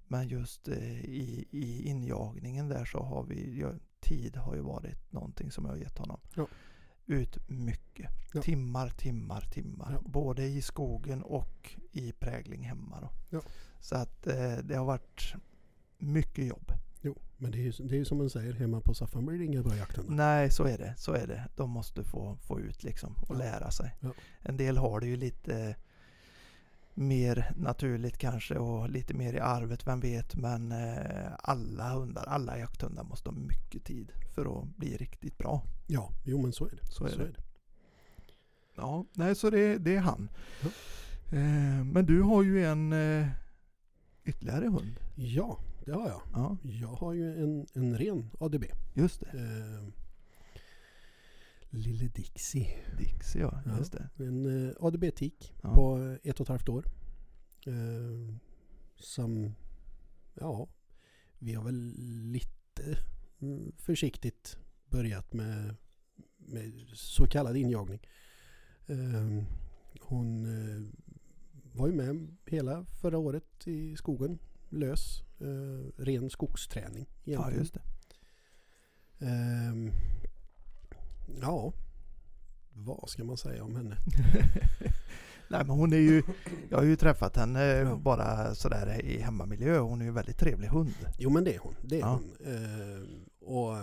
men 0.07 0.27
just 0.27 0.67
eh, 0.67 1.05
i, 1.05 1.47
i 1.51 1.89
injagningen 1.89 2.69
där 2.69 2.85
så 2.85 2.99
har 3.03 3.23
vi, 3.23 3.59
ja, 3.59 3.71
tid 3.99 4.35
har 4.35 4.55
ju 4.55 4.61
varit 4.61 5.11
någonting 5.11 5.51
som 5.51 5.65
jag 5.65 5.71
har 5.71 5.77
gett 5.77 5.97
honom. 5.97 6.19
Ja. 6.35 6.47
Ut 7.05 7.49
mycket. 7.49 8.09
Ja. 8.33 8.41
Timmar, 8.41 8.89
timmar, 8.89 9.41
timmar. 9.41 9.91
Ja. 9.91 10.09
Både 10.09 10.43
i 10.43 10.61
skogen 10.61 11.23
och 11.23 11.75
i 11.91 12.11
prägling 12.11 12.63
hemma. 12.63 13.09
Så 13.79 13.95
att 13.95 14.27
eh, 14.27 14.57
det 14.63 14.75
har 14.75 14.85
varit 14.85 15.35
mycket 15.97 16.45
jobb. 16.45 16.71
Jo, 17.01 17.17
men 17.37 17.51
det 17.51 17.57
är 17.57 17.61
ju 17.61 17.71
det 17.71 17.97
är 17.97 18.03
som 18.03 18.17
man 18.17 18.29
säger, 18.29 18.53
hemma 18.53 18.81
på 18.81 18.93
Saffan 18.93 19.25
blir 19.25 19.39
det 19.39 19.45
inga 19.45 19.63
bra 19.63 19.75
jakthundar. 19.75 20.15
Nej, 20.15 20.51
så 20.51 20.63
är 20.63 20.77
det. 20.77 20.95
Så 20.97 21.13
är 21.13 21.27
det. 21.27 21.49
De 21.55 21.69
måste 21.69 22.03
få, 22.03 22.37
få 22.41 22.59
ut 22.59 22.83
liksom 22.83 23.15
och 23.27 23.37
lära 23.37 23.71
sig. 23.71 23.95
En 24.41 24.57
del 24.57 24.77
har 24.77 24.99
det 24.99 25.07
ju 25.07 25.17
lite 25.17 25.75
mer 26.93 27.51
naturligt 27.55 28.17
kanske 28.17 28.55
och 28.57 28.89
lite 28.89 29.13
mer 29.13 29.33
i 29.33 29.39
arvet, 29.39 29.87
vem 29.87 29.99
vet. 29.99 30.35
Men 30.35 30.71
eh, 30.71 31.31
alla 31.39 31.89
hundar, 31.93 32.23
alla 32.27 32.57
jakthundar 32.57 33.03
måste 33.03 33.29
ha 33.29 33.35
mycket 33.37 33.83
tid 33.83 34.11
för 34.35 34.61
att 34.61 34.67
bli 34.77 34.97
riktigt 34.97 35.37
bra. 35.37 35.63
Ja, 35.87 36.09
jo 36.25 36.41
men 36.41 36.53
så 36.53 36.65
är 36.65 36.69
det. 36.81 36.87
Så 36.91 37.05
är 37.05 37.17
det. 37.17 37.33
Ja, 38.75 39.05
nej 39.13 39.35
så 39.35 39.49
det, 39.49 39.77
det 39.77 39.95
är 39.95 39.99
han. 39.99 40.29
Ja. 40.61 40.69
Eh, 41.37 41.83
men 41.85 42.05
du 42.05 42.21
har 42.21 42.43
ju 42.43 42.65
en 42.65 42.93
eh, 42.93 43.27
ytterligare 44.25 44.65
hund. 44.67 44.99
Ja, 45.15 45.57
det 45.85 45.91
har 45.91 46.07
jag. 46.07 46.21
Ja, 46.33 46.57
Jag 46.63 46.87
har 46.87 47.13
ju 47.13 47.43
en, 47.43 47.67
en 47.73 47.97
ren 47.97 48.29
ADB. 48.39 48.63
just 48.93 49.19
det. 49.19 49.27
Eh, 49.39 50.02
Lille 51.73 52.07
Dixie. 52.07 52.67
Dixie 52.97 53.41
ja, 53.41 53.61
Ja. 53.65 53.77
just 53.77 53.91
det. 53.93 54.09
En 54.17 54.45
eh, 54.67 54.73
ADB-tik 54.79 55.53
Ja. 55.63 55.73
på 55.75 56.17
ett 56.23 56.39
och 56.39 56.45
ett 56.45 56.49
halvt 56.49 56.69
år. 56.69 56.85
Eh, 57.67 58.35
som, 58.95 59.55
ja, 60.33 60.67
vi 61.39 61.53
har 61.53 61.63
väl 61.63 61.93
lite 62.31 62.97
mm, 63.41 63.71
försiktigt 63.77 64.57
börjat 64.89 65.33
med, 65.33 65.75
med 66.37 66.73
så 66.93 67.27
kallad 67.27 67.57
injagning. 67.57 67.99
Eh, 68.87 69.43
hon 70.01 70.45
eh, 70.45 70.81
var 71.73 71.87
ju 71.87 71.93
med 71.93 72.37
hela 72.45 72.85
förra 72.85 73.17
året 73.17 73.67
i 73.67 73.95
skogen, 73.95 74.39
lös, 74.69 75.23
ren 75.97 76.29
skogsträning. 76.29 77.05
Ja, 77.23 77.31
egentligen. 77.33 77.59
just 77.59 77.73
det. 77.73 77.81
Ja, 81.41 81.73
vad 82.73 83.09
ska 83.09 83.23
man 83.23 83.37
säga 83.37 83.63
om 83.63 83.75
henne? 83.75 83.97
Nej 85.47 85.65
men 85.65 85.69
hon 85.69 85.93
är 85.93 85.97
ju, 85.97 86.23
jag 86.69 86.77
har 86.77 86.85
ju 86.85 86.95
träffat 86.95 87.35
henne 87.35 87.63
Ja. 87.65 87.95
bara 87.95 88.55
sådär 88.55 89.01
i 89.05 89.17
hemmamiljö. 89.19 89.79
Hon 89.79 89.99
är 90.01 90.05
ju 90.05 90.09
en 90.09 90.13
väldigt 90.15 90.37
trevlig 90.37 90.67
hund. 90.67 90.93
Jo 91.17 91.29
men 91.29 91.43
det 91.43 91.55
är 91.55 91.59
hon. 91.59 91.75
Det 91.81 91.95
är 91.95 91.99
Ja. 91.99 92.19
hon. 92.39 92.47
Ehm, 92.53 93.25
och 93.39 93.77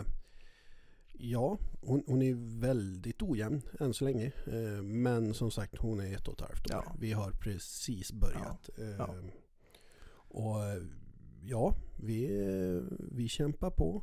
ja, 1.12 1.58
hon, 1.80 2.02
hon 2.06 2.22
är 2.22 2.60
väldigt 2.60 3.22
ojämn 3.22 3.62
än 3.80 3.94
så 3.94 4.04
länge. 4.04 4.32
Ehm, 4.46 5.02
men 5.02 5.34
som 5.34 5.50
sagt 5.50 5.76
hon 5.78 6.00
är 6.00 6.14
ett 6.16 6.28
och 6.28 6.34
ett 6.34 6.40
halvt 6.40 6.66
år. 6.70 6.82
Ja. 6.86 6.94
Vi 7.00 7.12
har 7.12 7.30
precis 7.30 8.12
börjat. 8.12 8.70
Ja. 8.76 8.84
Ehm, 8.84 9.30
och 10.32 10.56
ja, 11.42 11.74
vi, 11.96 12.26
vi 13.12 13.28
kämpar 13.28 13.70
på. 13.70 14.02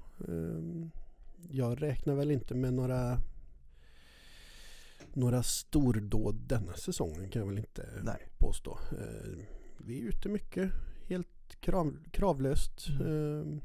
Jag 1.52 1.82
räknar 1.82 2.16
väl 2.16 2.32
inte 2.32 2.56
med 2.56 2.74
några 2.74 3.20
några 5.14 5.44
stordåd 5.44 6.36
denna 6.36 6.74
säsongen 6.74 7.30
kan 7.30 7.40
jag 7.40 7.48
väl 7.48 7.58
inte 7.58 7.90
Nej. 8.04 8.28
påstå. 8.38 8.80
Eh, 8.92 9.38
vi 9.78 10.00
är 10.02 10.04
ute 10.10 10.30
mycket, 10.30 10.72
helt 11.08 11.56
krav, 11.60 11.98
kravlöst. 12.12 12.88
Eh, 12.90 13.58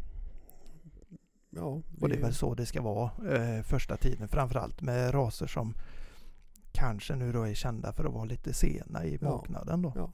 ja, 1.50 1.82
Och 2.00 2.08
det 2.08 2.14
är 2.14 2.16
vi- 2.16 2.22
väl 2.22 2.34
så 2.34 2.54
det 2.54 2.66
ska 2.66 2.82
vara 2.82 3.10
eh, 3.36 3.62
första 3.62 3.96
tiden. 3.96 4.28
Framförallt 4.28 4.80
med 4.82 5.14
raser 5.14 5.46
som 5.46 5.74
kanske 6.72 7.14
nu 7.16 7.32
då 7.32 7.42
är 7.42 7.54
kända 7.54 7.92
för 7.92 8.04
att 8.04 8.12
vara 8.14 8.24
lite 8.24 8.54
sena 8.54 9.04
i 9.04 9.18
Ja. 9.20 9.28
mognaden 9.30 9.82
då. 9.82 9.92
Ja. 9.96 10.12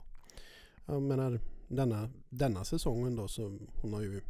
Jag 0.87 1.03
menar 1.03 1.41
denna, 1.69 2.11
denna 2.29 2.65
säsongen 2.65 3.17
då 3.17 3.29
så 3.29 3.59
hon 3.83 3.93
har 3.93 4.01
ju 4.03 4.21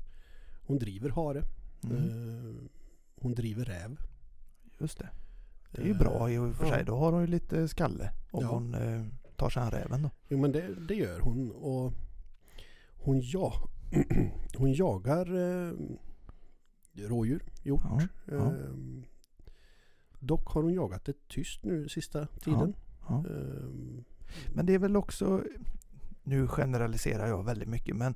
Hon 0.67 0.79
driver 0.79 1.11
hare. 1.11 1.43
Mm. 1.85 2.69
Eh, 3.19 3.23
hon 3.23 3.35
driver 3.35 3.65
räv. 3.65 3.97
Just 4.79 4.99
det. 4.99 5.09
Det 5.71 5.83
är 5.83 5.87
ju 5.87 5.95
bra 5.95 6.31
i 6.31 6.39
och 6.39 6.55
för 6.57 6.67
sig. 6.67 6.79
ja. 6.79 6.85
Då 6.85 6.97
har 6.97 7.13
hon 7.13 7.21
ju 7.21 7.27
lite 7.27 7.69
skalle 7.69 8.11
om 8.31 8.43
Ja. 8.43 8.49
hon 8.49 8.75
eh, 8.75 9.05
tar 9.37 9.51
sig 9.51 9.63
an 9.63 9.71
räven 9.71 10.03
då. 10.03 10.11
Jo 10.29 10.39
men 10.39 10.53
det, 10.53 10.75
det 10.89 10.95
gör 10.95 11.21
hon 11.21 11.51
och 11.51 11.93
hon, 12.97 13.21
ja, 13.21 13.53
hon 14.57 14.73
jagar 14.73 15.27
eh, 15.37 15.73
rådjur, 16.95 17.43
hjort. 17.63 17.83
Ja. 17.85 18.01
Ehm, 18.37 19.05
dock 20.21 20.47
har 20.49 20.63
hon 20.63 20.73
jagat 20.75 21.05
det 21.05 21.29
tyst 21.29 21.65
nu 21.65 21.89
sista 21.89 22.27
tiden. 22.27 22.75
Ehm, 23.09 24.05
Men 24.55 24.67
det 24.67 24.75
är 24.75 24.79
väl 24.79 24.97
också, 24.97 25.43
nu 26.23 26.49
generaliserar 26.49 27.27
jag 27.29 27.45
väldigt 27.45 27.69
mycket, 27.69 27.97
men 27.97 28.15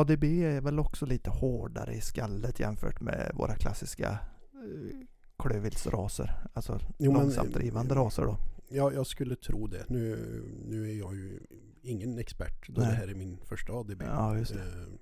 ADB 0.00 0.24
är 0.24 0.60
väl 0.60 0.78
också 0.78 1.06
lite 1.06 1.30
hårdare 1.30 1.94
i 1.94 2.00
skallet 2.00 2.60
jämfört 2.60 3.00
med 3.00 3.30
våra 3.34 3.54
klassiska 3.54 4.10
eh, 4.10 4.96
klövviltsraser. 5.38 6.46
Alltså 6.52 6.80
Jo, 6.98 7.12
men- 7.12 7.20
långsamt 7.20 7.54
drivande 7.54 7.94
raser 7.94 8.22
då. 8.22 8.36
ja, 8.68 8.92
jag 8.92 9.06
skulle 9.06 9.36
tro 9.36 9.66
det. 9.66 9.84
Nu, 9.88 10.18
nu 10.64 10.90
är 10.90 10.94
jag 10.98 11.14
ju 11.14 11.40
ingen 11.82 12.18
expert 12.18 12.68
då 12.68 12.80
Nej. 12.80 12.90
det 12.90 12.96
här 12.96 13.08
är 13.08 13.14
min 13.14 13.38
första 13.44 13.72
ADB. 13.72 14.02
Ja, 14.06 14.38
just 14.38 14.52
det. 14.54 14.60
Ehm, 14.60 14.98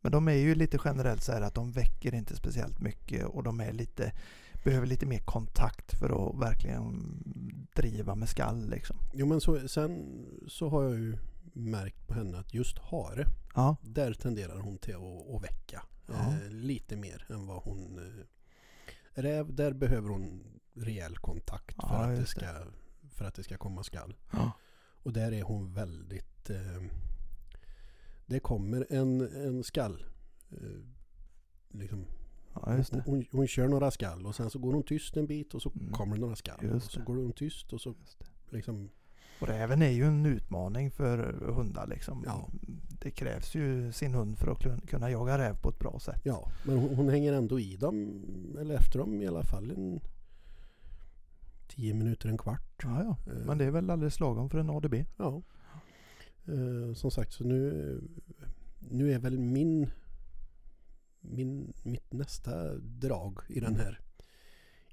Men 0.00 0.12
de 0.12 0.28
är 0.28 0.32
ju 0.32 0.54
lite 0.54 0.78
generellt 0.84 1.22
så 1.22 1.32
här 1.32 1.42
att 1.42 1.54
de 1.54 1.72
väcker 1.72 2.14
inte 2.14 2.36
speciellt 2.36 2.80
mycket 2.80 3.24
och 3.26 3.42
de 3.42 3.60
är 3.60 3.72
lite, 3.72 4.12
behöver 4.64 4.86
lite 4.86 5.06
mer 5.06 5.18
kontakt 5.18 5.98
för 5.98 6.28
att 6.28 6.40
verkligen 6.40 7.16
driva 7.74 8.14
med 8.14 8.28
skall 8.28 8.68
liksom. 8.70 8.96
jo 9.14 9.26
men 9.26 9.40
så, 9.40 9.68
sen 9.68 10.24
så 10.48 10.68
har 10.68 10.82
jag 10.84 10.94
ju 10.94 11.16
märkt 11.52 12.06
på 12.06 12.14
henne 12.14 12.38
att 12.38 12.54
just 12.54 12.78
hare, 12.78 13.26
Ja, 13.54 13.76
där 13.82 14.12
tenderar 14.14 14.58
hon 14.58 14.78
till 14.78 14.94
att, 14.94 15.34
att 15.34 15.42
väcka. 15.44 15.82
Ja. 16.06 16.14
Eh, 16.14 16.50
lite 16.50 16.96
mer 16.96 17.26
än 17.28 17.46
vad 17.46 17.62
hon... 17.62 17.98
Eh, 17.98 18.24
räv, 19.22 19.54
där 19.54 19.72
behöver 19.72 20.08
hon 20.08 20.44
rejäl 20.74 21.16
kontakt 21.18 21.76
Ja, 21.82 21.88
för, 21.88 22.10
att 22.12 22.16
det 22.16 22.26
ska, 22.26 22.46
för 23.10 23.24
att 23.24 23.34
det 23.34 23.42
ska 23.42 23.56
komma 23.56 23.82
skall. 23.84 24.16
Och 25.02 25.12
där 25.12 25.32
är 25.32 25.42
hon 25.42 25.72
väldigt... 25.74 26.50
Eh, 26.50 26.82
det 28.26 28.40
kommer 28.40 28.86
en, 28.90 29.20
en 29.20 29.64
skall. 29.64 30.04
Eh, 30.50 30.80
liksom, 31.68 32.06
ja 32.54 32.76
det. 32.90 33.02
hon, 33.06 33.26
hon, 33.32 33.46
kör 33.48 33.68
några 33.68 33.90
skall 33.90 34.26
och 34.26 34.34
sen 34.34 34.50
så 34.50 34.58
går 34.58 34.72
hon 34.72 34.82
tyst 34.82 35.16
en 35.16 35.26
bit 35.26 35.54
och 35.54 35.62
så 35.62 35.72
Mm. 35.80 35.92
kommer 35.92 36.14
det 36.14 36.20
några 36.20 36.36
skall. 36.36 36.70
Och 36.70 36.82
så 36.82 36.98
det. 36.98 37.04
går 37.04 37.16
hon 37.16 37.32
tyst 37.32 37.72
och 37.72 37.80
så 37.80 37.90
det. 37.90 38.26
liksom... 38.56 38.90
Och 39.40 39.46
räven 39.48 39.82
är 39.82 39.90
ju 39.90 40.04
en 40.04 40.26
utmaning 40.26 40.90
för 40.90 41.32
hundar 41.32 41.86
liksom. 41.86 42.22
Ja. 42.26 42.48
Det 43.02 43.10
krävs 43.10 43.54
ju 43.54 43.92
sin 43.92 44.14
hund 44.14 44.38
för 44.38 44.50
att 44.52 44.58
kun- 44.58 44.86
kunna 44.86 45.10
jaga 45.10 45.38
räv 45.38 45.56
på 45.60 45.68
ett 45.68 45.78
bra 45.78 45.98
sätt. 46.00 46.20
Ja, 46.24 46.50
men 46.64 46.78
hon, 46.78 46.94
hon 46.96 47.08
hänger 47.08 47.32
ändå 47.32 47.60
i 47.60 47.76
dem, 47.76 48.24
eller 48.60 48.74
efter 48.74 48.98
dem 48.98 49.22
i 49.22 49.26
alla 49.26 49.42
fall 49.44 49.70
en 49.70 50.00
10 51.68 51.94
minuter, 51.94 52.28
en 52.28 52.38
kvart. 52.38 52.82
Ja, 52.82 53.02
ja. 53.02 53.32
Eh, 53.32 53.46
Men 53.46 53.58
det 53.58 53.64
är 53.64 53.70
väl 53.70 53.90
alldeles 53.90 54.20
lagom 54.20 54.50
för 54.50 54.58
en 54.58 54.70
ADB? 54.70 54.94
Ja. 55.16 55.42
Eh, 56.46 56.94
som 56.94 57.10
sagt, 57.10 57.32
så 57.32 57.44
nu, 57.44 58.00
nu 58.90 59.12
är 59.12 59.18
väl 59.18 59.38
min, 59.38 59.90
min, 61.20 61.72
mitt 61.82 62.12
nästa 62.12 62.74
drag 62.78 63.38
i 63.48 63.60
den 63.60 63.76
här 63.76 64.00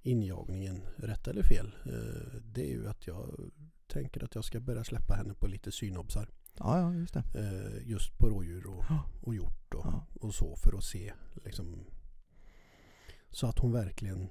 injagningen, 0.01 0.81
rätt 0.97 1.27
eller 1.27 1.43
fel, 1.43 1.75
eh, 1.85 2.39
det 2.53 2.61
är 2.61 2.69
ju 2.71 2.87
att 2.87 3.07
jag 3.07 3.39
tänker 3.87 4.23
att 4.23 4.35
jag 4.35 4.43
ska 4.43 4.59
börja 4.59 4.83
släppa 4.83 5.13
henne 5.15 5.33
på 5.33 5.47
lite 5.47 5.71
synobsar. 5.71 6.29
Ja, 6.59 6.79
ja, 6.79 6.93
just 6.93 7.13
det. 7.13 7.23
Eh, 7.35 7.89
just 7.89 8.17
på 8.17 8.29
rådjur 8.29 8.67
och, 8.67 8.85
Ja. 8.89 9.03
och 9.21 9.35
hjort 9.35 9.73
och, 9.73 9.85
Ja. 9.85 10.05
och 10.21 10.33
så 10.33 10.55
för 10.55 10.77
att 10.77 10.83
se 10.83 11.13
liksom, 11.45 11.83
så 13.29 13.47
att 13.47 13.59
hon 13.59 13.71
verkligen 13.71 14.29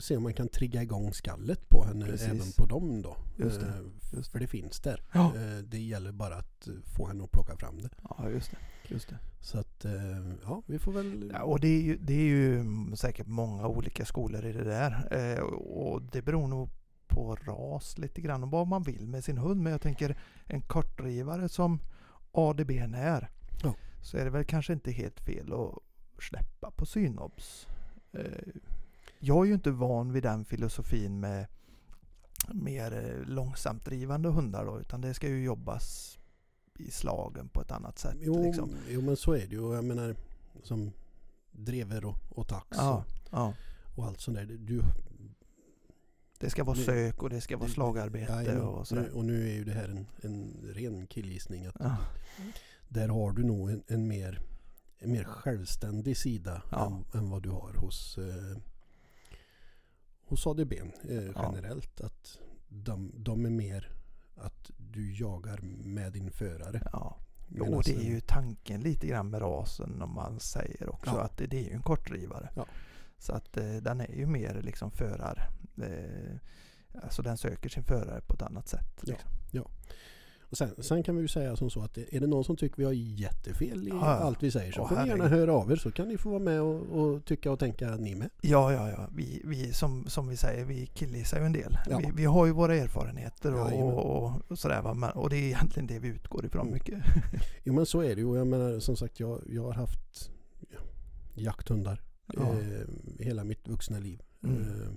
se 0.00 0.16
om 0.16 0.22
man 0.22 0.34
kan 0.34 0.48
trigga 0.48 0.82
igång 0.82 1.12
skallet 1.12 1.68
på 1.68 1.84
henne 1.84 2.06
Precis. 2.06 2.26
även 2.28 2.52
på 2.56 2.66
dem 2.66 3.02
då. 3.02 3.16
Just 3.36 3.60
det, 3.60 3.66
Eh, 3.66 3.82
just 4.16 4.32
För 4.32 4.38
det 4.40 4.46
finns 4.46 4.80
där. 4.80 5.02
Ja. 5.12 5.32
Eh, 5.36 5.58
Det 5.58 5.78
gäller 5.78 6.12
bara 6.12 6.34
att 6.36 6.68
eh, 6.68 6.74
få 6.96 7.06
henne 7.06 7.24
att 7.24 7.30
plocka 7.30 7.56
fram 7.56 7.82
det. 7.82 7.90
Ja, 8.02 8.30
just 8.30 8.50
det. 8.50 8.56
Just 8.94 9.08
det. 9.08 9.18
Så 9.40 9.58
att 9.58 9.84
eh, 9.84 10.32
ja, 10.42 10.62
vi 10.66 10.78
får 10.78 10.92
väl... 10.92 11.30
Ja, 11.34 11.42
och 11.42 11.60
det 11.60 11.68
är, 11.68 11.80
ju, 11.82 11.96
det 11.96 12.14
är 12.14 12.24
ju 12.26 12.64
säkert 12.96 13.26
många 13.26 13.68
olika 13.68 14.04
skolor 14.04 14.44
i 14.46 14.52
det 14.52 14.64
där. 14.64 15.08
Eh, 15.36 15.42
och 15.44 16.02
det 16.02 16.22
beror 16.22 16.48
nog 16.48 16.70
på 17.16 17.34
ras 17.34 17.98
lite 17.98 18.20
grann 18.20 18.42
och 18.42 18.50
vad 18.50 18.66
man 18.66 18.82
vill 18.82 19.06
med 19.06 19.24
sin 19.24 19.38
hund. 19.38 19.62
Men 19.62 19.72
jag 19.72 19.80
tänker 19.80 20.18
en 20.44 20.60
kortdrivare 20.62 21.48
som 21.48 21.80
ADB 22.32 22.70
är. 22.94 23.30
Ja. 23.62 23.74
Så 24.02 24.16
är 24.16 24.24
det 24.24 24.30
väl 24.30 24.44
kanske 24.44 24.72
inte 24.72 24.90
helt 24.90 25.20
fel 25.20 25.52
att 25.52 25.78
släppa 26.22 26.70
på 26.70 26.86
synobs. 26.86 27.66
Eh, 28.12 28.22
jag 29.18 29.44
är 29.44 29.48
ju 29.48 29.54
inte 29.54 29.70
van 29.70 30.12
vid 30.12 30.22
den 30.22 30.44
filosofin 30.44 31.20
med 31.20 31.46
mer 32.52 32.92
eh, 32.92 33.28
långsamt 33.28 33.84
drivande 33.84 34.28
hundar 34.28 34.64
då, 34.64 34.80
utan 34.80 35.00
det 35.00 35.14
ska 35.14 35.28
ju 35.28 35.44
jobbas 35.44 36.18
i 36.78 36.90
slagen 36.90 37.48
på 37.48 37.60
ett 37.60 37.70
annat 37.70 37.98
sätt. 37.98 38.16
Jo, 38.20 38.42
liksom. 38.42 38.70
jo 38.88 39.00
men 39.00 39.16
så 39.16 39.32
är 39.32 39.46
det 39.46 39.56
ju. 39.56 39.74
Jag 39.74 39.84
menar 39.84 40.16
som 40.62 40.92
drever 41.50 42.04
och, 42.04 42.16
och 42.30 42.48
tax 42.48 42.66
Ja, 42.70 43.04
ja. 43.30 43.54
och, 43.84 43.98
och 43.98 44.06
allt 44.06 44.20
sånt 44.20 44.36
där. 44.36 44.44
Du, 44.44 44.82
Det 46.40 46.50
ska 46.50 46.64
vara 46.64 46.76
Nu- 46.76 46.84
sök 46.84 47.22
och 47.22 47.30
det 47.30 47.40
ska 47.40 47.56
vara 47.56 47.66
det- 47.68 47.72
slagarbete 47.74 48.32
jajamän. 48.32 48.62
och 48.62 48.78
nu, 48.78 48.84
sådär. 48.84 49.16
och 49.16 49.24
nu 49.24 49.48
är 49.48 49.54
ju 49.54 49.64
det 49.64 49.72
här 49.72 49.88
en, 49.88 50.06
en 50.22 50.56
ren 50.74 51.06
killgissning. 51.06 51.66
Att 51.66 51.76
Ja, 51.78 51.96
där 52.88 53.08
har 53.08 53.32
du 53.32 53.44
nog 53.44 53.70
en, 53.70 53.82
en, 53.86 54.08
mer, 54.08 54.40
en 54.98 55.12
mer 55.12 55.24
självständig 55.24 56.16
sida 56.16 56.62
Ja. 56.70 56.86
än, 57.12 57.20
än 57.20 57.30
vad 57.30 57.42
du 57.42 57.50
har 57.50 57.72
hos, 57.74 58.18
eh, 58.18 58.56
hos 60.24 60.46
ADB 60.46 60.72
eh, 60.72 60.82
Ja. 61.08 61.32
generellt. 61.54 62.00
Att 62.00 62.38
de, 62.68 63.12
de 63.16 63.46
är 63.46 63.50
mer 63.50 63.92
att 64.36 64.70
du 64.76 65.12
jagar 65.16 65.60
med 65.84 66.12
din 66.12 66.30
förare. 66.30 66.88
ja. 66.92 67.16
Och 67.60 67.82
det 67.84 67.94
är 67.94 68.02
ju 68.10 68.20
tanken 68.20 68.80
lite 68.80 69.06
grann 69.06 69.30
med 69.30 69.42
rasen 69.42 70.02
om 70.02 70.14
man 70.14 70.40
säger 70.40 70.88
också 70.88 71.10
Ja. 71.10 71.20
att 71.20 71.36
det, 71.36 71.46
det 71.46 71.58
är 71.58 71.64
ju 71.64 71.72
en 71.72 71.82
kortdrivare. 71.82 72.50
Ja. 73.16 73.22
Så 73.22 73.32
att 73.32 73.56
eh, 73.56 73.76
den 73.82 74.00
är 74.00 74.14
ju 74.14 74.26
mer 74.26 74.60
liksom 74.62 74.90
förar... 74.90 75.48
Eh, 75.82 76.36
alltså 77.02 77.22
den 77.22 77.36
söker 77.36 77.68
sin 77.68 77.84
förare 77.84 78.20
på 78.26 78.34
ett 78.34 78.42
annat 78.42 78.68
sätt. 78.68 79.00
Ja. 79.02 79.14
Liksom. 79.14 79.30
Och 80.50 80.58
sen, 80.58 80.70
sen 80.78 81.02
kan 81.02 81.16
vi 81.16 81.22
ju 81.22 81.28
säga 81.28 81.56
som 81.56 81.70
så 81.70 81.82
att 81.82 81.98
är 81.98 82.20
det 82.20 82.26
någon 82.26 82.44
som 82.44 82.56
tycker 82.56 82.76
vi 82.76 82.84
har 82.84 82.92
jättefel 82.92 83.88
i 83.88 83.90
Ja, 83.90 83.96
ja. 83.96 84.06
allt 84.06 84.42
vi 84.42 84.50
säger 84.50 84.72
så 84.72 84.80
Åh, 84.82 84.88
får 84.88 84.96
ni 85.02 85.08
gärna 85.08 85.28
höra 85.28 85.52
av 85.52 85.72
er 85.72 85.76
så 85.76 85.90
kan 85.92 86.08
ni 86.08 86.18
få 86.18 86.28
vara 86.28 86.38
med 86.38 86.60
och, 86.60 86.82
och 87.00 87.24
tycka 87.24 87.50
och 87.52 87.58
tänka 87.58 87.96
ni 87.96 88.14
med. 88.14 88.30
Ja, 88.40 88.72
ja, 88.72 88.90
ja. 88.90 89.08
Vi, 89.14 89.42
vi 89.44 89.72
som, 89.72 90.04
som 90.08 90.28
vi 90.28 90.36
säger, 90.36 90.64
vi 90.64 90.86
killgissar 90.86 91.38
ju 91.40 91.46
en 91.46 91.52
del. 91.52 91.78
Ja. 91.90 91.98
Vi, 91.98 92.10
vi 92.14 92.24
har 92.24 92.46
ju 92.46 92.52
våra 92.52 92.74
erfarenheter 92.74 93.54
och, 93.54 93.70
Jajamän. 93.70 93.92
och, 93.94 94.42
och 94.50 94.58
sådär. 94.58 94.82
Va? 94.82 95.10
Och 95.10 95.30
det 95.30 95.36
är 95.36 95.42
egentligen 95.42 95.86
det 95.86 95.98
vi 95.98 96.08
utgår 96.08 96.46
ifrån 96.46 96.60
Mm. 96.62 96.74
mycket. 96.74 96.98
Jo 97.64 97.74
men 97.74 97.86
så 97.86 98.00
är 98.00 98.14
det 98.14 98.20
ju. 98.20 98.26
Och 98.26 98.36
Jag 98.36 98.46
menar 98.46 98.78
som 98.80 98.96
sagt 98.96 99.20
jag, 99.20 99.42
jag 99.46 99.62
har 99.62 99.72
haft 99.72 100.30
ja, 100.70 100.78
jakthundar 101.34 102.02
Ja. 102.34 102.60
eh, 102.60 102.86
hela 103.18 103.44
mitt 103.44 103.68
vuxna 103.68 103.98
liv. 103.98 104.22
Mm. 104.42 104.62
Eh, 104.62 104.88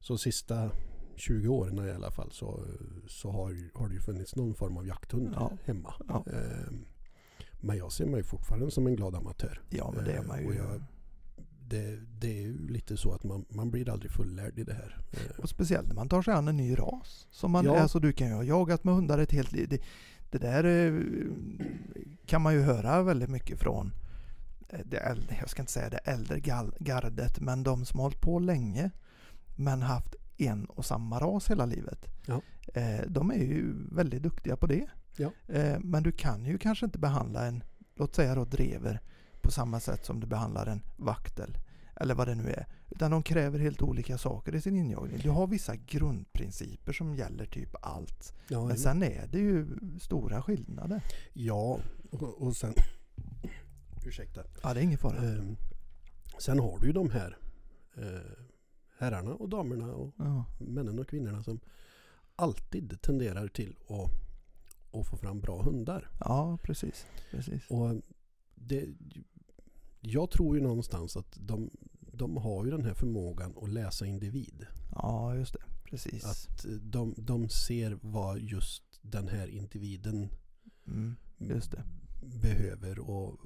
så 0.00 0.18
sista 0.18 0.70
20 1.16 1.48
åren 1.48 1.86
i 1.88 1.90
alla 1.90 2.10
fall 2.10 2.30
så, 2.32 2.64
så 3.08 3.30
har, 3.30 3.78
har 3.78 3.88
det 3.88 3.94
ju 3.94 4.00
funnits 4.00 4.36
någon 4.36 4.54
form 4.54 4.76
av 4.76 4.86
jakthund 4.86 5.32
Ja. 5.36 5.52
hemma. 5.64 5.94
Ja. 6.08 6.24
Eh, 6.32 6.72
men 7.60 7.76
jag 7.76 7.92
ser 7.92 8.06
mig 8.06 8.22
fortfarande 8.22 8.70
som 8.70 8.86
en 8.86 8.96
glad 8.96 9.14
amatör. 9.14 9.62
Ja, 9.70 9.92
men 9.96 10.04
det 10.04 10.12
är 10.12 10.22
man 10.22 10.38
ju. 10.42 10.54
jag- 10.54 10.82
Det, 11.68 11.96
det 12.20 12.28
är 12.38 12.42
ju 12.42 12.68
lite 12.68 12.96
så 12.96 13.12
att 13.12 13.24
man, 13.24 13.44
man 13.48 13.70
blir 13.70 13.88
aldrig 13.90 14.10
fullärd 14.12 14.58
i 14.58 14.64
det 14.64 14.74
här. 14.74 14.98
Och 15.38 15.48
speciellt 15.48 15.88
när 15.88 15.94
man 15.94 16.08
tar 16.08 16.22
sig 16.22 16.34
an 16.34 16.48
en 16.48 16.56
ny 16.56 16.74
ras. 16.78 17.26
Som 17.30 17.50
man, 17.50 17.64
Ja. 17.64 17.78
alltså 17.78 17.98
du 18.00 18.12
kan 18.12 18.28
ju 18.28 18.34
ha 18.34 18.42
jagat 18.44 18.84
med 18.84 18.94
hundar 18.94 19.18
ett 19.18 19.32
helt 19.32 19.52
liv. 19.52 19.68
Det, 19.68 19.80
det 20.30 20.38
där 20.38 21.02
kan 22.26 22.42
man 22.42 22.54
ju 22.54 22.60
höra 22.60 23.02
väldigt 23.02 23.30
mycket 23.30 23.58
från 23.58 23.92
det 24.84 24.96
äldre, 24.96 25.36
jag 25.40 25.48
ska 25.48 25.62
inte 25.62 25.72
säga 25.72 25.90
det 25.90 25.96
äldre 25.96 26.40
gardet, 26.78 27.40
men 27.40 27.62
de 27.62 27.84
som 27.84 28.00
har 28.00 28.04
hållit 28.04 28.20
på 28.20 28.38
länge 28.38 28.90
men 29.56 29.82
haft 29.82 30.14
en 30.36 30.64
och 30.64 30.84
samma 30.84 31.20
ras 31.20 31.50
hela 31.50 31.66
livet. 31.66 32.06
Ja. 32.26 32.40
Eh, 32.74 33.00
de 33.08 33.30
är 33.30 33.44
ju 33.44 33.74
väldigt 33.90 34.22
duktiga 34.22 34.56
på 34.56 34.66
det. 34.66 34.86
Ja. 35.16 35.30
Eh, 35.48 35.78
men 35.80 36.02
du 36.02 36.12
kan 36.12 36.44
ju 36.44 36.58
kanske 36.58 36.86
inte 36.86 36.98
behandla 36.98 37.46
en, 37.46 37.64
låt 37.94 38.14
säga 38.14 38.34
då 38.34 38.44
drever, 38.44 39.00
på 39.40 39.50
samma 39.50 39.80
sätt 39.80 40.04
som 40.04 40.20
du 40.20 40.26
behandlar 40.26 40.66
en 40.66 40.82
vaktel. 40.96 41.58
Eller 41.96 42.14
vad 42.14 42.28
det 42.28 42.34
nu 42.34 42.50
är. 42.50 42.66
Utan 42.90 43.10
de 43.10 43.22
kräver 43.22 43.58
helt 43.58 43.82
olika 43.82 44.18
saker 44.18 44.54
i 44.54 44.60
sin 44.60 44.76
injagning. 44.76 45.18
Du 45.22 45.30
har 45.30 45.46
vissa 45.46 45.76
grundprinciper 45.76 46.92
som 46.92 47.14
gäller 47.14 47.46
typ 47.46 47.74
allt. 47.80 48.34
ja, 48.48 48.64
Men 48.66 48.76
sen 48.78 49.02
är 49.02 49.26
det 49.26 49.38
ju 49.38 49.66
stora 50.00 50.42
skillnader. 50.42 51.02
ja 51.32 51.78
och, 52.10 52.42
och 52.42 52.56
sen... 52.56 52.74
Ursäkta. 54.04 54.44
Ja, 54.62 54.74
det 54.74 54.80
är 54.80 54.84
ingen 54.84 54.98
fara. 54.98 55.32
Eh, 55.34 55.42
sen 56.38 56.58
har 56.58 56.78
du 56.78 56.86
ju 56.86 56.92
de 56.92 57.10
här 57.10 57.38
eh, 57.96 58.32
herrarna 58.98 59.34
och 59.34 59.48
damerna 59.48 59.92
och 59.94 60.14
Ja, 60.18 60.44
männen 60.58 60.98
och 60.98 61.08
kvinnorna 61.08 61.42
som 61.42 61.60
alltid 62.36 63.02
tenderar 63.02 63.48
till 63.48 63.76
att, 63.88 64.10
att 65.00 65.06
få 65.06 65.16
fram 65.16 65.40
bra 65.40 65.62
hundar. 65.62 66.10
ja 66.20 66.58
precis. 66.62 67.06
precis. 67.30 67.62
Och 67.70 68.02
det, 68.54 68.88
jag 70.00 70.30
tror 70.30 70.56
ju 70.56 70.62
någonstans 70.62 71.16
att 71.16 71.36
de, 71.40 71.70
de 72.12 72.36
har 72.36 72.64
ju 72.64 72.70
den 72.70 72.84
här 72.84 72.94
förmågan 72.94 73.54
att 73.62 73.68
läsa 73.68 74.06
individ. 74.06 74.66
Ja, 74.94 75.34
just 75.34 75.52
det. 75.52 75.62
Precis. 75.84 76.24
Att 76.24 76.66
de, 76.80 77.14
de 77.18 77.48
ser 77.48 77.98
vad 78.02 78.38
just 78.38 78.82
den 79.02 79.28
här 79.28 79.46
individen 79.48 80.28
Mm, 80.86 81.16
just 81.38 81.70
det. 81.70 81.82
behöver 82.42 82.98
och 82.98 83.40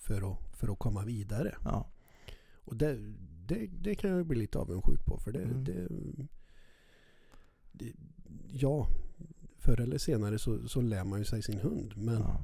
för, 0.00 0.32
att, 0.32 0.56
för 0.56 0.72
att 0.72 0.78
komma 0.78 1.04
vidare. 1.04 1.56
Ja. 1.64 1.86
Och 2.64 2.76
det, 2.76 2.98
det, 3.46 3.66
det 3.66 3.94
kan 3.94 4.10
jag 4.10 4.26
bli 4.26 4.38
lite 4.38 4.58
avundsjuk 4.58 5.04
på. 5.04 5.18
För 5.18 5.32
det, 5.32 5.42
Mm. 5.42 5.64
det, 5.64 5.88
det 7.72 7.92
Ja, 8.52 8.88
förr 9.58 9.80
eller 9.80 9.98
senare 9.98 10.38
så, 10.38 10.68
så 10.68 10.80
lär 10.80 11.04
man 11.04 11.18
ju 11.18 11.24
sig 11.24 11.42
sin 11.42 11.58
hund. 11.58 11.92
Men 11.96 12.20
ja. 12.20 12.40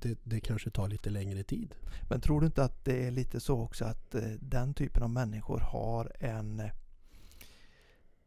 det, 0.00 0.18
det 0.24 0.40
kanske 0.40 0.70
tar 0.70 0.88
lite 0.88 1.10
längre 1.10 1.42
tid. 1.42 1.74
Men 2.08 2.20
tror 2.20 2.40
du 2.40 2.46
inte 2.46 2.64
att 2.64 2.84
det 2.84 3.06
är 3.06 3.10
lite 3.10 3.40
så 3.40 3.60
också 3.60 3.84
att 3.84 4.14
eh, 4.14 4.22
den 4.40 4.74
typen 4.74 5.02
av 5.02 5.10
människor 5.10 5.58
har 5.58 6.12
en 6.20 6.60
eh, 6.60 6.70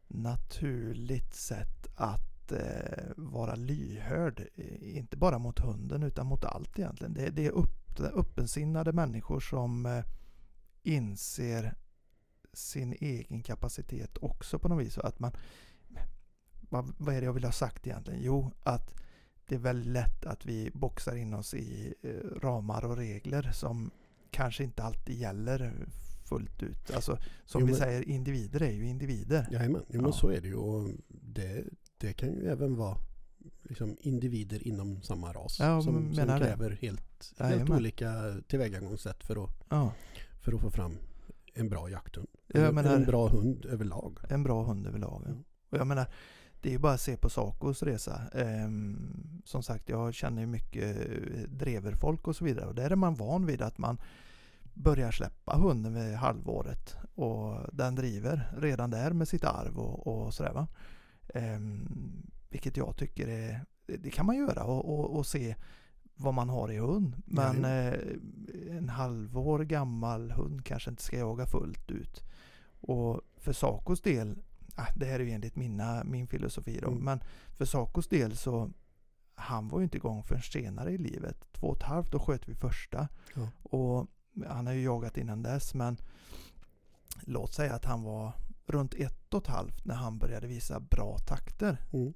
naturligt 0.08 1.34
sätt 1.34 1.86
att 1.96 2.33
eh, 2.52 3.04
vara 3.16 3.54
lyhörd. 3.54 4.48
eh, 4.54 4.96
Inte 4.96 5.16
bara 5.16 5.38
mot 5.38 5.58
hunden 5.58 6.02
utan 6.02 6.26
mot 6.26 6.44
allt 6.44 6.78
egentligen. 6.78 7.14
Det, 7.14 7.30
det 7.30 7.46
är 7.46 7.50
upp, 7.50 8.00
öppensinnade 8.00 8.92
människor 8.92 9.40
som 9.40 9.86
eh, 9.86 10.04
inser 10.82 11.74
sin 12.52 12.92
egen 12.92 13.42
kapacitet 13.42 14.18
också 14.18 14.58
på 14.58 14.68
något 14.68 14.86
vis. 14.86 14.98
Att 14.98 15.20
man, 15.20 15.32
vad, 16.68 16.92
vad 16.98 17.14
är 17.14 17.20
det 17.20 17.24
jag 17.24 17.32
vill 17.32 17.44
ha 17.44 17.52
sagt 17.52 17.86
egentligen? 17.86 18.20
Jo, 18.22 18.50
att 18.62 18.94
det 19.48 19.54
är 19.54 19.58
väldigt 19.58 19.92
lätt 19.92 20.26
att 20.26 20.46
vi 20.46 20.70
boxar 20.74 21.16
in 21.16 21.34
oss 21.34 21.54
i 21.54 21.94
eh, 22.02 22.40
ramar 22.40 22.84
och 22.84 22.96
regler 22.96 23.50
som 23.52 23.90
kanske 24.30 24.64
inte 24.64 24.82
alltid 24.82 25.16
gäller 25.16 25.86
fullt 26.28 26.62
ut. 26.62 26.90
Alltså 26.94 27.18
som 27.44 27.60
Jo, 27.60 27.66
vi 27.66 27.72
men- 27.72 27.80
säger, 27.80 28.08
individer 28.08 28.62
är 28.62 28.70
ju 28.72 28.86
individer. 28.86 29.48
Jajamän, 29.50 29.82
jo, 29.88 30.00
men 30.02 30.10
Ja. 30.10 30.16
så 30.16 30.28
är 30.30 30.40
det 30.40 30.48
ju. 30.48 30.54
Och 30.54 30.88
det, 31.08 31.64
det 32.04 32.12
kan 32.12 32.28
ju 32.28 32.48
även 32.50 32.76
vara 32.76 32.96
liksom 33.62 33.96
individer 34.00 34.68
inom 34.68 35.02
samma 35.02 35.32
ras. 35.32 35.56
Ja, 35.60 35.82
som, 35.82 35.94
som 35.94 36.16
menar 36.16 36.38
det. 36.40 36.46
kräver 36.46 36.70
helt, 36.70 36.80
helt 37.38 37.52
Jajamän. 37.52 37.72
olika 37.76 38.34
tillvägagångssätt 38.48 39.24
för 39.24 39.44
att, 39.44 39.50
Ja, 39.68 39.92
för 40.40 40.52
att 40.52 40.60
få 40.60 40.70
fram 40.70 40.96
en 41.54 41.68
bra 41.68 41.90
jakthund. 41.90 42.28
Eller 42.54 42.72
menar- 42.72 42.94
en 42.96 43.04
bra 43.04 43.28
hund 43.28 43.64
överlag. 43.66 44.18
en 44.30 44.42
bra 44.42 44.62
hund 44.64 44.86
överlag. 44.86 45.22
ja. 45.24 45.30
Mm. 45.30 45.44
Och 45.70 45.78
jag 45.78 45.86
menar, 45.86 46.06
det 46.60 46.68
är 46.68 46.72
ju 46.72 46.78
bara 46.78 46.92
att 46.92 47.00
se 47.00 47.16
på 47.16 47.30
Sacos 47.30 47.82
resa. 47.82 48.20
Ehm, 48.34 49.40
som 49.44 49.62
sagt, 49.62 49.88
jag 49.88 50.14
känner 50.14 50.46
mycket 50.46 50.96
eh, 50.96 51.48
dreverfolk 51.48 52.28
och 52.28 52.36
så 52.36 52.44
vidare. 52.44 52.66
Och 52.66 52.74
där 52.74 52.90
är 52.90 52.96
man 52.96 53.14
van 53.14 53.46
vid 53.46 53.62
att 53.62 53.78
man 53.78 53.98
börjar 54.74 55.10
släppa 55.10 55.56
hunden 55.56 55.94
vid 55.94 56.14
halvåret 56.14 56.96
och 57.14 57.56
den 57.72 57.94
driver 57.94 58.52
redan 58.58 58.90
där 58.90 59.10
med 59.12 59.28
sitt 59.28 59.44
arv 59.44 59.78
och, 59.78 60.06
och 60.06 60.34
sådär 60.34 60.52
va. 60.52 60.66
Ehm, 61.34 61.88
vilket 62.50 62.76
jag 62.76 62.96
tycker 62.96 63.28
är, 63.28 63.64
det 63.86 64.10
kan 64.10 64.26
man 64.26 64.36
göra 64.36 64.64
och, 64.64 64.94
och, 64.98 65.16
och 65.16 65.26
se 65.26 65.56
vad 66.16 66.34
man 66.34 66.48
har 66.48 66.72
i 66.72 66.78
hund. 66.78 67.22
Men 67.26 67.64
eh, 67.64 67.94
en 68.76 68.88
halvår 68.88 69.58
gammal 69.58 70.30
hund 70.30 70.64
kanske 70.64 70.90
inte 70.90 71.02
ska 71.02 71.18
jaga 71.18 71.46
fullt 71.46 71.90
ut. 71.90 72.22
Och 72.80 73.20
för 73.36 73.52
Sacos 73.52 74.00
del, 74.02 74.38
ah, 74.76 74.86
det 74.96 75.06
här 75.06 75.20
är 75.20 75.24
ju 75.24 75.30
enligt 75.30 75.56
mina, 75.56 76.04
min 76.04 76.26
filosofi 76.26 76.78
då, 76.82 76.88
Mm. 76.88 77.04
men 77.04 77.20
för 77.56 77.64
Sacos 77.64 78.08
del 78.08 78.36
så 78.36 78.70
han 79.34 79.68
var 79.68 79.78
ju 79.78 79.84
inte 79.84 79.96
igång 79.96 80.22
förrän 80.22 80.42
senare 80.42 80.92
i 80.92 80.98
livet. 80.98 81.46
Två 81.52 81.66
och 81.66 81.76
ett 81.76 81.82
halvt, 81.82 82.12
då 82.12 82.18
sköt 82.18 82.48
vi 82.48 82.54
första. 82.54 83.08
Ja. 83.34 83.48
Och 83.62 84.06
han 84.46 84.66
har 84.66 84.74
ju 84.74 84.82
jagat 84.82 85.16
innan 85.16 85.42
dess 85.42 85.74
men 85.74 85.96
låt 87.22 87.52
säga 87.54 87.74
att 87.74 87.84
han 87.84 88.02
var 88.02 88.32
runt 88.66 88.94
ett 88.94 89.34
och 89.34 89.42
ett 89.42 89.48
halvt 89.48 89.84
när 89.84 89.94
han 89.94 90.18
började 90.18 90.46
visa 90.46 90.80
bra 90.80 91.18
takter. 91.18 91.76
Mm. 91.92 92.12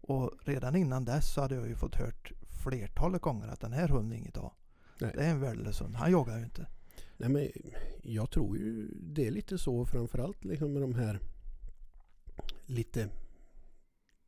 Och 0.00 0.32
redan 0.42 0.76
innan 0.76 1.04
dess 1.04 1.32
så 1.32 1.40
hade 1.40 1.54
jag 1.54 1.68
ju 1.68 1.74
fått 1.74 1.94
hört 1.94 2.32
flertalet 2.62 3.22
gånger 3.22 3.48
att 3.48 3.60
den 3.60 3.72
här 3.72 3.88
hunden 3.88 4.12
är 4.12 4.16
inget. 4.16 4.36
Nej. 5.00 5.12
Det 5.14 5.24
är 5.24 5.30
en 5.30 5.40
värdelös 5.40 5.80
hund. 5.80 5.94
Han 5.94 6.12
jagar 6.12 6.38
ju 6.38 6.44
inte. 6.44 6.66
Nej, 7.16 7.28
men 7.28 7.48
jag 8.02 8.30
tror 8.30 8.58
ju 8.58 8.88
det 8.94 9.26
är 9.26 9.30
lite 9.30 9.58
så 9.58 9.86
framförallt 9.86 10.44
liksom 10.44 10.72
med 10.72 10.82
de 10.82 10.94
här 10.94 11.20
lite, 12.66 13.08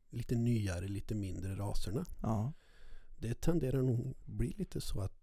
lite 0.09 0.35
nyare, 0.35 0.87
lite 0.87 1.15
mindre 1.15 1.55
raserna. 1.55 2.05
Ja, 2.21 2.53
Det 3.17 3.41
tenderar 3.41 3.81
nog 3.81 4.15
bli 4.25 4.53
lite 4.57 4.81
så 4.81 5.01
att 5.01 5.22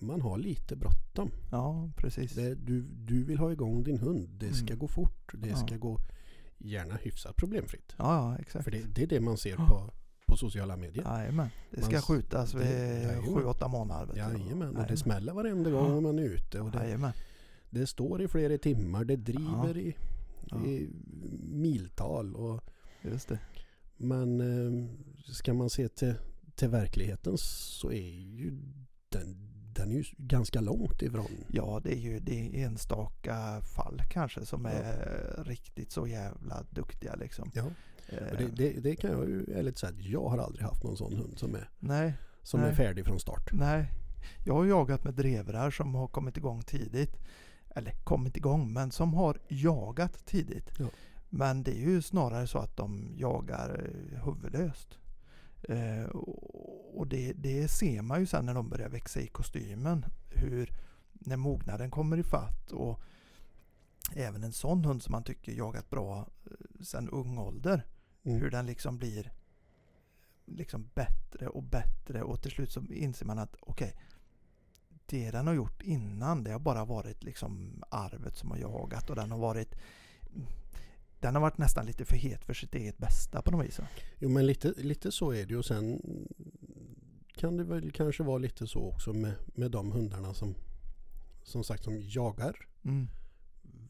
man 0.00 0.20
har 0.20 0.38
lite 0.38 0.76
bråttom. 0.76 1.30
ja 1.50 1.90
precis. 1.96 2.32
Det, 2.34 2.54
du, 2.54 2.82
du 2.82 3.24
vill 3.24 3.38
ha 3.38 3.52
igång 3.52 3.84
din 3.84 3.98
hund. 3.98 4.28
Det 4.38 4.52
ska 4.54 4.66
Mm. 4.66 4.78
gå 4.78 4.88
fort. 4.88 5.32
Det 5.34 5.48
Ja. 5.48 5.56
ska 5.56 5.76
gå 5.76 5.98
gärna 6.58 6.94
hyfsat 6.94 7.36
problemfritt. 7.36 7.94
Ja, 7.98 8.14
ja 8.32 8.38
exakt. 8.38 8.64
För 8.64 8.70
det, 8.70 8.94
det 8.94 9.02
är 9.02 9.06
det 9.06 9.20
man 9.20 9.36
ser 9.38 9.56
på, 9.56 9.90
på 10.26 10.36
sociala 10.36 10.76
medier. 10.76 11.04
Jajamän. 11.04 11.48
Det 11.70 11.80
Man 11.80 11.90
ska 11.90 11.96
s- 11.98 12.04
skjutas 12.04 12.54
vid 12.54 12.66
jajamän. 12.66 13.34
sju, 13.34 13.44
åtta 13.44 13.68
månader. 13.68 14.06
vet 14.14 14.32
du. 14.32 14.38
Jajamän, 14.42 14.76
och 14.76 14.86
det 14.88 14.96
smäller 14.96 15.32
varenda 15.32 15.70
gång 15.70 15.92
Ja. 15.94 16.00
man 16.00 16.18
är 16.18 16.22
ute. 16.22 16.60
Och 16.60 16.70
det, 16.70 16.78
Jajamän. 16.84 17.12
det 17.70 17.86
står 17.86 18.22
i 18.22 18.28
flera 18.28 18.58
timmar, 18.58 19.04
det 19.04 19.16
driver 19.16 19.76
i, 19.78 19.96
i 20.66 20.88
miltal. 21.42 22.34
Och, 22.34 22.60
Just 23.02 23.28
det. 23.28 23.38
men 23.96 24.40
eh, 24.40 24.88
ska 25.32 25.54
man 25.54 25.70
se 25.70 25.88
till, 25.88 26.14
till 26.54 26.68
verkligheten 26.68 27.38
så 27.38 27.92
är 27.92 28.10
ju 28.10 28.52
den, 29.08 29.49
den 29.74 29.90
är 29.90 29.94
ju 29.94 30.04
ganska 30.16 30.60
långt 30.60 31.02
ifrån. 31.02 31.26
Ja, 31.48 31.80
det 31.84 31.92
är 31.94 31.98
ju 32.00 32.18
det 32.20 32.40
är 32.40 32.66
enstaka 32.66 33.60
fall 33.60 34.02
kanske 34.10 34.46
som 34.46 34.64
Ja. 34.64 34.70
är 34.70 35.44
riktigt 35.44 35.92
så 35.92 36.06
jävla 36.06 36.62
duktiga 36.70 37.14
liksom. 37.14 37.50
Ja. 37.54 37.64
Det, 38.38 38.46
det, 38.56 38.70
det 38.80 38.96
kan 38.96 39.10
jag 39.10 39.28
ju 39.28 39.44
ärligt 39.54 39.78
säga 39.78 39.90
att 39.92 40.00
jag 40.04 40.28
har 40.28 40.38
aldrig 40.38 40.64
haft 40.66 40.84
någon 40.84 40.96
sån 40.96 41.16
hund 41.16 41.38
som 41.38 41.54
är, 41.54 41.68
Nej, 41.78 42.14
som 42.42 42.60
Nej. 42.60 42.70
är 42.70 42.74
färdig 42.74 43.04
från 43.04 43.20
start. 43.20 43.48
nej. 43.52 43.90
Jag 44.46 44.54
har 44.54 44.64
jagat 44.66 45.04
med 45.04 45.14
drevrar 45.14 45.70
som 45.70 45.94
har 45.94 46.08
kommit 46.08 46.36
igång 46.36 46.62
tidigt. 46.62 47.16
Eller 47.74 47.90
kommit 48.04 48.36
igång, 48.36 48.72
men 48.72 48.90
som 48.90 49.14
har 49.14 49.38
jagat 49.48 50.26
tidigt. 50.26 50.70
Ja. 50.78 50.86
Men 51.28 51.62
det 51.62 51.70
är 51.70 51.80
ju 51.80 52.02
snarare 52.02 52.46
så 52.46 52.58
att 52.58 52.76
de 52.76 53.12
jagar 53.16 53.90
huvudlöst. 54.24 54.98
Eh, 55.68 56.04
och 56.94 57.06
det, 57.06 57.32
det 57.32 57.68
ser 57.68 58.02
man 58.02 58.20
ju 58.20 58.26
sen 58.26 58.46
när 58.46 58.54
de 58.54 58.68
börjar 58.68 58.88
växa 58.88 59.20
i 59.20 59.26
kostymen. 59.26 60.04
Hur 60.28 60.72
när 61.12 61.36
mognaden 61.36 61.90
kommer 61.90 62.16
i 62.16 62.22
fatt 62.22 62.72
och 62.72 63.00
även 64.14 64.44
en 64.44 64.52
sån 64.52 64.84
hund 64.84 65.02
som 65.02 65.12
man 65.12 65.24
tycker 65.24 65.52
jagat 65.52 65.90
bra 65.90 66.18
eh, 66.44 66.84
sedan 66.84 67.08
ung 67.08 67.38
ålder. 67.38 67.86
Mm. 68.22 68.40
Hur 68.40 68.50
den 68.50 68.66
liksom 68.66 68.98
blir 68.98 69.32
liksom 70.44 70.90
bättre 70.94 71.48
och 71.48 71.62
bättre 71.62 72.22
och 72.22 72.42
till 72.42 72.50
slut 72.50 72.72
så 72.72 72.84
inser 72.90 73.26
man 73.26 73.38
att 73.38 73.56
okej, 73.60 73.94
det 75.06 75.30
den 75.30 75.46
har 75.46 75.54
gjort 75.54 75.82
innan 75.82 76.44
det 76.44 76.52
har 76.52 76.58
bara 76.58 76.84
varit 76.84 77.24
liksom 77.24 77.82
arvet 77.88 78.36
som 78.36 78.50
har 78.50 78.58
jagat 78.58 79.10
och 79.10 79.16
den 79.16 79.30
har 79.30 79.38
varit 79.38 79.74
den 81.20 81.34
har 81.34 81.42
varit 81.42 81.58
nästan 81.58 81.86
lite 81.86 82.04
för 82.04 82.16
het 82.16 82.44
för 82.44 82.54
sitt 82.54 82.74
eget 82.74 82.98
bästa 82.98 83.42
på 83.42 83.50
något 83.50 83.66
vis. 83.66 83.80
Jo 84.18 84.28
men 84.28 84.46
lite, 84.46 84.72
lite 84.76 85.12
så 85.12 85.30
är 85.30 85.46
det 85.46 85.50
ju 85.50 85.56
och 85.56 85.64
sen 85.64 86.00
kan 87.36 87.56
det 87.56 87.64
väl 87.64 87.90
kanske 87.92 88.22
vara 88.22 88.38
lite 88.38 88.66
så 88.66 88.80
också 88.88 89.12
med, 89.12 89.32
med 89.54 89.70
de 89.70 89.92
hundarna 89.92 90.34
som 90.34 90.54
som 91.42 91.64
sagt 91.64 91.84
som 91.84 92.00
jagar 92.00 92.56
Mm. 92.84 93.08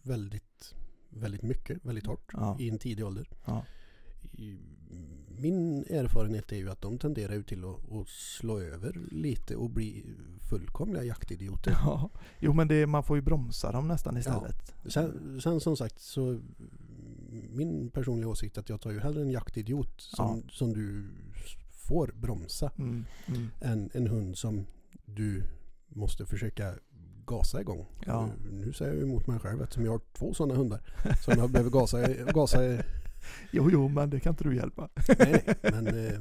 väldigt, 0.02 0.74
väldigt 1.08 1.42
mycket, 1.42 1.84
väldigt 1.84 2.06
hårt 2.06 2.30
Ja. 2.32 2.56
i 2.60 2.68
en 2.70 2.78
tidig 2.78 3.04
ålder. 3.06 3.28
Ja. 3.44 3.64
Min 5.28 5.84
erfarenhet 5.90 6.52
är 6.52 6.56
ju 6.56 6.70
att 6.70 6.82
de 6.82 6.98
tenderar 6.98 7.34
ju 7.34 7.42
till 7.42 7.64
att, 7.64 7.92
att 7.92 8.08
slå 8.08 8.58
över 8.60 9.00
lite 9.10 9.56
och 9.56 9.70
bli 9.70 10.04
fullkomliga 10.50 11.04
jaktidioter. 11.04 11.70
Ja. 11.70 12.10
Jo 12.38 12.52
men 12.52 12.68
det, 12.68 12.86
man 12.86 13.04
får 13.04 13.16
ju 13.16 13.22
bromsa 13.22 13.72
dem 13.72 13.88
nästan 13.88 14.16
istället. 14.16 14.74
Sen, 14.88 15.40
sen 15.42 15.60
som 15.60 15.76
sagt 15.76 16.00
så 16.00 16.40
min 17.48 17.90
personliga 17.90 18.28
åsikt 18.28 18.56
är 18.56 18.60
att 18.60 18.68
jag 18.68 18.80
tar 18.80 18.90
ju 18.90 19.00
hellre 19.00 19.22
en 19.22 19.30
jaktidiot 19.30 20.00
som, 20.00 20.42
som 20.50 20.72
du 20.72 21.08
får 21.90 22.12
bromsa 22.14 22.70
Mm. 22.78 23.04
Mm. 23.28 23.48
än 23.60 23.90
en 23.94 24.06
hund 24.06 24.38
som 24.38 24.66
du 25.04 25.42
måste 25.88 26.26
försöka 26.26 26.74
gasa 27.26 27.60
igång. 27.60 27.86
Ja. 28.06 28.26
Nu, 28.44 28.50
nu 28.64 28.72
säger 28.72 28.94
jag 28.94 29.02
emot 29.02 29.26
mig 29.26 29.38
själv 29.38 29.62
eftersom 29.62 29.84
jag 29.84 29.92
har 29.92 30.00
två 30.12 30.34
sådana 30.34 30.54
hundar 30.54 30.80
som 31.24 31.38
jag 31.38 31.50
behöver 31.50 31.70
gasa, 31.70 32.08
gasa 32.34 32.58
Jo, 33.52 33.70
jo, 33.72 33.88
men 33.88 34.10
det 34.10 34.20
kan 34.20 34.32
inte 34.32 34.44
du 34.44 34.56
hjälpa. 34.56 34.88
nej, 35.18 35.42
nej, 35.62 35.72
men 35.72 35.86
eh, 35.86 36.20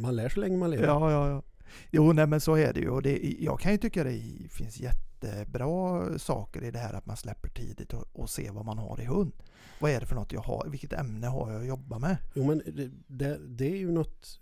man 0.00 0.16
lär 0.16 0.28
så 0.28 0.40
länge 0.40 0.56
man 0.56 0.70
lever. 0.70 0.86
Ja, 0.86 1.10
ja, 1.10 1.28
ja. 1.28 1.42
Jo, 1.90 2.12
nej 2.12 2.26
men 2.26 2.40
så 2.40 2.54
är 2.56 2.72
det 2.72 2.80
ju. 2.80 2.88
Och 2.88 3.02
det, 3.02 3.36
jag 3.40 3.60
kan 3.60 3.72
ju 3.72 3.78
tycka 3.78 4.04
det 4.04 4.22
finns 4.50 4.80
jättebra 4.80 6.18
saker 6.18 6.64
i 6.64 6.70
det 6.70 6.78
här 6.78 6.94
att 6.94 7.06
man 7.06 7.16
släpper 7.16 7.48
tidigt 7.48 7.92
och, 7.92 8.04
och 8.12 8.30
ser 8.30 8.50
vad 8.52 8.64
man 8.64 8.78
har 8.78 9.00
i 9.00 9.04
hund. 9.04 9.32
Vad 9.80 9.90
är 9.90 10.00
det 10.00 10.06
för 10.06 10.14
något 10.14 10.32
jag 10.32 10.40
har? 10.40 10.66
Vilket 10.68 10.92
ämne 10.92 11.26
har 11.26 11.52
jag 11.52 11.60
att 11.60 11.68
jobba 11.68 11.98
med? 11.98 12.16
Jo 12.34 12.44
men 12.46 12.58
det, 12.58 12.90
det, 13.06 13.38
det 13.48 13.66
är 13.72 13.76
ju 13.76 13.90
något, 13.92 14.40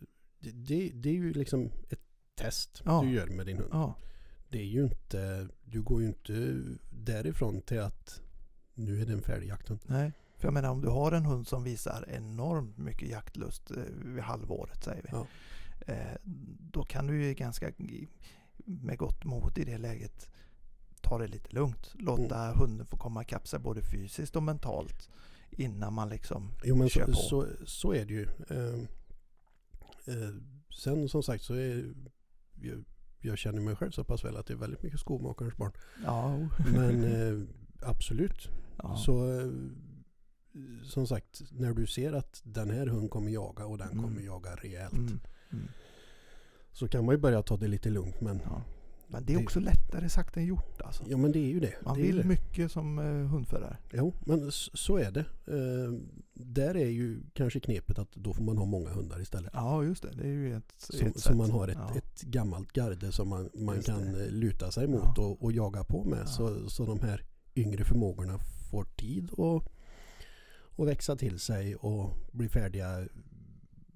det, 0.55 0.91
det, 0.95 1.09
är 1.09 1.15
ju 1.15 1.33
liksom 1.33 1.71
ett 1.91 2.01
test 2.35 2.83
Ja. 2.85 3.03
du 3.05 3.11
gör 3.11 3.27
med 3.27 3.47
din 3.47 3.57
hund. 3.57 3.69
Ja, 3.73 3.95
Det 4.49 4.59
är 4.59 4.65
ju 4.67 4.83
inte, 4.85 5.49
du 5.65 5.83
går 5.83 6.01
ju 6.03 6.07
inte 6.09 6.63
därifrån 6.91 7.61
till 7.63 7.81
att 7.81 8.21
nu 8.75 9.03
är 9.03 9.07
det 9.07 9.13
en 9.13 9.23
färdig 9.23 9.49
jakthund. 9.49 9.81
nej. 9.87 10.13
För 10.39 10.47
jag 10.47 10.55
menar 10.55 10.69
om 10.71 10.81
du 10.81 10.89
har 10.89 11.13
en 11.13 11.25
hund 11.25 11.47
som 11.47 11.65
visar 11.65 12.05
enormt 12.09 12.79
mycket 12.79 13.09
jaktlust 13.09 13.71
eh, 13.71 13.77
vid 14.05 14.23
halvåret 14.25 14.85
säger 14.85 15.03
vi. 15.03 15.09
Ja. 15.13 15.27
Eh, 15.93 16.17
då 16.73 16.83
kan 16.83 17.07
du 17.07 17.25
ju 17.25 17.35
ganska 17.35 17.73
med 18.57 18.99
gott 18.99 19.25
mod 19.25 19.59
i 19.59 19.65
det 19.65 19.79
läget 19.79 20.29
ta 21.01 21.19
det 21.19 21.27
lite 21.27 21.55
lugnt. 21.55 21.91
Låta 21.95 22.45
Mm. 22.45 22.59
hunden 22.59 22.87
få 22.87 22.97
komma 22.97 23.23
ikapp 23.23 23.49
sig 23.49 23.59
både 23.61 23.83
fysiskt 23.83 24.37
och 24.37 24.43
mentalt 24.43 25.09
innan 25.51 25.93
man 25.93 26.09
liksom 26.09 26.51
Jo 26.65 26.77
men 26.77 26.89
Kör 26.89 27.07
så, 27.07 27.13
på. 27.13 27.17
så, 27.17 27.47
så 27.67 27.93
är 27.95 28.05
det 28.05 28.15
ju. 28.15 28.29
Eh, 30.07 30.35
sen 30.83 31.09
som 31.09 31.23
sagt 31.23 31.45
så 31.45 31.55
är 31.55 31.95
jag, 32.63 32.85
jag 33.21 33.39
känner 33.39 33.61
mig 33.61 33.77
själv 33.77 33.91
så 33.91 34.05
pass 34.05 34.25
väl 34.25 34.37
att 34.37 34.47
det 34.47 34.53
är 34.55 34.59
väldigt 34.59 34.83
mycket 34.83 35.01
skomakarens 35.01 35.57
barn. 35.57 35.73
Ja, 36.05 36.49
Men 36.73 37.05
eh, 37.05 37.43
absolut. 37.83 38.49
ja. 38.83 38.97
Så 38.97 39.41
eh, 39.41 39.51
som 40.85 41.07
sagt, 41.07 41.43
när 41.53 41.73
du 41.75 41.87
ser 41.87 42.13
att 42.13 42.43
den 42.45 42.71
här 42.71 42.87
hunden 42.87 43.09
kommer 43.09 43.31
jaga 43.31 43.67
och 43.67 43.79
den 43.79 43.89
Mm. 43.91 44.05
kommer 44.05 44.21
jaga 44.23 44.55
rejält. 44.57 44.93
Mm, 44.93 45.21
mm, 45.53 45.69
Så 46.73 46.89
kan 46.89 47.05
man 47.05 47.15
ju 47.15 47.21
börja 47.21 47.43
ta 47.43 47.57
det 47.57 47.69
lite 47.69 47.91
lugnt. 47.91 48.21
Men, 48.21 48.41
ja. 48.45 48.63
Men 49.09 49.25
det 49.25 49.33
är 49.33 49.37
Det- 49.39 49.43
också 49.45 49.61
lättare 49.61 50.09
sagt 50.09 50.37
än 50.37 50.45
gjort 50.47 50.81
alltså. 50.83 51.05
ja 51.09 51.17
men 51.17 51.33
det 51.33 51.39
är 51.39 51.49
ju 51.49 51.61
det. 51.61 51.75
Man 51.85 51.97
det 51.97 52.03
vill 52.03 52.17
det. 52.17 52.25
mycket 52.25 52.73
som 52.73 52.99
eh, 52.99 53.05
hundförare. 53.29 53.77
Jo, 53.93 54.15
men 54.27 54.51
så 54.53 54.97
är 54.97 55.11
det. 55.11 55.25
Eh, 55.47 55.93
där 56.39 56.77
är 56.77 56.89
ju 56.89 57.21
kanske 57.35 57.61
knepet 57.61 57.99
att 57.99 58.13
då 58.13 58.33
får 58.35 58.45
man 58.45 58.59
ha 58.59 58.65
många 58.65 58.91
hundar 58.91 59.21
istället. 59.21 59.51
Ja, 59.55 59.85
just 59.85 60.03
det. 60.03 60.11
Det 60.17 60.23
är 60.23 60.27
ju 60.33 60.57
ett, 60.57 60.75
Så, 60.79 61.07
ett 61.07 61.21
sätt. 61.21 61.37
man 61.37 61.51
har 61.51 61.69
ett, 61.69 61.79
ja. 61.81 61.95
ett 61.97 62.23
gammalt 62.23 62.73
garde 62.73 63.13
som 63.13 63.29
man, 63.29 63.51
man 63.55 63.75
Just 63.77 63.89
kan 63.89 64.13
det. 64.13 64.25
eh, 64.27 64.31
luta 64.33 64.71
sig 64.71 64.87
mot 64.89 65.03
Ja. 65.17 65.23
och, 65.27 65.43
och 65.43 65.53
jaga 65.53 65.85
på 65.85 66.05
med. 66.05 66.19
Ja. 66.21 66.27
Så, 66.27 66.71
så 66.71 66.87
de 66.87 67.01
här 67.01 67.25
yngre 67.57 67.85
förmågorna 67.85 68.39
får 68.71 68.85
tid 68.85 69.31
att 69.33 69.63
och 70.79 70.89
växa 70.89 71.17
till 71.17 71.39
sig 71.39 71.77
och 71.77 72.11
bli 72.33 72.49
färdiga 72.49 73.09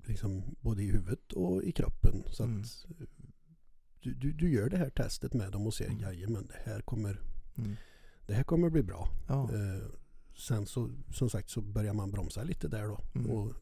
liksom, 0.06 0.42
både 0.60 0.82
i 0.82 0.86
huvudet 0.90 1.32
och 1.32 1.62
i 1.62 1.72
kroppen. 1.72 2.22
Så 2.30 2.44
Mm. 2.44 2.60
att 2.60 2.86
eh, 3.00 3.06
du, 4.00 4.14
du, 4.14 4.32
du 4.32 4.52
gör 4.52 4.70
det 4.70 4.76
här 4.76 4.90
testet 4.90 5.34
med 5.34 5.52
dem 5.52 5.66
och 5.66 5.74
ser 5.74 5.86
Mm. 5.86 6.00
jajamän 6.00 6.46
det 6.46 6.70
här 6.70 6.80
kommer, 6.80 7.20
Mm. 7.58 7.76
det 8.26 8.34
här 8.34 8.42
kommer 8.42 8.70
bli 8.70 8.82
bra. 8.82 9.08
Ja. 9.28 9.50
Eh, 9.54 9.82
sen 10.40 10.66
så 10.66 10.90
som 11.12 11.30
sagt 11.30 11.50
så 11.50 11.60
börjar 11.60 11.94
man 11.94 12.10
bromsa 12.10 12.42
lite 12.42 12.68
där 12.68 12.86
då 12.88 12.98
Mm. 13.14 13.30
och 13.30 13.52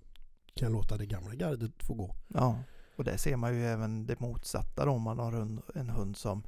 kan 0.54 0.72
låta 0.72 0.96
det 0.96 1.06
gamla 1.06 1.34
gardet 1.34 1.82
få 1.82 1.94
gå. 1.94 2.14
ja. 2.28 2.58
Och 2.96 3.04
där 3.04 3.16
ser 3.16 3.36
man 3.36 3.54
ju 3.54 3.64
även 3.66 4.06
det 4.06 4.20
motsatta 4.20 4.84
då, 4.84 4.90
om 4.92 5.02
man 5.02 5.18
har 5.18 5.32
en, 5.32 5.60
en 5.74 5.88
hund 5.90 6.16
som 6.16 6.42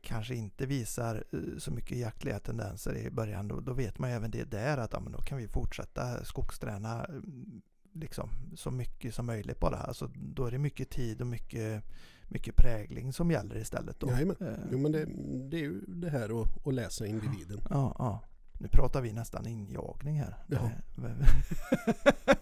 kanske 0.00 0.34
inte 0.34 0.66
visar 0.66 1.24
eh, 1.32 1.58
så 1.58 1.70
mycket 1.70 1.98
jaktliga 1.98 2.38
tendenser 2.38 2.96
i 2.96 3.10
början, 3.10 3.48
då, 3.48 3.60
då 3.60 3.72
vet 3.72 3.98
man 3.98 4.10
ju 4.10 4.16
även 4.16 4.30
det 4.30 4.44
där 4.50 4.78
att 4.78 4.92
ja, 4.92 5.00
men 5.00 5.12
då 5.12 5.18
kan 5.18 5.38
vi 5.38 5.48
fortsätta 5.48 6.24
skogsträna 6.24 7.04
mm, 7.04 7.62
liksom, 7.92 8.30
så 8.56 8.70
mycket 8.70 9.14
som 9.14 9.26
möjligt 9.26 9.60
bara. 9.60 9.76
Alltså, 9.76 10.10
då 10.14 10.46
är 10.46 10.50
det 10.50 10.58
mycket 10.58 10.90
tid 10.90 11.20
och 11.20 11.26
mycket, 11.26 11.84
mycket 12.28 12.56
prägling 12.56 13.12
som 13.12 13.30
gäller 13.30 13.56
istället. 13.56 14.00
Då. 14.00 14.08
Jajamän. 14.10 14.36
Eh, 14.40 14.54
Jo 14.72 14.78
men 14.78 14.92
det, 14.92 15.04
det 15.50 15.56
är 15.56 15.60
ju 15.62 15.80
det 15.86 16.10
här 16.10 16.42
att, 16.42 16.66
att 16.66 16.74
läsa 16.74 17.06
individen. 17.06 17.60
Ja, 17.70 17.96
ja. 17.98 18.24
Nu 18.62 18.68
pratar 18.68 19.00
vi 19.00 19.12
nästan 19.12 19.46
injagning 19.46 20.18
här. 20.20 20.36
Ja. 20.46 20.70
Det- 20.96 21.26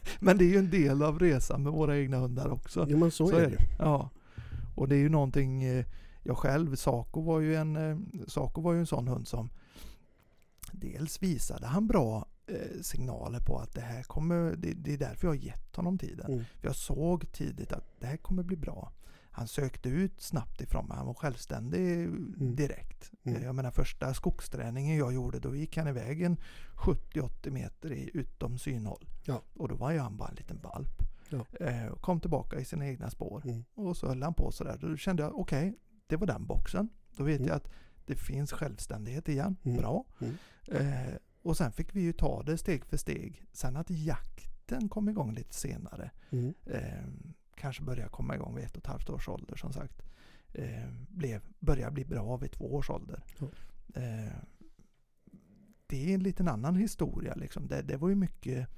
Men 0.21 0.39
det 0.39 0.45
är 0.45 0.49
ju 0.49 0.59
en 0.59 0.71
del 0.71 1.03
av 1.03 1.19
resan 1.19 1.63
med 1.63 1.73
våra 1.73 1.99
egna 1.99 2.17
hundar 2.19 2.49
också. 2.49 2.87
Jo 2.89 2.99
men 2.99 3.11
så, 3.11 3.29
är 3.31 3.41
det 3.47 3.51
ju. 3.51 3.57
Ja. 3.79 4.11
Och 4.75 4.89
det 4.89 4.95
är 4.97 4.99
ju 5.01 5.09
någonting, 5.09 5.63
eh, 5.65 5.85
jag 6.23 6.37
själv, 6.39 6.77
Saco 6.77 7.21
var 7.21 7.41
ju 7.41 7.57
en, 7.57 7.77
eh, 7.77 7.99
Saco 8.27 8.61
var 8.61 8.73
ju 8.73 8.79
en 8.79 8.87
sån 8.87 9.09
hund 9.09 9.29
som 9.29 9.51
dels 10.73 11.23
visade 11.23 11.67
han 11.67 11.87
bra 11.87 12.27
eh, 12.47 12.81
signaler 12.83 13.41
på 13.41 13.59
att 13.59 13.75
det 13.75 13.81
här 13.81 14.03
kommer, 14.03 14.55
det, 14.57 14.73
det 14.73 14.95
är 14.95 14.99
därför 14.99 15.27
jag 15.27 15.31
har 15.35 15.41
gett 15.45 15.77
honom 15.77 15.99
tiden. 15.99 16.33
Mm. 16.33 16.45
Jag 16.63 16.77
såg 16.77 17.33
tidigt 17.33 17.73
att 17.73 18.01
det 18.01 18.07
här 18.07 18.17
kommer 18.17 18.43
bli 18.43 18.57
bra. 18.57 18.93
Han 19.39 19.49
sökte 19.49 19.89
ut 19.89 20.21
snabbt 20.21 20.61
ifrån 20.61 20.87
mig, 20.87 20.97
han 20.97 21.07
var 21.07 21.15
självständig 21.15 22.09
direkt. 22.57 23.11
Mm. 23.25 23.43
Jag 23.43 23.55
menar 23.55 23.71
första 23.71 24.15
skogsträningen 24.15 24.97
jag 24.97 25.13
gjorde, 25.15 25.39
då 25.41 25.57
gick 25.57 25.77
han 25.77 25.89
iväg 25.89 26.23
en 26.23 26.37
70-80 26.77 27.51
meter 27.51 27.93
i, 27.93 28.11
utom 28.15 28.59
synhåll. 28.59 29.09
Ja. 29.25 29.43
Och 29.55 29.69
då 29.69 29.75
var 29.75 29.91
ju 29.91 29.99
han 29.99 30.17
bara 30.17 30.29
en 30.29 30.35
liten 30.35 30.61
valp. 30.63 31.03
Ja. 31.29 31.47
Eh, 31.67 31.95
kom 32.01 32.21
tillbaka 32.21 32.61
i 32.61 32.65
sina 32.65 32.87
egna 32.87 33.11
spår. 33.11 33.43
Mm. 33.45 33.65
Och 33.75 33.97
så 33.97 34.09
höll 34.09 34.23
han 34.23 34.35
på 34.35 34.51
sådär. 34.53 34.79
Då 34.81 34.97
kände 34.97 35.23
jag, 35.23 35.39
okej, 35.39 35.79
det 36.07 36.17
var 36.17 36.27
den 36.27 36.47
boxen. 36.47 36.89
Då 37.17 37.25
vet 37.25 37.37
Mm. 37.37 37.49
jag 37.49 37.57
att 37.57 37.69
det 38.07 38.17
finns 38.17 38.53
självständighet 38.53 39.29
igen. 39.29 39.57
Mm. 39.65 39.77
Bra. 39.79 40.05
Mm. 40.21 40.37
Eh, 40.67 41.15
och 41.43 41.57
sen 41.57 41.73
fick 41.73 41.95
vi 41.97 42.01
ju 42.01 42.13
ta 42.13 42.43
det 42.43 42.59
steg 42.59 42.85
för 42.85 42.97
steg. 42.97 43.45
Sen 43.53 43.77
att 43.77 43.91
jakten 43.91 44.89
kom 44.89 45.09
igång 45.09 45.35
lite 45.35 45.55
senare. 45.55 46.11
Mm. 46.31 46.55
Eh, 46.67 47.05
kanske 47.59 47.83
började 47.83 48.11
komma 48.11 48.35
igång 48.35 48.55
vid 48.55 48.65
ett 48.65 48.77
och 48.77 48.83
ett 48.83 48.87
halvt 48.87 49.11
års 49.11 49.29
ålder 49.29 49.57
som 49.57 49.73
sagt. 49.73 50.03
Eh, 50.53 50.89
blev, 51.09 51.43
började 51.59 51.93
bli 51.93 52.05
bra 52.05 52.37
vid 52.37 52.53
två 52.53 52.75
års 52.75 52.91
ålder. 52.91 53.23
Eh, 53.95 54.33
det 55.87 56.11
är 56.11 56.15
en 56.15 56.23
liten 56.23 56.49
annan 56.49 56.77
historia 56.77 57.35
liksom. 57.35 57.67
Det, 57.67 57.83
det 57.83 57.97
var 57.97 58.09
ju 58.09 58.15
mycket 58.15 58.69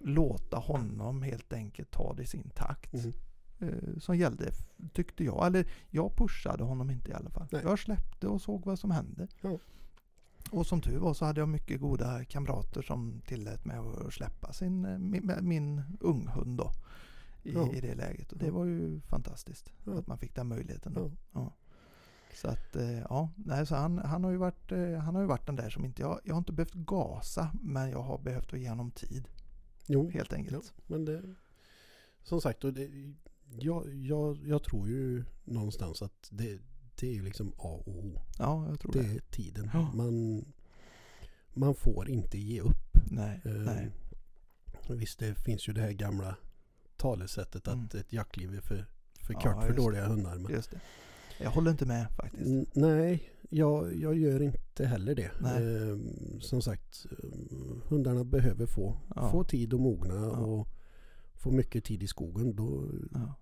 låta 0.00 0.56
honom 0.56 1.22
helt 1.22 1.52
enkelt 1.52 1.90
ta 1.90 2.14
det 2.14 2.22
i 2.22 2.26
sin 2.26 2.50
takt. 2.50 2.94
Mm. 2.94 3.12
Eh, 3.58 3.98
som 3.98 4.16
gällde, 4.16 4.50
tyckte 4.92 5.24
jag. 5.24 5.46
Eller 5.46 5.66
jag 5.90 6.16
pushade 6.16 6.64
honom 6.64 6.90
inte 6.90 7.10
i 7.10 7.14
alla 7.14 7.30
fall. 7.30 7.46
Nej. 7.52 7.62
Jag 7.64 7.78
släppte 7.78 8.28
och 8.28 8.40
såg 8.40 8.64
vad 8.64 8.78
som 8.78 8.90
hände. 8.90 9.28
Ja. 9.40 9.58
Och 10.50 10.66
som 10.66 10.80
tur 10.80 10.98
var 10.98 11.14
så 11.14 11.24
hade 11.24 11.40
jag 11.40 11.48
mycket 11.48 11.80
goda 11.80 12.24
kamrater 12.24 12.82
som 12.82 13.20
tillät 13.26 13.64
mig 13.64 13.76
att 13.76 14.14
släppa 14.14 14.52
sin, 14.52 14.84
eh, 14.84 14.98
min, 14.98 15.32
min 15.40 15.82
unghund 16.00 16.58
då. 16.58 16.72
I, 17.46 17.52
Ja. 17.54 17.72
i 17.72 17.80
det 17.80 17.94
läget. 17.94 18.32
Och 18.32 18.38
det 18.38 18.50
var 18.50 18.64
ju 18.64 19.00
fantastiskt. 19.00 19.72
Ja. 19.84 19.98
Att 19.98 20.06
man 20.06 20.18
fick 20.18 20.34
den 20.34 20.46
möjligheten. 20.48 20.94
Då. 20.94 21.12
Ja. 21.32 21.52
Så 22.34 22.48
att 22.48 22.76
eh, 22.76 22.98
ja, 22.98 23.30
nej, 23.36 23.66
så 23.66 23.74
han, 23.76 23.98
han, 23.98 24.24
har 24.24 24.30
ju 24.30 24.36
varit, 24.36 24.72
eh, 24.72 24.94
han 24.98 25.14
har 25.14 25.22
ju 25.22 25.28
varit 25.28 25.46
den 25.46 25.56
där 25.56 25.70
som 25.70 25.84
inte 25.84 26.02
jag, 26.02 26.20
jag 26.24 26.34
har 26.34 26.38
inte 26.38 26.52
behövt 26.52 26.74
gasa 26.74 27.50
men 27.62 27.90
jag 27.90 28.02
har 28.02 28.18
behövt 28.18 28.52
att 28.52 28.60
ge 28.60 28.68
honom 28.68 28.90
tid 28.90 29.28
Jo, 29.86 30.10
helt 30.10 30.32
enkelt. 30.32 30.72
men 30.86 31.04
det... 31.04 31.22
Som 32.22 32.40
sagt, 32.40 32.64
och 32.64 32.72
det, 32.72 32.90
jag, 33.60 33.94
jag, 33.94 34.38
jag 34.46 34.62
tror 34.62 34.88
ju 34.88 35.24
någonstans 35.44 36.02
att 36.02 36.28
det, 36.30 36.58
det 37.00 37.08
är 37.08 37.12
ju 37.14 37.22
liksom 37.22 37.48
A 37.58 37.82
och 37.86 37.88
O. 37.88 38.20
Ja, 38.38 38.68
jag 38.68 38.80
tror 38.80 38.92
Det 38.92 39.02
det. 39.02 39.14
är 39.14 39.20
tiden. 39.20 39.70
Man, 39.94 40.44
man 41.54 41.74
får 41.74 42.08
inte 42.08 42.38
ge 42.38 42.60
upp. 42.60 42.96
Nej, 43.10 43.40
Eh, 43.44 43.52
nej. 43.52 43.90
Visst, 44.88 45.18
det 45.18 45.34
finns 45.34 45.68
ju 45.68 45.72
det 45.72 45.80
här 45.80 45.92
gamla 45.92 46.36
talesättet 47.10 47.68
att 47.68 47.74
Mm. 47.74 47.88
ett 48.00 48.12
jaktliv 48.12 48.54
är 48.54 48.60
för, 48.60 48.86
för 49.20 49.34
Ja, 49.34 49.40
kort 49.40 49.62
för 49.62 49.68
just 49.68 49.76
dåliga 49.84 50.06
hundar. 50.06 50.38
Men, 50.38 50.52
Just 50.52 50.70
det. 50.70 50.80
Jag 51.40 51.50
håller 51.50 51.70
inte 51.70 51.86
med 51.86 52.06
faktiskt. 52.10 52.46
N- 52.46 52.66
nej, 52.74 53.30
jag, 53.50 53.96
jag 53.96 54.16
gör 54.18 54.42
inte 54.42 54.86
heller 54.86 55.14
det. 55.14 55.30
Eh, 55.44 55.98
som 56.40 56.62
sagt, 56.62 57.06
eh, 57.10 57.88
hundarna 57.88 58.24
behöver 58.24 58.66
få, 58.66 58.96
Ja. 59.16 59.30
få 59.30 59.44
tid 59.44 59.74
att 59.74 59.80
mogna 59.80 60.14
Ja. 60.14 60.30
och 60.30 60.68
få 61.34 61.50
mycket 61.50 61.84
tid 61.84 62.02
i 62.02 62.06
skogen. 62.06 62.56
Då, 62.56 62.88
Ja. 63.12 63.34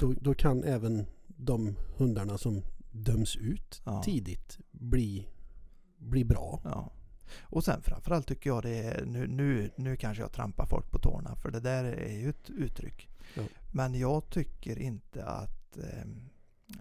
då, 0.00 0.12
då 0.20 0.34
kan 0.34 0.64
även 0.64 1.06
de 1.26 1.76
hundarna 1.96 2.38
som 2.38 2.62
döms 2.90 3.36
ut 3.36 3.82
Ja. 3.84 4.02
tidigt 4.02 4.58
bli, 4.70 5.26
bli 5.98 6.24
bra. 6.24 6.60
Och 7.42 7.64
sen 7.64 7.82
framförallt 7.82 8.26
tycker 8.26 8.50
jag 8.50 8.62
det 8.62 8.78
är, 8.78 9.04
nu, 9.04 9.26
nu, 9.26 9.70
nu 9.76 9.96
kanske 9.96 10.22
jag 10.22 10.32
trampar 10.32 10.66
folk 10.66 10.90
på 10.90 10.98
tårna 10.98 11.36
för 11.36 11.50
det 11.50 11.60
där 11.60 11.84
är 11.84 12.18
ju 12.18 12.30
ett 12.30 12.50
uttryck. 12.50 13.08
Ja. 13.34 13.42
Men 13.72 13.94
jag 13.94 14.30
tycker 14.30 14.78
inte 14.78 15.24
att, 15.24 15.76
eh, 15.78 16.06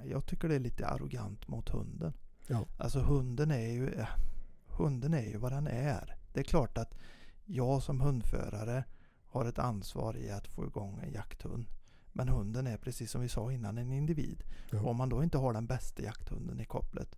jag 0.03 0.25
tycker 0.25 0.49
det 0.49 0.55
är 0.55 0.59
lite 0.59 0.87
arrogant 0.87 1.47
mot 1.47 1.69
hunden. 1.69 2.13
Ja. 2.47 2.65
Alltså 2.77 2.99
hunden 2.99 3.51
är 3.51 3.71
ju, 3.71 3.89
eh, 3.89 4.07
hunden 4.67 5.13
är 5.13 5.25
ju 5.25 5.37
vad 5.37 5.51
den 5.51 5.67
är. 5.67 6.17
Det 6.33 6.39
är 6.39 6.43
klart 6.43 6.77
att 6.77 6.93
jag 7.45 7.83
som 7.83 8.01
hundförare 8.01 8.83
har 9.25 9.45
ett 9.45 9.59
ansvar 9.59 10.17
i 10.17 10.31
att 10.31 10.47
få 10.47 10.65
igång 10.65 10.99
en 11.03 11.13
jakthund. 11.13 11.65
Men 12.11 12.29
hunden 12.29 12.67
är 12.67 12.77
precis 12.77 13.11
som 13.11 13.21
vi 13.21 13.29
sa 13.29 13.51
innan 13.51 13.77
en 13.77 13.91
individ. 13.91 14.43
Ja. 14.69 14.81
Och 14.81 14.89
om 14.89 14.97
man 14.97 15.09
då 15.09 15.23
inte 15.23 15.37
har 15.37 15.53
den 15.53 15.67
bästa 15.67 16.03
jakthunden 16.03 16.59
i 16.59 16.65
kopplet 16.65 17.15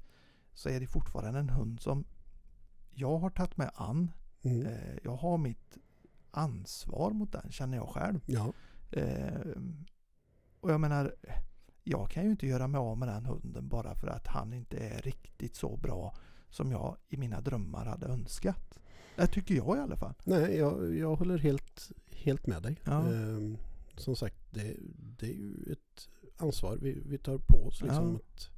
så 0.53 0.69
är 0.69 0.79
det 0.79 0.87
fortfarande 0.87 1.39
en 1.39 1.49
hund 1.49 1.79
som 1.79 2.05
jag 2.97 3.17
har 3.17 3.29
tagit 3.29 3.57
mig 3.57 3.69
an. 3.73 4.11
Mm. 4.41 4.65
Eh, 4.65 4.97
jag 5.03 5.15
har 5.15 5.37
mitt 5.37 5.77
ansvar 6.31 7.11
mot 7.11 7.31
den 7.31 7.51
känner 7.51 7.77
jag 7.77 7.89
själv. 7.89 8.19
Ja. 8.25 8.53
Eh, 8.91 9.51
och 10.59 10.71
jag 10.71 10.81
menar, 10.81 11.15
jag 11.83 12.11
kan 12.11 12.23
ju 12.23 12.29
inte 12.29 12.47
göra 12.47 12.67
mig 12.67 12.79
av 12.79 12.97
med 12.97 13.07
den 13.07 13.25
hunden 13.25 13.67
bara 13.67 13.95
för 13.95 14.07
att 14.07 14.27
han 14.27 14.53
inte 14.53 14.77
är 14.77 15.01
riktigt 15.01 15.55
så 15.55 15.77
bra 15.77 16.15
som 16.49 16.71
jag 16.71 16.97
i 17.09 17.17
mina 17.17 17.41
drömmar 17.41 17.85
hade 17.85 18.05
önskat. 18.05 18.79
Det 19.15 19.27
tycker 19.27 19.55
jag 19.55 19.77
i 19.77 19.79
alla 19.79 19.97
fall. 19.97 20.13
Nej, 20.23 20.57
jag, 20.57 20.95
jag 20.95 21.15
håller 21.15 21.37
helt, 21.37 21.91
helt 22.11 22.47
med 22.47 22.63
dig. 22.63 22.81
Ja. 22.83 23.13
Ehm, 23.13 23.57
som 23.95 24.15
sagt, 24.15 24.37
det, 24.49 24.75
det 25.19 25.25
är 25.25 25.33
ju 25.35 25.71
ett 25.71 26.09
ansvar 26.37 26.77
vi, 26.81 27.01
vi 27.05 27.17
tar 27.17 27.37
på 27.37 27.67
oss. 27.67 27.81
Liksom, 27.81 28.11
Ja. 28.11 28.19
Att, 28.19 28.49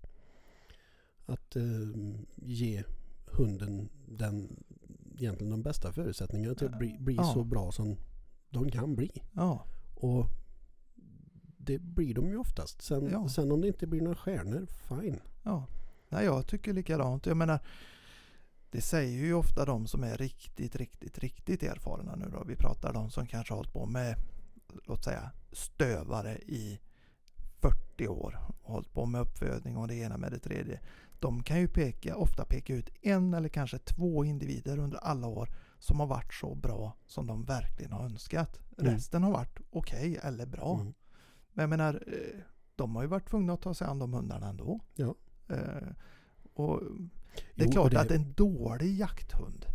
att 1.26 1.56
ehm, 1.56 2.26
ge 2.36 2.84
hunden 3.26 3.90
den, 4.18 4.64
egentligen 5.18 5.52
de 5.52 5.62
bästa 5.62 5.92
förutsättningarna 5.94 6.56
till 6.56 6.68
att 6.68 6.78
bli, 6.80 6.98
bli 7.00 7.16
Ja. 7.16 7.24
så 7.34 7.44
bra 7.44 7.72
som 7.72 7.98
de 8.50 8.72
kan 8.72 8.96
bli. 8.96 9.12
Ja, 9.34 9.66
Och 9.96 10.26
det 11.58 11.80
blir 11.80 12.14
de 12.14 12.30
ju 12.30 12.38
oftast. 12.38 12.82
Sen, 12.82 13.10
Ja. 13.12 13.30
sen 13.30 13.52
om 13.52 13.62
det 13.62 13.68
inte 13.68 13.88
blir 13.88 14.02
några 14.02 14.16
stjärnor, 14.16 14.66
fine. 14.88 15.20
ja. 15.44 15.66
Nej, 16.10 16.26
jag 16.26 16.48
tycker 16.48 16.74
likadant. 16.74 17.26
Jag 17.26 17.38
menar, 17.38 17.60
det 18.72 18.82
säger 18.82 19.18
ju 19.26 19.34
ofta 19.34 19.66
de 19.66 19.88
som 19.88 20.04
är 20.04 20.18
riktigt, 20.18 20.76
riktigt, 20.76 21.20
riktigt 21.20 21.64
erfarna 21.64 22.16
nu 22.16 22.26
då. 22.32 22.44
Vi 22.44 22.56
pratar 22.56 22.94
de 22.94 23.10
som 23.12 23.28
kanske 23.28 23.54
har 23.54 23.58
hållit 23.58 23.74
på 23.74 23.86
med, 23.86 24.16
låt 24.86 25.04
säga, 25.04 25.32
stövare 25.52 26.38
i 26.38 26.80
40 27.62 28.08
år. 28.08 28.40
Hållit 28.62 28.94
på 28.94 29.06
med 29.06 29.22
uppfödning 29.22 29.78
och 29.78 29.88
det 29.88 29.96
ena 29.96 30.18
med 30.18 30.32
det 30.32 30.40
tredje. 30.40 30.80
De 31.20 31.44
kan 31.44 31.60
ju 31.60 31.68
peka, 31.68 32.16
ofta 32.16 32.46
peka 32.46 32.74
ut 32.74 32.90
en 33.02 33.34
eller 33.34 33.50
kanske 33.50 33.78
två 33.78 34.26
individer 34.26 34.78
under 34.80 34.98
alla 34.98 35.28
år 35.28 35.50
som 35.80 36.00
har 36.00 36.08
varit 36.08 36.34
så 36.34 36.56
bra 36.56 36.94
som 37.06 37.28
de 37.28 37.46
verkligen 37.46 37.92
har 37.92 38.06
önskat. 38.06 38.60
Mm. 38.80 38.94
Resten 38.94 39.24
har 39.24 39.32
varit 39.32 39.60
okej 39.70 40.20
eller 40.24 40.46
bra. 40.46 40.80
Mm. 40.82 40.94
Men 41.54 41.64
jag 41.64 41.70
menar, 41.70 41.94
eh, 42.08 42.40
de 42.76 42.96
har 42.96 43.02
ju 43.04 43.08
varit 43.08 43.30
tvungna 43.30 43.54
att 43.54 43.62
ta 43.62 43.74
sig 43.74 43.88
an 43.88 44.00
de 44.00 44.14
hundarna 44.14 44.48
ändå. 44.50 44.80
Ja. 44.96 45.16
Eh, 45.50 45.88
Och 46.54 46.82
det 47.56 47.64
är 47.64 47.66
Jo, 47.66 47.72
klart 47.72 47.92
det- 47.92 48.00
att 48.00 48.12
en 48.12 48.34
dålig 48.34 48.96
jakthund, 49.00 49.66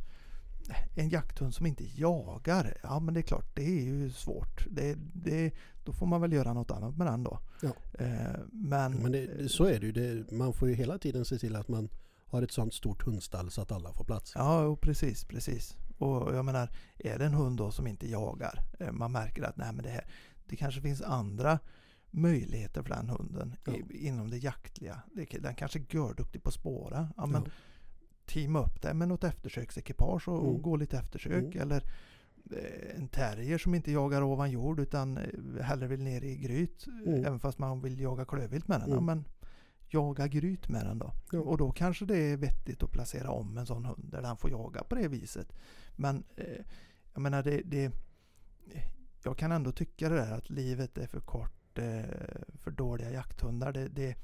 en 0.96 1.08
jakthund 1.08 1.54
som 1.54 1.66
inte 1.66 1.84
jagar, 2.00 2.76
ja 2.82 3.00
men 3.00 3.14
det 3.14 3.20
är 3.20 3.22
klart, 3.22 3.56
det 3.56 3.62
är 3.62 3.82
ju 3.84 4.10
svårt. 4.10 4.66
Det, 4.70 4.96
det, 5.14 5.52
då 5.84 5.92
får 5.92 6.06
man 6.06 6.20
väl 6.20 6.32
göra 6.32 6.52
något 6.52 6.70
annat 6.70 6.96
med 6.96 7.06
den 7.06 7.24
då. 7.24 7.38
Ja. 7.62 7.70
Eh, 7.98 8.40
Men, 8.52 8.92
Men 8.92 9.12
det, 9.12 9.48
så 9.48 9.64
är 9.64 9.80
det 9.80 9.86
ju. 9.86 9.92
Det, 9.92 10.32
man 10.32 10.52
får 10.52 10.68
ju 10.68 10.74
hela 10.74 10.98
tiden 10.98 11.24
se 11.24 11.38
till 11.38 11.56
att 11.56 11.68
man 11.68 11.88
har 12.26 12.42
ett 12.42 12.52
sånt 12.52 12.74
stort 12.74 13.02
hundstall 13.02 13.50
så 13.50 13.60
att 13.62 13.72
alla 13.72 13.92
får 13.92 14.04
plats. 14.04 14.32
Ja, 14.34 14.76
precis, 14.80 15.24
precis. 15.24 15.76
Och 15.98 16.34
jag 16.36 16.44
menar, 16.44 16.68
är 16.98 17.18
det 17.18 17.24
en 17.24 17.34
hund 17.34 17.58
då 17.58 17.70
som 17.70 17.86
inte 17.86 18.10
jagar, 18.10 18.58
eh, 18.80 18.92
man 18.92 19.12
märker 19.12 19.42
att 19.42 19.56
nej, 19.56 19.72
men 19.72 19.82
det, 19.84 19.90
här, 19.90 20.04
det 20.46 20.56
kanske 20.56 20.80
finns 20.80 21.02
andra 21.02 21.58
möjligheter 22.10 22.82
för 22.82 22.88
den 22.90 23.08
hunden 23.08 23.54
Ja. 23.64 23.72
i, 23.72 24.06
inom 24.06 24.30
det 24.30 24.36
jaktliga. 24.38 25.02
Den 25.40 25.54
kanske 25.54 25.78
är 25.78 25.84
görduktig 25.94 26.42
på 26.42 26.48
att 26.48 26.54
spåra. 26.54 27.08
Ja, 27.16 27.26
men 27.26 27.42
Ja. 27.44 27.50
teama 28.26 28.62
upp 28.62 28.82
det 28.82 28.94
med 28.94 29.08
något 29.08 29.24
eftersöksekipage 29.24 30.28
och, 30.28 30.38
och 30.38 30.48
Mm. 30.50 30.62
gå 30.62 30.76
lite 30.76 30.98
eftersök. 30.98 31.44
Mm. 31.54 31.60
Eller 31.60 31.82
en 32.96 33.08
terrier 33.08 33.58
som 33.58 33.74
inte 33.74 33.92
jagar 33.92 34.22
ovan 34.22 34.50
jord 34.50 34.80
utan 34.80 35.18
eh, 35.18 35.62
hellre 35.62 35.86
vill 35.86 36.02
ner 36.02 36.24
i 36.24 36.36
gryt. 36.36 36.86
Mm. 36.86 37.24
Även 37.24 37.40
fast 37.40 37.58
man 37.58 37.80
vill 37.80 38.00
jaga 38.00 38.24
klövvilt 38.24 38.68
med 38.68 38.80
den. 38.80 38.88
Ja, 38.90 38.94
Mm. 38.96 39.04
men 39.06 39.24
jaga 39.88 40.26
gryt 40.28 40.68
med 40.68 40.86
den 40.86 40.98
då. 40.98 41.12
Ja. 41.32 41.40
Och 41.40 41.58
då 41.58 41.72
kanske 41.72 42.04
det 42.04 42.18
är 42.18 42.36
vettigt 42.36 42.82
att 42.82 42.90
placera 42.92 43.30
om 43.30 43.58
en 43.58 43.66
sån 43.66 43.84
hund 43.84 44.08
där 44.12 44.22
den 44.22 44.36
får 44.36 44.50
jaga 44.50 44.84
på 44.84 44.94
det 44.94 45.08
viset. 45.08 45.52
Men 45.96 46.24
eh, 46.36 46.64
jag 47.14 47.22
menar 47.22 47.42
det, 47.42 47.62
det 47.64 47.92
jag 49.24 49.38
kan 49.38 49.52
ändå 49.52 49.72
tycka 49.72 50.08
det 50.08 50.14
där 50.16 50.32
att 50.32 50.50
livet 50.50 50.98
är 50.98 51.06
för 51.06 51.20
kort 51.20 51.78
eh, 51.78 52.02
för 52.58 52.70
dåliga 52.70 53.10
jakthundar. 53.12 53.72
Det, 53.72 53.88
det, 53.88 54.16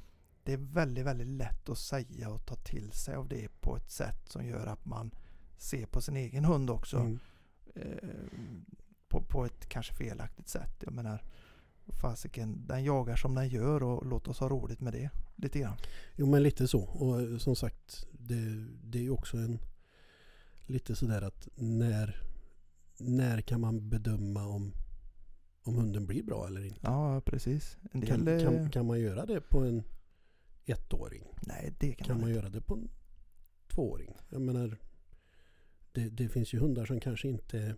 det 0.42 0.52
är 0.52 0.56
väldigt, 0.56 1.04
väldigt 1.06 1.26
lätt 1.26 1.68
att 1.68 1.78
säga 1.78 2.30
och 2.30 2.46
ta 2.46 2.54
till 2.54 2.90
sig 2.92 3.14
av 3.14 3.28
det 3.28 3.48
på 3.60 3.76
ett 3.76 3.90
sätt 3.90 4.28
som 4.28 4.46
gör 4.46 4.66
att 4.66 4.84
man 4.84 5.10
ser 5.58 5.86
på 5.86 6.00
sin 6.00 6.16
egen 6.16 6.44
hund 6.44 6.70
också 6.70 6.96
Mm. 6.96 7.18
Eh, 7.74 8.08
på, 9.08 9.20
på 9.22 9.44
ett 9.44 9.68
kanske 9.68 9.94
felaktigt 9.94 10.48
sätt. 10.48 10.74
Jag 10.80 10.92
menar, 10.92 11.22
fasiken, 11.86 12.66
den 12.66 12.84
jagar 12.84 13.16
som 13.16 13.34
den 13.34 13.48
gör 13.48 13.82
och 13.82 14.06
låt 14.06 14.28
oss 14.28 14.38
ha 14.38 14.48
roligt 14.48 14.80
med 14.80 14.92
det 14.92 15.10
lite 15.36 15.58
grann. 15.58 15.76
Jo 16.16 16.26
men 16.26 16.42
lite 16.42 16.68
så. 16.68 16.80
Och 16.82 17.20
eh, 17.20 17.36
som 17.38 17.56
sagt 17.56 18.06
det, 18.12 18.66
det 18.84 18.98
är 18.98 19.02
ju 19.02 19.10
också 19.10 19.36
en 19.36 19.58
lite 20.66 20.96
sådär 20.96 21.22
att 21.22 21.48
när, 21.54 22.22
när 22.98 23.40
kan 23.40 23.60
man 23.60 23.88
bedöma 23.88 24.46
om, 24.46 24.72
om 25.62 25.74
hunden 25.76 26.06
blir 26.06 26.22
bra 26.22 26.46
eller 26.46 26.64
inte? 26.64 26.80
Ja, 26.82 27.20
precis. 27.20 27.76
Del, 27.92 28.06
Kan, 28.06 28.28
eh, 28.28 28.42
kan, 28.42 28.70
kan 28.70 28.86
man 28.86 29.00
göra 29.00 29.26
det 29.26 29.40
på 29.40 29.58
en 29.58 29.82
ettåring? 30.66 31.24
nej, 31.40 31.74
det 31.78 31.92
kan, 31.94 32.06
Kan 32.06 32.16
man 32.16 32.20
man 32.20 32.30
inte. 32.30 32.40
göra 32.40 32.50
det 32.50 32.60
på 32.60 32.74
en 32.74 32.88
tvååring? 33.68 34.16
Jag 34.28 34.40
menar 34.40 34.76
det, 35.93 36.09
det 36.09 36.28
finns 36.28 36.55
ju 36.55 36.59
hundar 36.59 36.84
som 36.86 37.01
kanske 37.01 37.28
inte 37.28 37.59
är 37.59 37.74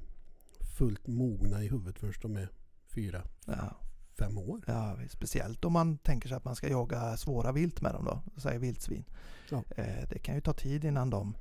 fullt 0.78 1.06
mogna 1.06 1.62
i 1.64 1.68
huvudet 1.68 1.98
förrän 1.98 2.12
de 2.22 2.36
är 2.36 2.48
fyra, 2.94 3.22
Ja, 3.46 3.76
fem 4.18 4.38
år. 4.38 4.60
ja, 4.66 4.98
speciellt 5.10 5.64
om 5.64 5.72
man 5.72 5.98
tänker 5.98 6.28
sig 6.28 6.36
att 6.36 6.44
man 6.44 6.56
ska 6.56 6.68
jaga 6.68 7.16
svåra 7.16 7.52
vilt 7.52 7.80
med 7.80 7.94
dem 7.94 8.04
då, 8.04 8.40
säger 8.40 8.58
vildsvin. 8.58 9.04
Ja. 9.50 9.62
Eh, 9.76 10.08
det 10.10 10.18
kan 10.18 10.34
ju 10.34 10.40
ta 10.40 10.52
tid 10.52 10.84
innan 10.84 11.10
de 11.10 11.36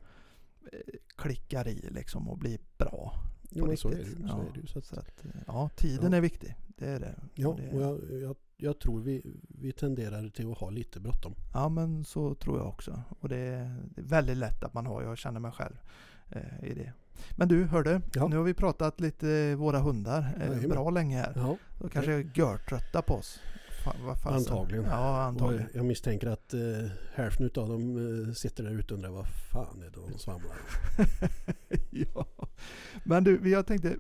eh, 0.74 0.80
klickar 1.16 1.68
i 1.68 1.90
liksom 1.92 2.30
och 2.30 2.38
blir 2.38 2.60
bra. 2.78 3.14
Jo, 3.50 3.66
men 3.66 3.78
så 3.78 3.90
är 3.90 3.96
det 3.96 4.02
ju. 4.02 4.16
Så 4.16 4.22
Ja, 4.28 4.42
är 4.50 4.54
det 4.54 4.60
ju. 4.60 4.68
Så 4.68 4.80
att, 4.80 4.86
Så 4.86 5.00
att, 5.00 5.26
eh, 5.26 5.32
ja, 5.48 5.70
tiden 5.76 6.12
Ja. 6.12 6.18
är 6.18 6.22
viktig. 6.22 6.56
Det 6.78 6.86
är 6.88 7.00
det. 7.00 7.16
ja, 7.36 7.48
Och 7.48 7.56
det- 7.62 7.70
och 7.72 7.82
jag, 7.82 8.22
jag, 8.22 8.36
jag 8.58 8.80
tror 8.80 9.02
vi, 9.02 9.22
vi 9.48 9.72
tenderar 9.72 10.30
till 10.30 10.52
att 10.52 10.58
ha 10.58 10.70
lite 10.70 11.00
bråttom. 11.00 11.36
Ja 11.54 11.70
men 11.70 12.04
så 12.06 12.36
tror 12.36 12.58
jag 12.58 12.68
också. 12.68 13.02
Och 13.20 13.30
det 13.30 13.38
är, 13.38 13.84
det 13.96 14.02
är 14.02 14.06
väldigt 14.06 14.38
lätt 14.38 14.64
att 14.64 14.74
man 14.74 14.86
har, 14.86 15.02
jag 15.04 15.18
känner 15.18 15.40
mig 15.40 15.52
själv 15.52 15.76
i 16.64 16.74
det. 16.74 16.94
Men 17.36 17.48
du, 17.48 17.64
hörde, 17.64 18.02
Ja. 18.14 18.28
nu 18.28 18.38
har 18.38 18.44
vi 18.44 18.54
pratat 18.54 19.00
lite 19.00 19.56
våra 19.56 19.80
hundar 19.80 20.38
eh, 20.42 20.68
bra 20.70 20.90
länge 20.90 21.18
här. 21.18 21.34
Ja, 21.36 21.58
Då 21.80 21.90
kanske 21.90 22.12
är 22.14 22.32
görtrötta 22.34 23.02
på 23.02 23.14
oss. 23.16 23.40
Fan. 24.24 24.34
Antagligen. 24.34 24.86
Ja, 24.86 25.10
och 25.18 25.22
antagligen. 25.24 25.68
jag 25.74 25.86
misstänker 25.86 26.28
att 26.28 26.54
eh, 26.54 26.60
hälften 27.14 27.46
av 27.46 27.70
dem 27.70 27.98
eh, 28.28 28.34
sitter 28.34 28.64
där 28.64 28.72
ute 28.72 28.94
och 28.94 28.98
undrar 28.98 29.10
vad 29.10 29.26
fan 29.52 29.82
är 29.82 29.86
det 29.86 30.00
de 30.12 30.20
svamlar 30.20 30.58
ja. 31.90 32.26
Men 33.04 33.24
du, 33.24 33.50
jag 33.50 33.68
tänkte 33.68 33.96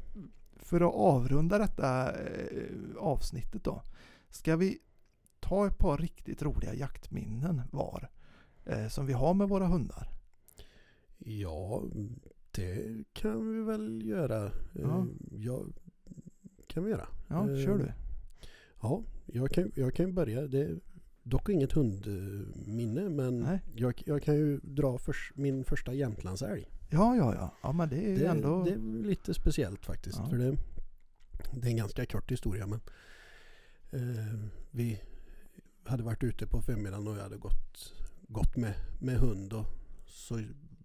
för 0.59 0.81
att 0.81 0.93
avrunda 0.93 1.57
detta 1.57 2.11
eh, 2.11 2.97
avsnittet 2.99 3.63
då. 3.63 3.81
Ska 4.29 4.55
vi 4.55 4.77
ta 5.39 5.67
ett 5.67 5.77
par 5.77 5.97
riktigt 5.97 6.41
roliga 6.41 6.73
jaktminnen 6.73 7.61
var? 7.71 8.09
Eh, 8.65 8.87
som 8.87 9.05
vi 9.05 9.13
har 9.13 9.33
med 9.33 9.49
våra 9.49 9.67
hundar. 9.67 10.07
Ja, 11.25 11.83
det 12.51 13.03
kan 13.13 13.51
vi 13.53 13.61
väl 13.63 14.05
göra. 14.05 14.45
Eh, 14.45 14.51
Ja. 14.73 15.07
Ja, 15.31 15.65
kan 16.67 16.83
vi 16.83 16.91
göra. 16.91 17.07
Ja, 17.27 17.49
Eh, 17.49 17.65
kör 17.65 17.77
du. 17.77 17.91
Ja, 18.81 19.03
jag 19.25 19.49
kan, 19.51 19.71
jag 19.75 19.95
kan 19.95 20.13
börja. 20.13 20.41
Det 20.47 20.59
är 20.59 20.79
dock 21.23 21.49
inget 21.49 21.71
hundminne 21.71 23.09
men 23.09 23.59
jag, 23.75 24.03
jag 24.05 24.23
kan 24.23 24.35
ju 24.35 24.59
dra 24.63 24.97
förs, 24.97 25.31
min 25.35 25.63
första 25.63 25.93
Jämtlandsälg. 25.93 26.67
Ja, 26.89 27.15
ja, 27.15 27.35
ja. 27.35 27.53
Ja, 27.63 27.71
men 27.71 27.89
det 27.89 28.11
är 28.13 28.19
Det, 28.19 28.25
ändå... 28.25 28.63
det 28.63 28.71
är 28.71 29.03
lite 29.03 29.33
speciellt 29.33 29.85
faktiskt. 29.85 30.17
Ja. 30.17 30.29
För 30.29 30.37
det, 30.37 30.57
det 31.53 31.67
är 31.67 31.71
en 31.71 31.77
ganska 31.77 32.05
kort 32.05 32.31
historia 32.31 32.67
men 32.67 32.79
eh, 33.91 34.39
vi 34.71 35.01
hade 35.83 36.03
varit 36.03 36.23
ute 36.23 36.47
på 36.47 36.61
förmiddagen 36.61 37.07
och 37.07 37.17
jag 37.17 37.23
hade 37.23 37.37
gått, 37.37 37.93
gått 38.27 38.57
med, 38.57 38.73
med 38.99 39.15
hund 39.17 39.53
och 39.53 39.65
så 40.05 40.41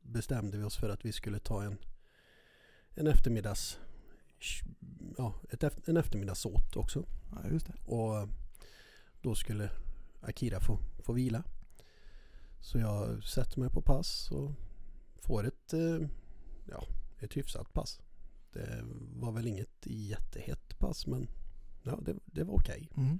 bestämde 0.06 0.58
vi 0.58 0.64
oss 0.64 0.76
för 0.76 0.88
att 0.88 1.04
vi 1.04 1.12
skulle 1.12 1.38
ta 1.38 1.62
en, 1.62 1.78
en 2.94 3.06
eftermiddags 3.06 3.78
ja, 5.18 5.34
ett, 5.50 5.88
en 5.88 5.96
eftermiddagsåt 5.96 6.76
också. 6.76 7.04
Ja, 7.30 7.50
just 7.50 7.66
det. 7.66 7.74
Och 7.84 8.16
eh, 8.16 8.28
då 9.22 9.34
skulle 9.34 9.70
Akira 10.20 10.60
få, 10.60 10.78
få 10.98 11.12
vila. 11.12 11.44
Så 12.60 12.78
jag 12.78 13.24
sätter 13.24 13.60
mig 13.60 13.70
på 13.70 13.82
pass 13.82 14.30
och 14.30 14.52
får 15.16 15.46
ett, 15.46 15.72
eh, 15.72 16.08
ja, 16.70 16.86
ett 17.18 17.36
hyfsat 17.36 17.72
pass. 17.72 18.00
Det 18.52 18.84
var 19.16 19.32
väl 19.32 19.46
inget 19.46 19.86
jättehett 19.86 20.78
pass 20.78 21.06
men 21.06 21.28
ja, 21.82 21.98
det, 22.02 22.16
det 22.24 22.44
var 22.44 22.54
okej. 22.54 22.90
Mm. 22.96 23.18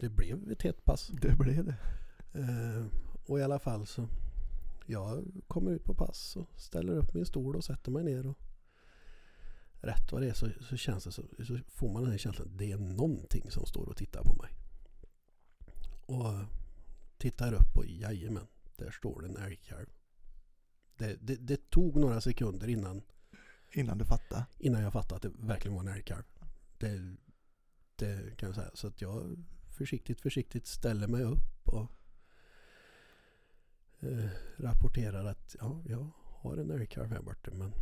Det 0.00 0.08
blev 0.08 0.50
ett 0.52 0.62
hett 0.62 0.84
pass. 0.84 1.10
Det 1.20 1.36
blev 1.36 1.64
det. 1.64 1.76
Eh, 2.32 2.86
och 3.26 3.38
i 3.38 3.42
alla 3.42 3.58
fall 3.58 3.86
så 3.86 4.08
jag 4.88 5.24
kommer 5.46 5.70
ut 5.70 5.84
på 5.84 5.94
pass 5.94 6.36
och 6.36 6.60
ställer 6.60 6.96
upp 6.96 7.14
min 7.14 7.26
stol 7.26 7.56
och 7.56 7.64
sätter 7.64 7.90
mig 7.90 8.04
ner. 8.04 8.26
Och 8.26 8.38
rätt 9.80 10.12
vad 10.12 10.22
det 10.22 10.28
är 10.28 10.32
så, 10.34 10.50
så 10.60 10.76
känns 10.76 11.04
det 11.04 11.12
så, 11.12 11.22
så 11.46 11.58
får 11.68 11.92
man 11.92 12.02
den 12.02 12.10
här 12.10 12.18
känslan 12.18 12.48
att 12.48 12.58
det 12.58 12.72
är 12.72 12.78
någonting 12.78 13.50
som 13.50 13.66
står 13.66 13.88
och 13.88 13.96
tittar 13.96 14.22
på 14.22 14.34
mig. 14.42 14.50
Och 16.06 16.32
eh, 16.32 16.46
tittar 17.18 17.52
upp 17.52 17.76
och 17.76 17.86
jajamän, 17.86 18.46
där 18.76 18.90
står 18.90 19.22
det 19.22 19.28
en 19.28 19.36
älgkalv. 19.36 19.86
Det, 20.96 21.16
det, 21.20 21.36
det 21.36 21.70
tog 21.70 21.96
några 21.96 22.20
sekunder 22.20 22.68
innan, 22.68 23.02
Innan 23.72 23.98
du 23.98 24.04
fattade. 24.04 24.46
innan 24.58 24.82
jag 24.82 24.92
fattade 24.92 25.16
att 25.16 25.22
det 25.22 25.46
verkligen 25.46 25.74
var 25.74 25.82
en 25.82 25.96
älgkalv. 25.96 26.24
Det, 26.78 27.16
det 27.96 28.36
kan 28.36 28.46
jag 28.46 28.56
säga. 28.56 28.70
Så 28.74 28.86
att 28.86 29.00
jag 29.00 29.44
försiktigt, 29.78 30.20
försiktigt 30.20 30.66
ställer 30.66 31.08
mig 31.08 31.22
upp 31.22 31.68
och 31.68 31.92
eh, 34.00 34.28
rapporterar 34.56 35.24
att 35.24 35.56
ja, 35.60 35.82
jag 35.86 36.10
har 36.24 36.56
en 36.56 36.70
älgkalv 36.70 37.10
här 37.10 37.22
borta 37.22 37.50
men 37.54 37.72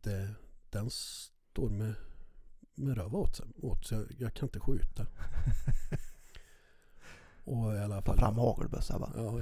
det, 0.00 0.34
den 0.70 0.90
står 0.90 1.70
med, 1.70 1.94
med 2.74 2.96
röv 2.96 3.14
åt, 3.16 3.36
sig- 3.36 3.46
åt 3.56 3.86
så 3.86 3.94
jag, 3.94 4.06
jag 4.18 4.34
kan 4.34 4.46
inte 4.48 4.60
skjuta. 4.60 5.06
och 7.44 7.74
i 7.74 7.78
alla 7.78 7.96
Ta 7.96 8.02
fall... 8.02 8.18
fram 8.18 8.34
hagelbössa 8.34 8.98
va? 8.98 9.12
Ja. 9.16 9.40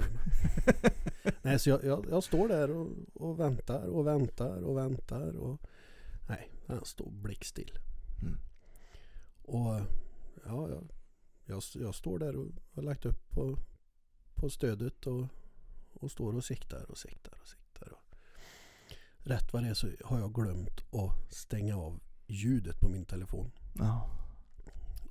Nej, 1.41 1.59
så 1.59 1.69
jag, 1.69 1.83
jag, 1.83 2.05
jag 2.09 2.23
står 2.23 2.47
där 2.47 2.71
och, 2.71 2.87
och 3.13 3.39
väntar 3.39 3.87
och 3.87 4.07
väntar 4.07 4.61
och 4.63 4.77
väntar 4.77 5.37
och 5.37 5.61
nej, 6.29 6.49
han 6.67 6.85
står 6.85 7.11
blickstill. 7.11 7.71
Mm. 8.21 8.37
Och 9.43 9.73
ja, 10.45 10.69
jag, 10.69 10.87
jag, 11.45 11.63
jag 11.75 11.95
står 11.95 12.19
där 12.19 12.35
och 12.35 12.47
har 12.73 12.83
lagt 12.83 13.05
upp 13.05 13.29
på, 13.29 13.57
på 14.35 14.49
stödet 14.49 15.07
och, 15.07 15.25
och 16.03 16.11
står 16.11 16.35
och 16.35 16.43
siktar 16.43 16.91
och 16.91 16.97
siktar 16.97 17.33
och 17.41 17.47
siktar. 17.47 17.91
Och 17.93 18.15
rätt 19.17 19.53
vad 19.53 19.63
det 19.63 19.69
är 19.69 19.73
så 19.73 19.87
har 20.03 20.19
jag 20.19 20.33
glömt 20.33 20.81
att 20.93 21.33
stänga 21.33 21.77
av 21.77 21.99
ljudet 22.27 22.79
på 22.79 22.89
min 22.89 23.05
telefon. 23.05 23.51
Ja. 23.73 24.09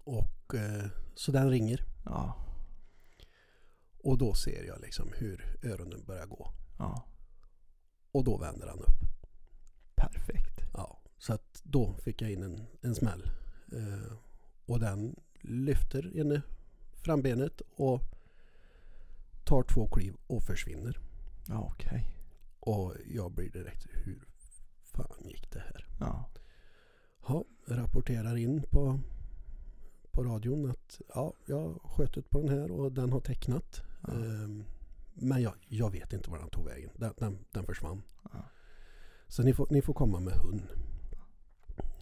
Och 0.05 0.55
eh, 0.55 0.87
så 1.15 1.33
den 1.33 1.51
ringer 1.51 1.85
Ja. 2.05 2.47
och 3.99 4.19
då 4.19 4.35
ser 4.35 4.65
jag 4.65 4.81
liksom 4.81 5.13
hur 5.17 5.59
öronen 5.63 6.05
börjar 6.05 6.27
gå. 6.27 6.53
Ja. 6.79 7.07
Och 8.13 8.25
då 8.25 8.37
vänder 8.39 8.67
han 8.67 8.79
upp. 8.79 9.01
Perfekt. 9.95 10.61
Ja, 10.75 11.01
så 11.19 11.33
att 11.33 11.61
då 11.65 11.97
fick 12.05 12.23
jag 12.23 12.31
in 12.31 12.43
en, 12.43 12.67
en 12.81 12.95
smäll. 12.95 13.31
Eh, 13.73 14.13
och 14.67 14.81
den 14.81 15.17
lyfter 15.41 16.17
ena 16.17 16.43
frambenet 16.93 17.63
och 17.77 18.03
tar 19.51 19.63
två 19.63 19.89
kliv 19.89 20.15
och 20.27 20.43
försvinner. 20.43 20.99
Ja, 21.49 21.73
okej. 21.73 22.07
Och 22.61 22.95
jag 23.07 23.33
blir 23.33 23.51
direkt, 23.51 23.87
hur 23.91 24.29
fan 24.83 25.29
gick 25.29 25.51
det 25.51 25.59
här? 25.59 25.87
Ja. 26.01 26.31
Ja, 27.29 27.45
rapporterar 27.67 28.37
in 28.37 28.63
på, 28.63 29.01
på 30.11 30.25
radion 30.25 30.71
att 30.71 31.01
ja, 31.15 31.35
jag 31.47 31.61
har 31.61 31.79
skjutit 31.79 32.31
på 32.31 32.41
den 32.41 32.49
här 32.49 32.71
och 32.71 32.93
den 32.93 33.13
har 33.13 33.21
tecknat. 33.21 33.83
Ja. 34.03 34.13
Ehm, 34.13 34.65
men 35.15 35.43
jag, 35.43 35.55
jag 35.69 35.91
vet 35.91 36.13
inte 36.13 36.31
var 36.31 36.39
den 36.39 36.51
tog 36.51 36.65
vägen. 36.65 36.91
Den, 36.97 37.15
den, 37.19 37.39
den 37.51 37.65
försvann. 37.67 38.03
Ja. 38.33 38.45
Så 39.29 39.43
ni 39.43 39.55
får, 39.55 39.67
ni 39.71 39.83
får 39.83 39.95
komma 39.95 40.21
med 40.21 40.35
hund. 40.35 40.63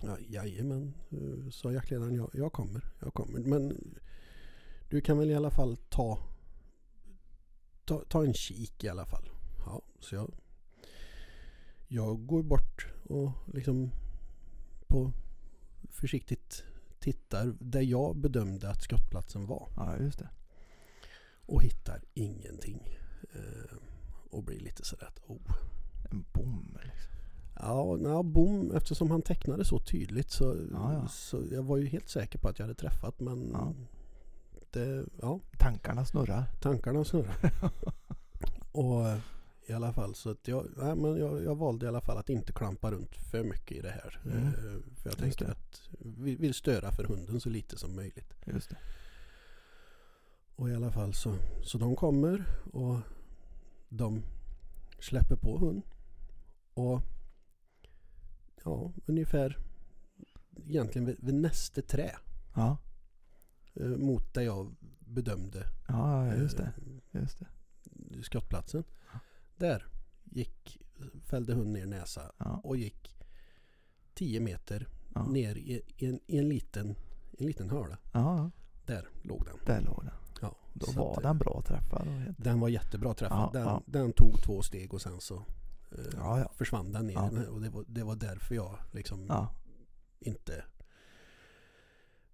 Ja, 0.02 0.16
jajamän, 0.28 0.94
eh, 1.10 1.50
sa 1.50 1.72
jaktledaren. 1.72 2.14
Jag, 2.14 2.30
jag 2.32 2.52
kommer, 2.52 2.84
jag 3.00 3.14
kommer. 3.14 3.40
Men 3.40 3.94
du 4.88 5.00
kan 5.00 5.18
väl 5.18 5.30
i 5.30 5.34
alla 5.34 5.50
fall 5.50 5.76
ta, 5.76 6.18
ta, 7.88 8.04
ta 8.08 8.24
en 8.24 8.34
kik 8.34 8.84
i 8.84 8.88
alla 8.88 9.06
fall. 9.06 9.30
Ja, 9.66 9.82
så 10.00 10.14
jag, 10.14 10.34
jag 11.88 12.26
går 12.26 12.42
bort 12.42 12.86
och 13.04 13.30
liksom 13.54 13.90
på 14.86 15.12
försiktigt 15.90 16.64
tittar 17.00 17.54
där 17.60 17.80
jag 17.82 18.16
bedömde 18.16 18.70
att 18.70 18.82
skottplatsen 18.82 19.46
var. 19.46 19.68
Ja, 19.76 19.96
just 19.98 20.18
det. 20.18 20.28
och 21.46 21.62
hittar 21.62 22.02
ingenting. 22.14 22.98
Eh, 23.34 23.76
och 24.30 24.44
blir 24.44 24.60
lite 24.60 24.84
sådär 24.84 25.06
att 25.06 25.20
oh. 25.26 25.56
En 26.10 26.24
bom 26.32 26.78
liksom. 26.84 27.12
Ja, 27.60 27.96
na, 28.00 28.22
bom 28.22 28.72
eftersom 28.76 29.10
han 29.10 29.22
tecknade 29.22 29.64
så 29.64 29.78
tydligt 29.78 30.30
så, 30.30 30.56
Ja, 30.72 30.92
ja. 30.92 31.08
så 31.08 31.44
jag 31.52 31.62
var 31.62 31.76
ju 31.76 31.86
helt 31.86 32.08
säker 32.08 32.38
på 32.38 32.48
att 32.48 32.58
jag 32.58 32.66
hade 32.66 32.78
träffat 32.78 33.20
men 33.20 33.50
Ja. 33.52 33.74
Det, 34.72 35.06
ja, 35.22 35.40
Tankarna 35.58 36.04
snurrar. 36.04 36.44
tankarna 36.60 37.04
snurrar. 37.04 37.36
och 38.72 39.08
eh, 39.08 39.18
i 39.66 39.72
alla 39.72 39.92
fall 39.92 40.14
så 40.14 40.30
att 40.30 40.48
jag, 40.48 40.66
nej, 40.76 40.96
men 40.96 41.16
jag, 41.16 41.44
jag 41.44 41.54
valde 41.56 41.86
i 41.86 41.88
alla 41.88 42.00
fall 42.00 42.18
att 42.18 42.28
inte 42.28 42.52
klampa 42.52 42.90
runt 42.90 43.16
för 43.16 43.44
mycket 43.44 43.76
i 43.76 43.80
det 43.80 43.90
här. 43.90 44.20
Mm. 44.24 44.46
Eh, 44.46 44.52
För 45.02 45.10
jag 45.10 45.18
tänkte 45.18 45.46
att 45.50 45.88
vi 45.98 46.36
vill 46.36 46.54
störa 46.54 46.92
för 46.92 47.04
hunden 47.04 47.40
så 47.40 47.48
lite 47.48 47.78
som 47.78 47.96
möjligt. 47.96 48.34
Just 48.44 48.70
det. 48.70 48.76
Och 50.56 50.70
i 50.70 50.74
alla 50.74 50.90
fall 50.90 51.14
så, 51.14 51.34
så 51.62 51.78
de 51.78 51.96
kommer 51.96 52.44
och 52.72 52.98
de 53.88 54.22
släpper 54.98 55.36
på 55.36 55.58
hund. 55.58 55.82
Och 56.74 57.00
ja, 58.64 58.92
ungefär 59.06 59.58
egentligen 60.66 61.06
vid, 61.06 61.16
vid 61.20 61.34
nästa 61.34 61.82
trä 61.82 62.16
Ja, 62.54 62.68
eh, 62.70 62.76
mot 63.80 64.34
där 64.34 64.42
jag 64.42 64.74
bedömde 65.00 65.64
ja 65.88 66.26
ja, 66.26 66.34
just 66.34 66.56
det. 66.56 66.72
eh, 67.12 67.20
Just 67.20 67.38
det. 67.38 67.46
skottplatsen. 68.22 68.84
Där 69.56 69.86
gick, 70.24 70.78
fällde 71.24 71.54
hunden 71.54 71.72
ner 71.72 71.86
näsa 71.86 72.32
Ja, 72.38 72.60
och 72.64 72.76
gick 72.76 73.16
10 74.14 74.40
meter 74.40 74.88
ja. 75.14 75.26
ner 75.26 75.54
i, 75.56 75.82
i, 75.96 76.06
en, 76.06 76.20
i 76.26 76.38
en 76.38 76.48
liten, 76.48 76.94
en 77.38 77.46
liten 77.46 77.70
hörla. 77.70 77.98
ja, 78.12 78.50
Där 78.86 79.08
låg 79.22 79.44
den. 79.44 79.56
där 79.66 79.80
låg 79.80 80.04
den. 80.04 80.14
Ja, 80.40 80.56
Då 80.74 80.92
var 80.92 81.16
att, 81.16 81.22
den 81.22 81.38
bra 81.38 81.62
träffad. 81.66 82.34
Den 82.38 82.60
var 82.60 82.68
jättebra 82.68 83.14
träffad. 83.14 83.38
Ja, 83.38 83.50
den, 83.52 83.62
ja. 83.62 83.82
den 83.86 84.12
tog 84.12 84.42
två 84.42 84.62
steg 84.62 84.94
och 84.94 85.02
sen 85.02 85.20
så 85.20 85.34
eh, 85.92 86.04
Ja, 86.16 86.38
ja. 86.40 86.52
försvann 86.54 86.92
den 86.92 87.06
ner. 87.06 87.14
Ja. 87.14 87.48
Och 87.50 87.60
det 87.60 87.70
var, 87.70 87.84
det 87.88 88.04
var 88.04 88.16
därför 88.16 88.54
jag 88.54 88.78
liksom 88.92 89.26
Ja. 89.28 89.54
inte... 90.20 90.64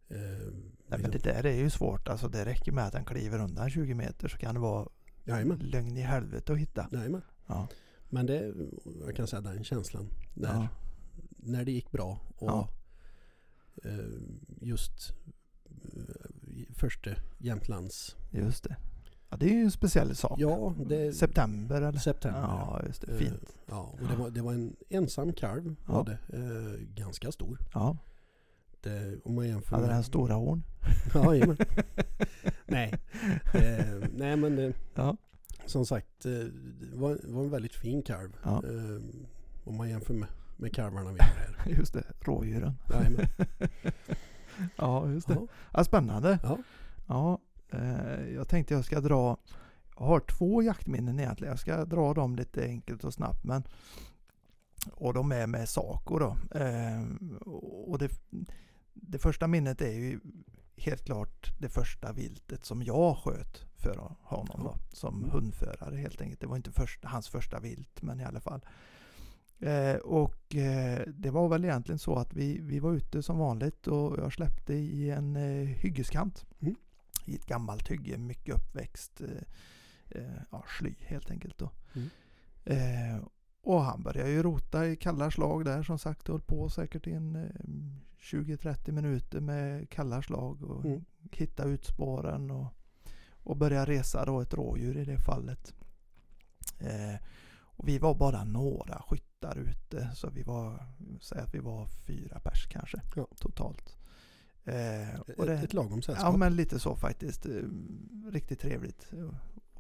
Eh, 0.09 0.17
Nej, 0.19 1.01
men 1.01 1.11
liksom, 1.11 1.11
det 1.11 1.19
där 1.33 1.47
är 1.47 1.55
ju 1.57 1.71
svårt. 1.71 2.09
Alltså 2.09 2.29
det 2.29 2.45
räcker 2.45 2.73
med 2.73 2.87
att 2.87 2.93
den 2.93 3.05
kliver 3.05 3.39
undan 3.39 3.71
20 3.71 3.95
meter 3.95 4.29
så 4.29 4.39
kan 4.39 4.55
det 4.55 4.61
vara 4.61 4.89
jajamän, 5.25 5.59
lögn 5.59 5.97
i 5.97 6.01
helvete 6.01 6.53
att 6.53 6.59
hitta. 6.59 6.89
jajamän. 6.93 7.23
Ja. 7.47 7.69
Men 8.09 8.27
det, 8.27 8.55
jag 9.07 9.17
kan 9.17 9.27
säga 9.27 9.41
den 9.41 9.65
känslan. 9.65 10.09
När, 10.35 10.55
Ja. 10.55 10.69
när 11.37 11.65
det 11.65 11.73
gick 11.73 11.91
bra 11.91 12.21
och 12.37 12.49
Ja. 12.49 12.69
eh, 13.85 13.99
just 14.61 15.13
eh, 15.67 16.75
första 16.75 17.11
Jämtlands... 17.39 18.17
Just 18.31 18.65
det. 18.65 18.77
Ja, 19.31 19.37
det 19.37 19.47
är 19.47 19.51
ju 19.55 19.61
en 19.65 19.71
speciell 19.71 20.17
sak. 20.17 20.41
Ja, 20.41 20.75
det... 20.87 21.13
September 21.13 21.83
eller? 21.83 21.99
September. 21.99 22.41
Ja, 22.41 22.83
just 22.87 23.01
det. 23.07 23.13
Eh, 23.13 23.19
Fint. 23.19 23.57
Ja, 23.67 23.95
och 24.01 24.09
det 24.09 24.17
var, 24.17 24.31
det 24.31 24.43
var 24.43 24.53
en 24.53 24.77
ensam 24.89 25.33
kalv 25.33 25.75
Ja. 25.87 25.93
var 25.93 26.05
det. 26.05 26.19
Eh, 26.39 26.81
ganska 26.95 27.33
stor. 27.33 27.59
Ja. 27.75 27.97
Det, 28.85 29.19
om 29.25 29.35
man 29.35 29.49
jämför 29.49 29.71
Hade 29.77 29.87
med- 29.87 29.97
den 29.97 30.05
stora 30.05 30.35
horn? 30.35 30.63
Ja, 31.15 31.35
jajamän. 31.35 31.57
nej. 32.67 32.95
Eh, 33.55 34.09
nej 34.13 34.37
men 34.37 34.59
eh, 34.59 34.75
Ja. 34.95 35.17
som 35.67 35.87
sagt, 35.87 36.27
eh, 36.27 36.33
det 36.33 36.97
var, 36.97 37.19
var 37.25 37.43
en 37.43 37.51
väldigt 37.51 37.75
fin 37.75 38.03
kalv. 38.03 38.37
Ja. 38.45 38.51
Eh, 38.65 39.03
om 39.65 39.77
man 39.77 39.89
jämför 39.91 40.15
med, 40.15 40.29
med 40.57 40.75
kalvarna 40.75 41.13
vi 41.13 41.19
har 41.19 41.27
här. 41.27 41.57
Just 41.79 41.93
det. 41.95 42.05
Rådjuren. 42.21 42.75
Jajamän. 42.91 43.27
Ja, 44.77 45.11
just 45.11 45.29
det. 45.29 45.35
Ja, 45.35 45.47
Ja, 45.73 45.85
spännande. 45.85 46.39
ja. 46.43 46.59
Ja, 47.07 47.39
eh, 47.73 48.29
jag 48.35 48.49
tänkte 48.49 48.75
jag 48.75 48.85
ska 48.85 49.01
dra, 49.01 49.37
jag 49.99 50.05
har 50.07 50.21
två 50.21 50.63
jaktminnen 50.63 51.21
egentligen. 51.21 51.51
Jag 51.53 51.59
ska 51.59 51.85
dra 51.85 52.15
dem 52.15 52.37
lite 52.37 52.65
enkelt 52.65 53.05
och 53.05 53.15
snabbt. 53.15 53.45
Men, 53.45 53.63
och 54.93 55.15
de 55.15 55.33
är 55.33 55.47
med 55.47 55.69
Saco 55.69 56.19
då. 56.19 56.37
Eh, 56.59 57.03
och 57.87 57.99
det, 57.99 58.09
det 58.95 59.19
första 59.19 59.47
minnet 59.47 59.81
är 59.81 59.93
ju 59.93 60.21
helt 60.77 61.05
klart 61.05 61.53
det 61.59 61.69
första 61.69 62.13
viltet 62.13 62.65
som 62.65 62.83
jag 62.83 63.17
sköt 63.17 63.65
för 63.77 64.17
honom 64.21 64.61
då. 64.65 64.77
Som 64.93 65.19
Mm. 65.19 65.31
hundförare 65.31 65.97
helt 65.97 66.21
enkelt. 66.21 66.41
Det 66.41 66.47
var 66.47 66.57
inte 66.57 66.73
första, 66.73 67.09
hans 67.09 67.29
första 67.29 67.61
vilt 67.61 68.03
men 68.03 68.21
i 68.21 68.25
alla 68.25 68.41
fall. 68.41 68.65
Eh, 69.59 69.97
och 69.97 70.55
eh, 70.55 71.03
det 71.09 71.31
var 71.31 71.49
väl 71.49 71.65
egentligen 71.65 71.99
så 71.99 72.17
att 72.17 72.35
vi, 72.35 72.59
vi 72.61 72.79
var 72.79 72.93
ute 72.93 73.23
som 73.23 73.39
vanligt 73.39 73.87
och 73.87 74.19
jag 74.19 74.33
släppte 74.33 74.75
i 74.75 75.11
en 75.11 75.37
eh, 75.37 75.67
hyggeskant. 75.67 76.45
Mm. 76.61 76.75
I 77.27 77.35
ett 77.35 77.47
gammalt 77.47 77.91
hygge, 77.91 78.19
mycket 78.19 78.55
uppväxt 78.55 79.21
eh, 79.21 80.21
eh, 80.21 80.41
ja, 80.51 80.65
sly 80.79 80.95
helt 80.99 81.31
enkelt 81.31 81.59
då. 81.59 81.71
Mm. 81.95 82.09
Eh, 82.65 83.25
och 83.63 83.83
han 83.83 84.03
började 84.03 84.31
ju 84.31 84.43
rota 84.43 84.87
i 84.87 84.97
kalla 84.97 85.31
slag 85.31 85.65
där 85.65 85.83
som 85.83 85.99
sagt. 85.99 86.29
Höll 86.29 86.41
på 86.41 86.69
säkert 86.69 87.07
i 87.07 87.13
en 87.13 87.51
20-30 88.25 88.93
minuter 88.93 89.41
med 89.41 89.91
kalla 89.91 90.23
slag 90.23 90.63
och 90.63 90.85
Mm. 90.85 91.05
hitta 91.33 91.65
utspåren 91.65 92.51
och, 92.51 92.67
och 93.43 93.57
börja 93.57 93.85
resa 93.85 94.25
då 94.25 94.41
ett 94.41 94.55
rådjur 94.55 94.97
i 94.97 95.05
det 95.05 95.19
fallet. 95.19 95.75
Eh, 96.81 97.21
och 97.77 97.89
vi 97.89 97.99
var 97.99 98.15
bara 98.15 98.45
några 98.45 99.03
skyttar 99.09 99.59
ute 99.59 100.11
så 100.15 100.31
vi 100.31 100.43
var, 100.43 100.87
säg 101.21 101.41
att 101.41 101.55
vi 101.55 101.59
var 101.59 101.87
fyra 101.87 102.41
pers 102.41 102.67
kanske 102.71 103.01
Ja. 103.17 103.27
totalt. 103.41 103.97
Eh, 104.65 105.21
och 105.37 105.47
det, 105.47 105.55
ett 105.55 105.73
lagom 105.75 105.97
ja 105.99 106.03
sällskap. 106.03 106.37
men 106.39 106.57
lite 106.57 106.79
så 106.79 106.97
faktiskt. 106.97 107.47
Eh, 107.47 107.53
Riktigt 108.33 108.61
trevligt. 108.61 109.13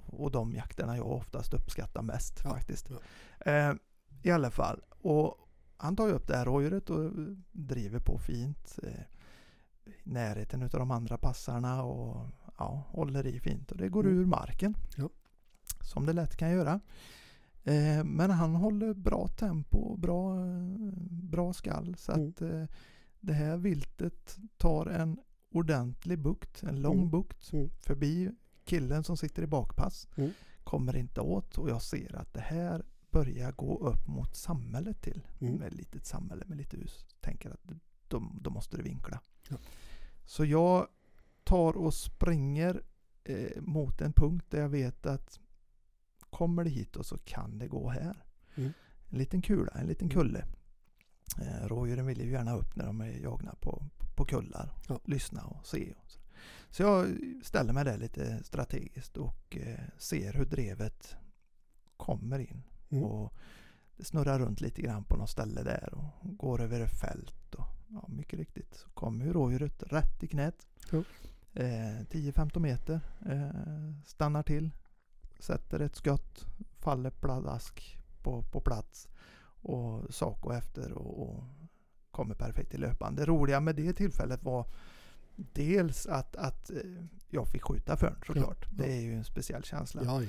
Och 0.06 0.30
de 0.30 0.52
jakterna 0.54 0.96
jag 0.96 1.06
oftast 1.10 1.54
uppskattar 1.54 2.02
mest 2.02 2.40
Ja, 2.44 2.50
faktiskt. 2.50 2.90
Eh, 3.40 3.72
I 4.22 4.30
alla 4.30 4.50
fall. 4.50 4.80
Och 4.90 5.36
han 5.84 5.96
tar 5.96 6.06
ju 6.06 6.12
upp 6.12 6.26
det 6.26 6.36
här 6.36 6.44
rådjuret 6.44 6.90
och 6.90 7.10
driver 7.52 7.98
på 8.00 8.18
fint. 8.18 8.78
Eh, 8.82 9.00
i 9.86 9.92
närheten 10.10 10.62
av 10.62 10.68
de 10.68 10.90
andra 10.90 11.18
passarna 11.18 11.82
och 11.82 12.26
ja, 12.58 12.82
håller 12.88 13.26
i 13.26 13.40
fint. 13.40 13.70
Och 13.72 13.78
det 13.78 13.88
går 13.88 14.04
Mm. 14.06 14.18
ur 14.18 14.26
marken. 14.26 14.74
Ja. 14.96 15.08
Som 15.80 16.06
det 16.06 16.12
lätt 16.12 16.36
kan 16.36 16.50
göra. 16.50 16.80
Eh, 17.64 18.04
men 18.04 18.30
han 18.30 18.54
håller 18.54 18.94
bra 18.94 19.28
tempo 19.28 19.96
bra, 19.96 20.40
eh, 20.40 20.92
bra 21.10 21.52
skall. 21.52 21.94
Så 21.98 22.12
Mm. 22.12 22.28
att 22.28 22.68
det 23.20 23.32
här 23.32 23.56
viltet 23.56 24.38
tar 24.56 24.86
en 24.86 25.18
ordentlig 25.52 26.18
bukt, 26.18 26.62
en 26.62 26.80
lång 26.82 26.98
Mm. 26.98 27.10
bukt 27.10 27.52
Mm. 27.52 27.70
förbi 27.80 28.30
killen 28.64 29.04
som 29.04 29.16
sitter 29.16 29.42
i 29.42 29.46
bakpass. 29.46 30.08
Mm. 30.16 30.30
Kommer 30.64 30.96
inte 30.96 31.20
åt 31.20 31.58
och 31.58 31.70
jag 31.70 31.82
ser 31.82 32.16
att 32.16 32.34
det 32.34 32.40
här 32.40 32.84
börjar 33.14 33.52
gå 33.52 33.78
upp 33.78 34.06
mot 34.06 34.36
samhället 34.36 35.02
till. 35.02 35.26
Mm. 35.40 35.54
Med 35.54 35.66
ett 35.68 35.74
litet 35.74 36.06
samhälle 36.06 36.44
med 36.46 36.56
lite 36.56 36.76
hus. 36.76 37.06
Tänker 37.20 37.50
att 37.50 37.60
då, 38.08 38.30
då 38.40 38.50
måste 38.50 38.76
det 38.76 38.82
vinkla. 38.82 39.20
Ja. 39.48 39.56
Så 40.24 40.44
jag 40.44 40.88
tar 41.44 41.76
och 41.76 41.94
springer 41.94 42.82
eh, 43.24 43.62
mot 43.62 44.00
en 44.00 44.12
punkt 44.12 44.46
där 44.50 44.60
jag 44.60 44.68
vet 44.68 45.06
att 45.06 45.40
kommer 46.30 46.64
det 46.64 46.70
hit 46.70 46.96
och 46.96 47.06
så 47.06 47.18
kan 47.18 47.58
det 47.58 47.68
gå 47.68 47.90
här. 47.90 48.24
Mm. 48.54 48.72
En 49.10 49.18
liten 49.18 49.42
kula, 49.42 49.72
en 49.72 49.86
liten 49.86 50.10
Mm. 50.10 50.22
kulle. 50.22 50.44
Eh, 51.40 51.66
rådjuren 51.66 52.06
vill 52.06 52.20
ju 52.20 52.30
gärna 52.30 52.56
upp 52.56 52.76
när 52.76 52.86
de 52.86 53.00
är 53.00 53.22
jagna 53.22 53.54
på, 53.60 53.86
på 54.16 54.24
kullar. 54.24 54.74
Ja. 54.88 55.00
Lyssna 55.04 55.42
och 55.42 55.66
se. 55.66 55.94
Och 56.02 56.10
så. 56.10 56.20
så 56.70 56.82
jag 56.82 57.06
ställer 57.42 57.72
mig 57.72 57.84
där 57.84 57.98
lite 57.98 58.44
strategiskt 58.44 59.16
och 59.16 59.56
eh, 59.56 59.84
ser 59.98 60.32
hur 60.32 60.44
drevet 60.44 61.16
kommer 61.96 62.38
in. 62.38 62.62
Mm. 62.90 63.04
Och 63.04 63.32
det 63.96 64.04
snurrar 64.04 64.38
runt 64.38 64.60
lite 64.60 64.82
grann 64.82 65.04
på 65.04 65.16
något 65.16 65.30
ställe 65.30 65.62
där 65.62 65.94
och 65.94 66.36
går 66.36 66.60
över 66.60 66.80
ett 66.80 67.00
fält. 67.00 67.54
Och, 67.54 67.66
ja, 67.88 68.04
mycket 68.08 68.38
riktigt 68.38 68.74
så 68.74 68.88
kommer 68.90 69.24
ju 69.24 69.32
rådjuret 69.32 69.82
rätt 69.82 70.22
i 70.22 70.26
knät. 70.26 70.66
Ja. 70.90 71.02
Eh, 71.52 72.00
10-15 72.10 72.58
meter. 72.58 73.00
Eh, 73.26 74.04
stannar 74.04 74.42
till. 74.42 74.70
Sätter 75.38 75.80
ett 75.80 75.96
skott. 75.96 76.46
Faller 76.78 77.10
pladask 77.10 77.98
på, 78.22 78.42
på 78.42 78.60
plats. 78.60 79.08
Och 79.62 80.14
Saco 80.14 80.52
efter 80.52 80.92
och, 80.92 81.28
och 81.28 81.44
kommer 82.10 82.34
perfekt 82.34 82.74
i 82.74 82.78
löpan. 82.78 83.14
Det 83.14 83.24
roliga 83.24 83.60
med 83.60 83.76
det 83.76 83.92
tillfället 83.92 84.42
var 84.42 84.66
dels 85.36 86.06
att, 86.06 86.36
att 86.36 86.70
eh, 86.70 86.76
jag 87.28 87.48
fick 87.48 87.62
skjuta 87.62 87.96
för 87.96 88.06
den 88.06 88.16
såklart. 88.26 88.66
ja. 88.70 88.84
Det 88.84 88.92
är 88.92 89.00
ju 89.00 89.14
en 89.14 89.24
speciell 89.24 89.64
känsla. 89.64 90.02
Ja, 90.04 90.22
ja. 90.22 90.28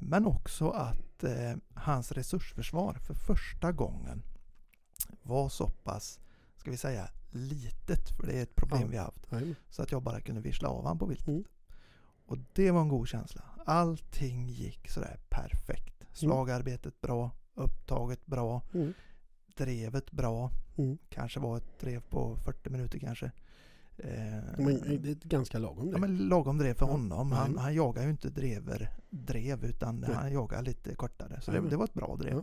Men 0.00 0.26
också 0.26 0.70
att 0.70 1.24
eh, 1.24 1.54
hans 1.74 2.12
resursförsvar 2.12 2.94
för 2.94 3.14
första 3.14 3.72
gången 3.72 4.22
var 5.22 5.48
så 5.48 5.68
pass, 5.68 6.20
ska 6.56 6.70
vi 6.70 6.76
säga, 6.76 7.08
litet. 7.30 8.08
För 8.16 8.26
det 8.26 8.32
är 8.38 8.42
ett 8.42 8.54
problem 8.54 8.80
Ja. 8.82 8.88
vi 8.88 8.96
har 8.96 9.04
haft. 9.04 9.32
Jajamän. 9.32 9.54
Så 9.70 9.82
att 9.82 9.92
jag 9.92 10.02
bara 10.02 10.20
kunde 10.20 10.40
vissla 10.40 10.68
av 10.68 10.86
han 10.86 10.98
på 10.98 11.06
viltet. 11.06 11.28
Mm. 11.28 11.44
Och 12.26 12.38
det 12.52 12.70
var 12.70 12.80
en 12.80 12.88
god 12.88 13.08
känsla. 13.08 13.42
Allting 13.66 14.48
gick 14.48 14.88
sådär 14.90 15.20
perfekt. 15.28 15.94
Slagarbetet 16.12 17.00
bra, 17.00 17.30
upptaget 17.54 18.26
bra, 18.26 18.62
Mm. 18.74 18.92
drevet 19.56 20.10
bra. 20.10 20.50
Mm. 20.78 20.98
Kanske 21.08 21.40
var 21.40 21.56
ett 21.56 21.78
drev 21.80 22.00
på 22.00 22.36
40 22.36 22.70
minuter 22.70 22.98
kanske. 22.98 23.32
Eh, 23.98 24.12
Men 24.58 25.02
det 25.02 25.08
är 25.08 25.12
ett 25.12 25.24
ganska 25.24 25.58
lagom 25.58 25.86
Ja, 25.88 25.94
det. 25.94 26.00
men 26.00 26.16
lagom 26.28 26.58
drev 26.58 26.74
för 26.74 26.86
Ja, 26.86 26.92
honom. 26.92 27.32
Han, 27.32 27.58
han 27.58 27.74
jagar 27.74 28.02
ju 28.04 28.10
inte 28.10 28.30
drever, 28.30 28.90
drev 29.10 29.64
utan 29.64 30.00
Nej. 30.00 30.10
han 30.14 30.32
jagar 30.32 30.62
lite 30.62 30.94
kortare. 30.94 31.40
Så 31.40 31.50
det, 31.50 31.60
det 31.60 31.76
var 31.76 31.84
ett 31.84 31.94
bra 31.94 32.16
drev. 32.16 32.42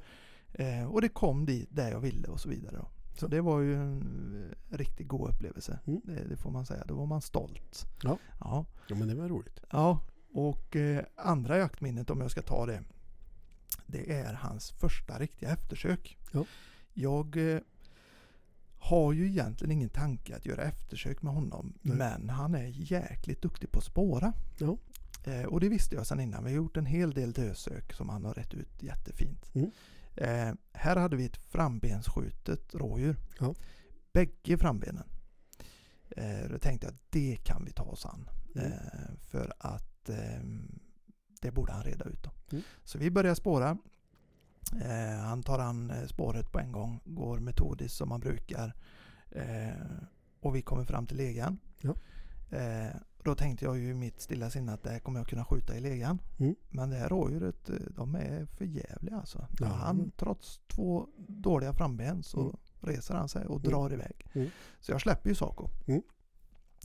Eh, 0.54 0.86
och 0.91 1.02
det 1.02 1.10
kom 1.10 1.45
dit 1.45 1.70
där 1.72 1.91
jag 1.91 2.00
ville 2.00 2.28
och 2.28 2.39
så 2.39 2.50
vidare. 2.50 2.76
Då. 2.78 2.88
Så 3.20 3.26
Ja. 3.26 3.30
det 3.30 3.41
var 3.41 3.60
ju 3.60 3.76
en 3.76 4.52
eh, 4.72 4.78
riktigt 4.78 5.08
god 5.08 5.30
upplevelse. 5.30 5.80
Mm. 5.88 6.02
Det, 6.04 6.28
det 6.30 6.36
får 6.38 6.52
man 6.52 6.66
säga. 6.66 6.84
Då 6.88 6.95
var 6.95 7.06
man 7.06 7.22
stolt. 7.22 7.86
Ja. 8.04 8.18
Ja, 8.39 8.66
Ja 8.88 8.95
men 8.95 9.08
det 9.08 9.16
var 9.16 9.28
roligt. 9.30 9.60
ja. 9.72 10.00
och 10.34 10.76
eh, 10.76 11.04
andra 11.16 11.58
jaktminnet 11.58 12.10
om 12.10 12.22
jag 12.22 12.32
ska 12.32 12.41
ta 12.41 12.66
det. 12.66 12.84
Det 13.88 14.12
är 14.20 14.34
hans 14.34 14.72
första 14.72 15.20
riktiga 15.20 15.50
eftersök. 15.50 16.18
Ja. 16.32 16.45
Jag 16.93 17.54
eh, 17.54 17.60
har 18.80 19.14
ju 19.14 19.28
egentligen 19.28 19.72
ingen 19.72 19.90
tanke 19.90 20.36
att 20.36 20.46
göra 20.46 20.64
eftersök 20.64 21.22
med 21.22 21.34
honom. 21.34 21.74
Nej. 21.82 21.98
Men 21.98 22.30
han 22.30 22.56
är 22.56 22.68
jäkligt 22.68 23.42
duktig 23.42 23.72
på 23.72 23.80
att 23.80 23.86
spåra. 23.86 24.34
Ja. 24.58 24.78
Eh, 25.24 25.44
och 25.44 25.60
det 25.60 25.70
visste 25.70 25.96
jag 25.96 26.08
sedan 26.08 26.20
innan. 26.20 26.44
Vi 26.44 26.50
har 26.50 26.58
gjort 26.58 26.78
en 26.78 26.86
hel 26.86 27.14
del 27.14 27.32
dösök 27.32 27.94
som 27.94 28.10
han 28.10 28.26
har 28.26 28.34
rätt 28.34 28.54
ut 28.54 28.84
jättefint. 28.84 29.56
Mm. 29.56 29.72
Eh, 30.16 30.56
här 30.74 30.96
hade 30.96 31.16
vi 31.16 31.26
ett 31.26 31.38
frambensskjutet 31.38 32.76
rådjur. 32.76 33.16
Ja. 33.40 33.56
Bägge 34.14 34.58
frambenen. 34.58 35.08
Eh, 36.10 36.50
då 36.52 36.60
tänkte 36.60 36.88
jag 36.88 36.94
att 36.94 37.02
det 37.10 37.38
kan 37.44 37.66
vi 37.66 37.72
ta 37.72 37.84
oss 37.84 38.06
an. 38.06 38.30
Mm. 38.56 38.72
Eh, 38.72 39.16
för 39.20 39.54
att 39.60 40.10
eh, 40.10 40.44
det 41.42 41.52
borde 41.52 41.72
han 41.72 41.84
reda 41.84 42.06
ut. 42.06 42.28
Mm. 42.52 42.64
Så 42.84 42.98
vi 42.98 43.12
börjar 43.12 43.36
spåra. 43.36 43.78
Eh, 44.82 45.20
han 45.20 45.43
tar 45.43 45.59
an 45.59 45.89
eh, 45.91 46.05
spåret 46.07 46.51
på 46.51 46.59
en 46.59 46.72
gång. 46.72 46.99
Går 47.05 47.39
metodiskt 47.39 47.97
som 47.97 48.09
man 48.09 48.20
brukar. 48.20 48.74
Eh, 49.32 49.70
och 50.39 50.55
vi 50.55 50.61
kommer 50.61 50.84
fram 50.84 51.07
till 51.07 51.17
legan. 51.17 51.59
Ja. 51.82 51.93
Då 53.24 53.36
tänkte 53.36 53.65
jag 53.65 53.78
ju 53.78 53.89
i 53.89 53.93
mitt 53.93 54.22
stilla 54.22 54.49
sinne 54.49 54.74
att 54.74 54.84
det 54.84 54.89
här 54.89 54.99
kommer 54.99 55.20
jag 55.20 55.28
kunna 55.28 55.45
skjuta 55.45 55.76
i 55.78 55.80
legan. 55.80 56.22
Mm. 56.38 56.55
Men 56.70 56.89
det 56.89 56.95
här 56.95 57.09
rådjuret, 57.09 57.70
de 57.95 58.15
är 58.15 58.45
för 58.45 58.65
jävliga 58.65 59.17
alltså. 59.17 59.47
Ja. 59.59 59.67
Han, 59.67 60.11
trots 60.17 60.59
två 60.67 61.07
dåliga 61.28 61.74
framben 61.74 62.24
så 62.24 62.41
Mm. 62.41 62.55
reser 62.82 63.15
han 63.15 63.30
sig 63.30 63.45
och 63.45 63.59
Mm. 63.59 63.70
drar 63.72 63.93
iväg. 63.93 64.28
Mm. 64.34 64.49
Så 64.80 64.91
jag 64.91 65.01
släpper 65.01 65.30
ju 65.30 65.36
Saco. 65.36 65.70
Mm. 65.88 66.01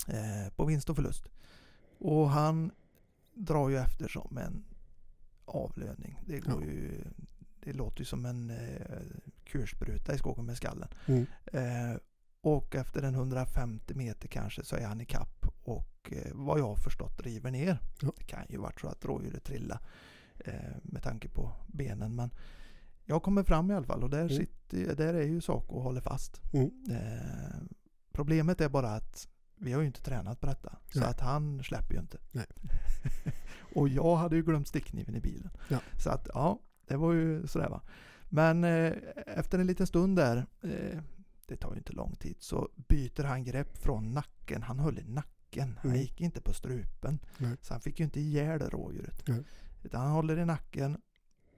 Eh, 0.08 0.52
på 0.56 0.64
vinst 0.64 0.90
och 0.90 0.96
förlust. 0.96 1.28
Och 1.98 2.28
han 2.30 2.70
drar 3.34 3.68
ju 3.68 3.76
efter 3.78 4.08
som 4.08 4.38
en 4.38 4.64
avlöning. 5.44 6.20
Det, 6.26 6.40
går 6.40 6.62
Ja. 6.62 6.70
ju, 6.70 7.04
det 7.64 7.72
låter 7.72 7.98
ju 7.98 8.04
som 8.04 8.26
en 8.26 8.50
eh, 8.50 9.00
kulspruta 9.44 10.14
i 10.14 10.18
skogen 10.18 10.46
med 10.46 10.56
skallen. 10.56 10.88
Mm. 11.06 11.26
Eh, 11.52 11.96
och 12.40 12.74
efter 12.74 13.02
en 13.02 13.14
150 13.14 13.94
meter 13.94 14.28
kanske 14.28 14.64
så 14.64 14.76
är 14.76 14.86
han 14.86 15.00
i 15.00 15.04
kapp 15.04 15.46
och 15.62 16.12
eh, 16.12 16.30
vad 16.34 16.58
jag 16.60 16.66
har 16.66 16.76
förstått 16.76 17.20
river 17.20 17.50
ner. 17.50 17.78
Ja. 18.00 18.12
Det 18.18 18.24
kan 18.24 18.40
ju 18.48 18.58
varit 18.58 18.80
så 18.80 18.88
att 18.88 19.04
rådjuret 19.04 19.44
trillade 19.44 19.80
eh, 20.38 20.54
med 20.82 21.02
tanke 21.02 21.28
på 21.28 21.52
benen. 21.66 22.14
Men 22.16 22.30
jag 23.04 23.22
kommer 23.22 23.42
fram 23.42 23.70
i 23.70 23.74
alla 23.74 23.86
fall 23.86 24.02
och 24.02 24.10
där, 24.10 24.20
Mm. 24.20 24.36
sitter, 24.36 24.94
där 24.94 25.14
är 25.14 25.26
ju 25.26 25.40
Saco 25.40 25.74
och 25.74 25.82
håller 25.82 26.00
fast. 26.00 26.40
Mm. 26.52 26.70
Eh, 26.90 27.62
problemet 28.12 28.60
är 28.60 28.68
bara 28.68 28.90
att 28.90 29.28
vi 29.56 29.72
har 29.72 29.80
ju 29.80 29.86
inte 29.86 30.02
tränat 30.02 30.40
på 30.40 30.46
detta. 30.46 30.78
Så 30.92 31.00
Nej. 31.00 31.08
att 31.08 31.20
han 31.20 31.62
släpper 31.64 31.94
ju 31.94 32.00
inte. 32.00 32.18
Och 33.74 33.88
jag 33.88 34.16
hade 34.16 34.36
ju 34.36 34.42
glömt 34.42 34.68
stickkniven 34.68 35.16
i 35.16 35.20
bilen. 35.20 35.50
Ja. 35.68 35.78
Så 35.98 36.10
att 36.10 36.28
ja, 36.34 36.58
det 36.86 36.96
var 36.96 37.12
ju 37.12 37.46
sådär 37.46 37.68
va. 37.68 37.80
Men 38.28 38.64
eh, 38.64 38.92
efter 39.26 39.58
en 39.58 39.66
liten 39.66 39.86
stund 39.86 40.16
där, 40.16 40.46
eh, 40.62 40.98
det 41.46 41.56
tar 41.56 41.70
ju 41.72 41.78
inte 41.78 41.92
lång 41.92 42.14
tid, 42.16 42.36
så 42.38 42.68
byter 42.88 43.22
han 43.24 43.44
grepp 43.44 43.76
från 43.78 44.12
nacken. 44.12 44.62
Han 44.62 44.78
höll 44.78 44.98
i 44.98 45.04
nacken. 45.04 45.78
Han 45.82 45.90
Mm. 45.90 46.02
gick 46.02 46.20
inte 46.20 46.40
på 46.40 46.52
strupen. 46.52 47.18
Nej. 47.38 47.56
Så 47.62 47.74
han 47.74 47.80
fick 47.80 47.98
ju 48.00 48.04
inte 48.04 48.20
ihjäl 48.20 48.60
rådjuret. 48.60 49.28
Nej. 49.28 49.42
Utan 49.82 50.00
han 50.00 50.10
håller 50.10 50.38
i 50.38 50.44
nacken, 50.44 50.96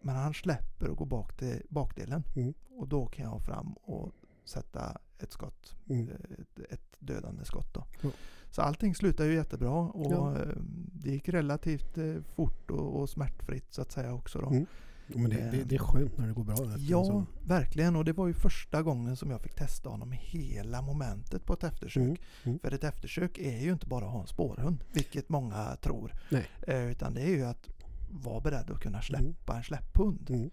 men 0.01 0.17
han 0.17 0.35
släpper 0.35 0.89
och 0.89 0.97
går 0.97 1.07
bak 1.07 1.37
till 1.37 1.63
bakdelen. 1.69 2.23
Mm. 2.37 2.55
Och 2.77 2.89
då 2.89 3.07
kan 3.07 3.25
jag 3.25 3.43
fram 3.43 3.73
och 3.73 4.13
sätta 4.45 4.99
ett 5.19 5.33
skott 5.33 5.77
Mm. 5.89 6.09
ett, 6.39 6.59
ett 6.73 6.97
dödande 6.99 7.45
skott. 7.45 7.75
Då. 7.75 7.85
Ja. 8.03 8.11
Så 8.51 8.63
allting 8.63 8.95
slutade 8.95 9.29
ju 9.29 9.35
jättebra 9.35 9.71
och 9.73 10.13
Ja. 10.13 10.37
eh, 10.43 10.49
det 10.93 11.11
gick 11.11 11.29
relativt 11.29 11.99
eh, 11.99 12.15
fort 12.35 12.71
och, 12.71 13.01
och 13.01 13.11
smärtfritt 13.11 13.73
så 13.73 13.83
att 13.83 13.93
säga 13.93 14.15
också. 14.15 14.41
Då. 14.41 14.67
Mm. 15.09 15.23
Men 15.23 15.31
det, 15.31 15.51
det, 15.51 15.65
det 15.65 15.75
är 15.75 15.79
skönt 15.79 16.19
när 16.19 16.27
det 16.27 16.33
går 16.33 16.45
bra. 16.45 16.57
Ja, 16.79 17.05
sån. 17.05 17.27
verkligen. 17.45 17.97
Och 17.97 18.05
det 18.05 18.13
var 18.13 18.27
ju 18.27 18.35
första 18.35 18.83
gången 18.83 19.17
som 19.17 19.31
jag 19.31 19.41
fick 19.41 19.55
testa 19.55 19.89
honom 19.89 20.13
hela 20.13 20.83
momentet 20.83 21.45
på 21.45 21.53
ett 21.53 21.65
eftersök. 21.65 22.03
Mm. 22.03 22.17
Mm. 22.45 22.59
För 22.59 22.75
ett 22.75 22.85
eftersök 22.85 23.39
är 23.39 23.61
ju 23.61 23.73
inte 23.73 23.87
bara 23.87 24.05
att 24.05 24.13
ha 24.13 24.21
en 24.21 24.27
spårhund, 24.27 24.85
vilket 24.93 25.29
många 25.29 25.77
tror. 25.81 26.13
Nej. 26.31 26.47
Eh, 26.67 26.91
utan 26.91 27.15
det 27.15 27.21
är 27.21 27.31
ju 27.31 27.45
att 27.45 27.69
vara 28.11 28.41
beredd 28.41 28.71
att 28.71 28.81
kunna 28.81 29.03
släppa 29.03 29.57
en 29.57 29.63
släpphund. 29.63 30.31
Mm. 30.31 30.51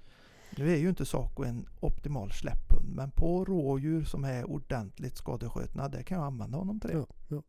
Nu 0.58 0.74
är 0.74 0.78
ju 0.78 0.90
inte 0.90 1.06
Saco 1.06 1.44
en 1.44 1.66
optimal 1.80 2.32
släpphund, 2.32 2.96
men 2.96 3.12
på 3.12 3.46
rådjur 3.46 4.04
som 4.04 4.24
är 4.24 4.50
ordentligt 4.50 5.18
skadeskjutna, 5.18 5.90
där 5.90 6.04
kan 6.04 6.18
jag 6.18 6.28
använda 6.28 6.58
honom 6.58 6.80
till 6.80 6.90
det. 6.90 6.96
Ja, 6.96 7.08
ja. 7.28 7.42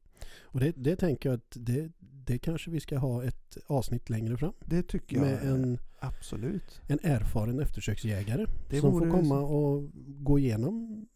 Och 0.43 0.61
det, 0.61 0.73
det 0.77 0.97
tänker 0.97 1.29
jag 1.29 1.37
att 1.37 1.57
det, 1.61 1.93
det 2.01 2.39
kanske 2.39 2.71
vi 2.71 2.81
ska 2.81 2.99
ha 2.99 3.25
ett 3.25 3.57
avsnitt 3.67 4.11
längre 4.11 4.37
fram. 4.37 4.53
Det 4.65 4.83
tycker 4.83 5.17
jag 5.17 5.25
Med 5.27 5.43
en, 5.45 5.79
absolut. 5.99 6.81
en 6.89 6.99
erfaren 7.03 7.61
eftersöksjägare. 7.61 8.47
Det 8.71 8.81
som 8.81 8.93
får 8.93 9.11
komma 9.11 9.41
och 9.41 9.91
gå 10.07 10.39
igenom 10.39 11.07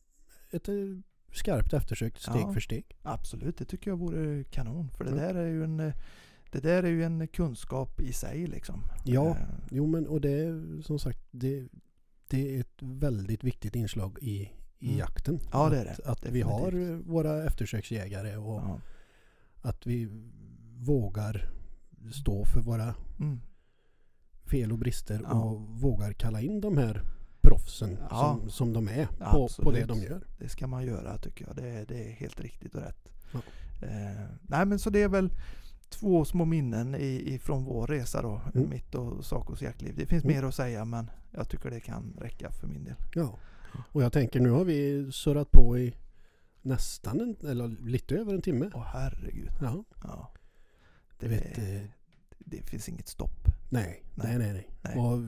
ett 0.50 0.68
eh, 0.68 0.74
skarpt 1.32 1.72
eftersök 1.72 2.18
steg 2.18 2.40
Ja. 2.42 2.52
för 2.52 2.60
steg. 2.60 2.84
Absolut, 3.02 3.58
det 3.58 3.64
tycker 3.64 3.90
jag 3.90 3.96
vore 3.96 4.44
kanon. 4.44 4.90
För 4.90 5.04
det 5.04 5.10
Ja. 5.10 5.16
där 5.16 5.34
är 5.34 5.46
ju 5.46 5.64
en 5.64 5.80
eh, 5.80 5.94
det 6.52 6.60
där 6.60 6.82
är 6.82 6.88
ju 6.88 7.04
en 7.04 7.28
kunskap 7.28 8.00
i 8.00 8.12
sig 8.12 8.46
liksom. 8.46 8.82
Ja. 9.04 9.28
Eh, 9.28 9.36
Jo 9.70 9.86
men 9.86 10.06
och 10.06 10.20
det 10.20 10.30
är 10.30 10.82
som 10.82 10.98
sagt 10.98 11.18
det, 11.30 11.68
det 12.28 12.56
är 12.56 12.60
ett 12.60 12.78
väldigt 12.80 13.44
viktigt 13.44 13.76
inslag 13.76 14.18
i, 14.22 14.50
i 14.78 14.86
Mm. 14.86 14.98
jakten. 14.98 15.40
Ja, 15.52 15.68
det 15.68 15.76
är 15.78 15.86
att, 15.90 15.96
det. 15.96 16.10
Att 16.10 16.26
vi 16.34 16.40
har 16.40 17.02
våra 17.02 17.44
eftersöksjägare 17.44 18.36
och 18.36 18.60
ja. 18.60 18.80
Att 19.68 19.86
vi 19.86 20.08
vågar 20.76 21.50
stå 22.12 22.44
för 22.44 22.60
våra 22.60 22.94
Mm. 23.20 23.40
fel 24.50 24.72
och 24.72 24.78
brister 24.78 25.20
Ja. 25.24 25.42
och 25.44 25.60
vågar 25.60 26.12
kalla 26.12 26.40
in 26.40 26.60
de 26.60 26.76
här 26.78 27.02
proffsen 27.40 27.96
Ja. 28.10 28.38
som, 28.40 28.50
som 28.50 28.72
de 28.72 28.88
är 28.88 29.06
på, 29.06 29.48
på 29.62 29.70
det 29.72 29.84
de 29.84 29.98
gör. 30.02 30.26
Det 30.38 30.48
ska 30.48 30.66
man 30.66 30.86
göra 30.86 31.18
tycker 31.18 31.46
jag. 31.46 31.56
Det 31.56 31.68
är, 31.68 31.86
det 31.86 32.08
är 32.08 32.12
helt 32.12 32.40
riktigt 32.40 32.74
och 32.74 32.80
rätt. 32.82 33.08
Ja. 33.32 33.38
Eh, 33.86 34.24
nej 34.42 34.66
men 34.66 34.78
så 34.78 34.90
det 34.90 35.02
är 35.02 35.08
väl 35.08 35.30
två 35.88 36.24
små 36.24 36.44
minnen 36.44 36.94
ifrån 37.00 37.64
vår 37.64 37.86
resa 37.86 38.22
då. 38.22 38.40
Mm. 38.54 38.70
Mitt 38.70 38.94
och 38.94 39.24
Sacos 39.24 39.62
jaktliv. 39.62 39.94
Det 39.96 40.06
finns 40.06 40.24
Mm. 40.24 40.36
mer 40.36 40.42
att 40.48 40.54
säga 40.54 40.84
men 40.84 41.10
jag 41.30 41.48
tycker 41.48 41.70
det 41.70 41.80
kan 41.80 42.16
räcka 42.20 42.50
för 42.50 42.66
min 42.66 42.84
del. 42.84 42.94
Ja. 43.14 43.38
Och 43.92 44.02
jag 44.02 44.12
tänker 44.12 44.40
nu 44.40 44.50
har 44.50 44.64
vi 44.64 45.08
surrat 45.12 45.50
på 45.52 45.78
i 45.78 45.94
nästan 46.68 47.20
en, 47.20 47.36
eller 47.50 47.68
lite 47.68 48.14
över 48.16 48.34
en 48.34 48.42
timme. 48.42 48.70
Åh 48.74 48.84
herregud. 48.92 49.50
Ja. 49.60 49.84
Ja. 50.02 50.32
Det 51.18 51.28
vet, 51.28 51.58
eh, 51.58 51.82
det 52.38 52.62
finns 52.62 52.88
inget 52.88 53.08
stopp. 53.08 53.46
nej, 53.70 54.02
nej, 54.14 54.28
Nej. 54.28 54.38
nej, 54.38 54.52
nej. 54.52 54.68
Nej. 54.82 54.96
Och 54.98 55.18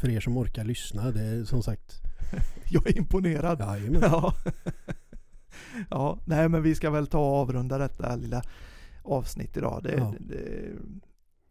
för 0.00 0.08
er 0.08 0.20
som 0.20 0.36
orkar 0.36 0.64
lyssna, 0.64 1.10
det 1.10 1.20
är 1.22 1.44
som 1.44 1.62
sagt, 1.62 2.02
Jag 2.68 2.86
är 2.86 2.98
imponerad. 2.98 3.60
jajamän. 3.60 4.00
Ja. 4.02 4.34
ja, 5.90 6.18
nej 6.24 6.48
men 6.48 6.62
vi 6.62 6.74
ska 6.74 6.90
väl 6.90 7.06
ta 7.06 7.18
och 7.18 7.36
avrunda 7.36 7.78
detta 7.78 8.16
lilla 8.16 8.42
avsnitt 9.02 9.56
idag. 9.56 9.80
Det, 9.82 9.92
Ja. 9.96 10.14
det, 10.20 10.68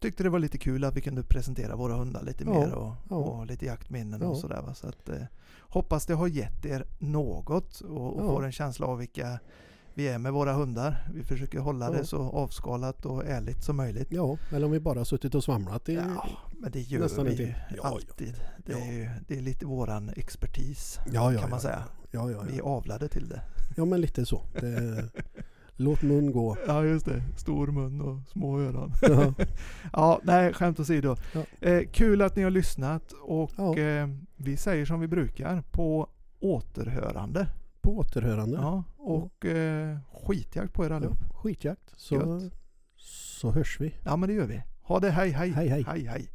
tyckte 0.02 0.22
det 0.22 0.28
var 0.30 0.38
lite 0.38 0.58
kul 0.58 0.84
att 0.84 0.96
vi 0.96 1.00
kunde 1.00 1.22
presentera 1.22 1.76
våra 1.76 1.94
hundar 1.94 2.22
lite 2.22 2.44
Ja, 2.44 2.50
mer 2.50 2.72
och, 2.74 2.94
ja. 3.10 3.16
och 3.16 3.46
lite 3.46 3.66
jaktminnen 3.66 4.20
Ja. 4.20 4.28
och 4.28 4.36
sådär. 4.36 4.62
Så 4.74 4.88
att, 4.88 5.08
eh, 5.08 5.22
hoppas 5.60 6.06
det 6.06 6.14
har 6.14 6.26
gett 6.28 6.64
er 6.66 6.86
något 6.98 7.80
och, 7.80 8.16
och 8.16 8.26
får 8.26 8.44
en 8.44 8.52
känsla 8.52 8.86
av 8.86 8.98
vilka 8.98 9.38
vi 9.94 10.08
är 10.08 10.18
med 10.18 10.32
våra 10.32 10.52
hundar. 10.52 11.08
Vi 11.14 11.22
försöker 11.24 11.58
hålla 11.58 11.90
det 11.90 12.04
så 12.06 12.18
avskalat 12.18 13.06
och 13.06 13.26
ärligt 13.26 13.64
som 13.64 13.76
möjligt. 13.76 14.08
Ja, 14.10 14.38
eller 14.52 14.66
om 14.66 14.72
vi 14.72 14.80
bara 14.80 15.04
suttit 15.04 15.34
och 15.34 15.44
svamlat 15.44 15.88
i... 15.88 15.94
Ja, 15.94 16.28
men 16.58 16.70
det 16.72 16.80
gör 16.80 17.00
nästan 17.00 17.24
vi 17.26 17.34
ju 17.36 17.54
alltid. 17.82 18.34
Det, 18.66 18.72
är 18.72 18.92
ju, 18.92 19.08
det 19.28 19.36
är 19.36 19.40
lite 19.40 19.66
våran 19.66 20.10
expertis 20.16 20.98
kan 21.40 21.50
man 21.50 21.60
säga. 21.60 21.84
Vi 22.10 22.58
är 22.58 22.62
avlade 22.62 23.08
till 23.08 23.28
det. 23.28 23.42
ja 23.76 23.84
men 23.84 24.00
lite 24.00 24.26
så. 24.26 24.42
Det, 24.60 25.04
låt 25.76 26.02
mun 26.02 26.32
gå. 26.32 26.56
Ja 26.66 26.84
just 26.84 27.06
det, 27.06 27.22
stor 27.36 27.66
mun 27.66 28.00
och 28.00 28.28
små 28.28 28.60
öron. 28.60 28.92
Ja. 29.02 29.34
ja, 29.92 30.20
nej 30.22 30.52
skämt 30.52 30.80
åsido. 30.80 31.16
Ja. 31.34 31.68
Eh, 31.68 31.82
kul 31.92 32.22
att 32.22 32.36
ni 32.36 32.42
har 32.42 32.50
lyssnat 32.50 33.12
och 33.22 33.50
Ja. 33.56 33.78
eh, 33.78 34.08
vi 34.36 34.56
säger 34.56 34.84
som 34.84 35.00
vi 35.00 35.06
brukar 35.08 35.62
på 35.70 36.08
återhörande. 36.40 37.46
På 37.80 37.98
återhörande. 37.98 38.56
Ja, 38.56 38.84
och 38.96 39.44
eh, 39.46 39.98
skitjakt 40.26 40.72
på 40.74 40.84
er 40.84 40.90
allihop. 40.90 41.18
Ja, 41.20 41.34
skitjakt. 41.38 41.92
Så, 41.96 42.14
Gött. 42.14 42.52
så 42.96 43.50
hörs 43.50 43.80
vi. 43.80 43.94
Ja 44.04 44.16
men 44.16 44.28
det 44.28 44.34
gör 44.34 44.46
vi. 44.46 44.62
Ha 44.82 45.00
det, 45.00 45.10
hej 45.10 45.30
hej. 45.30 45.50
Hej, 45.50 45.68
hej. 45.68 45.84
hej, 45.88 46.04
hej. 46.06 46.28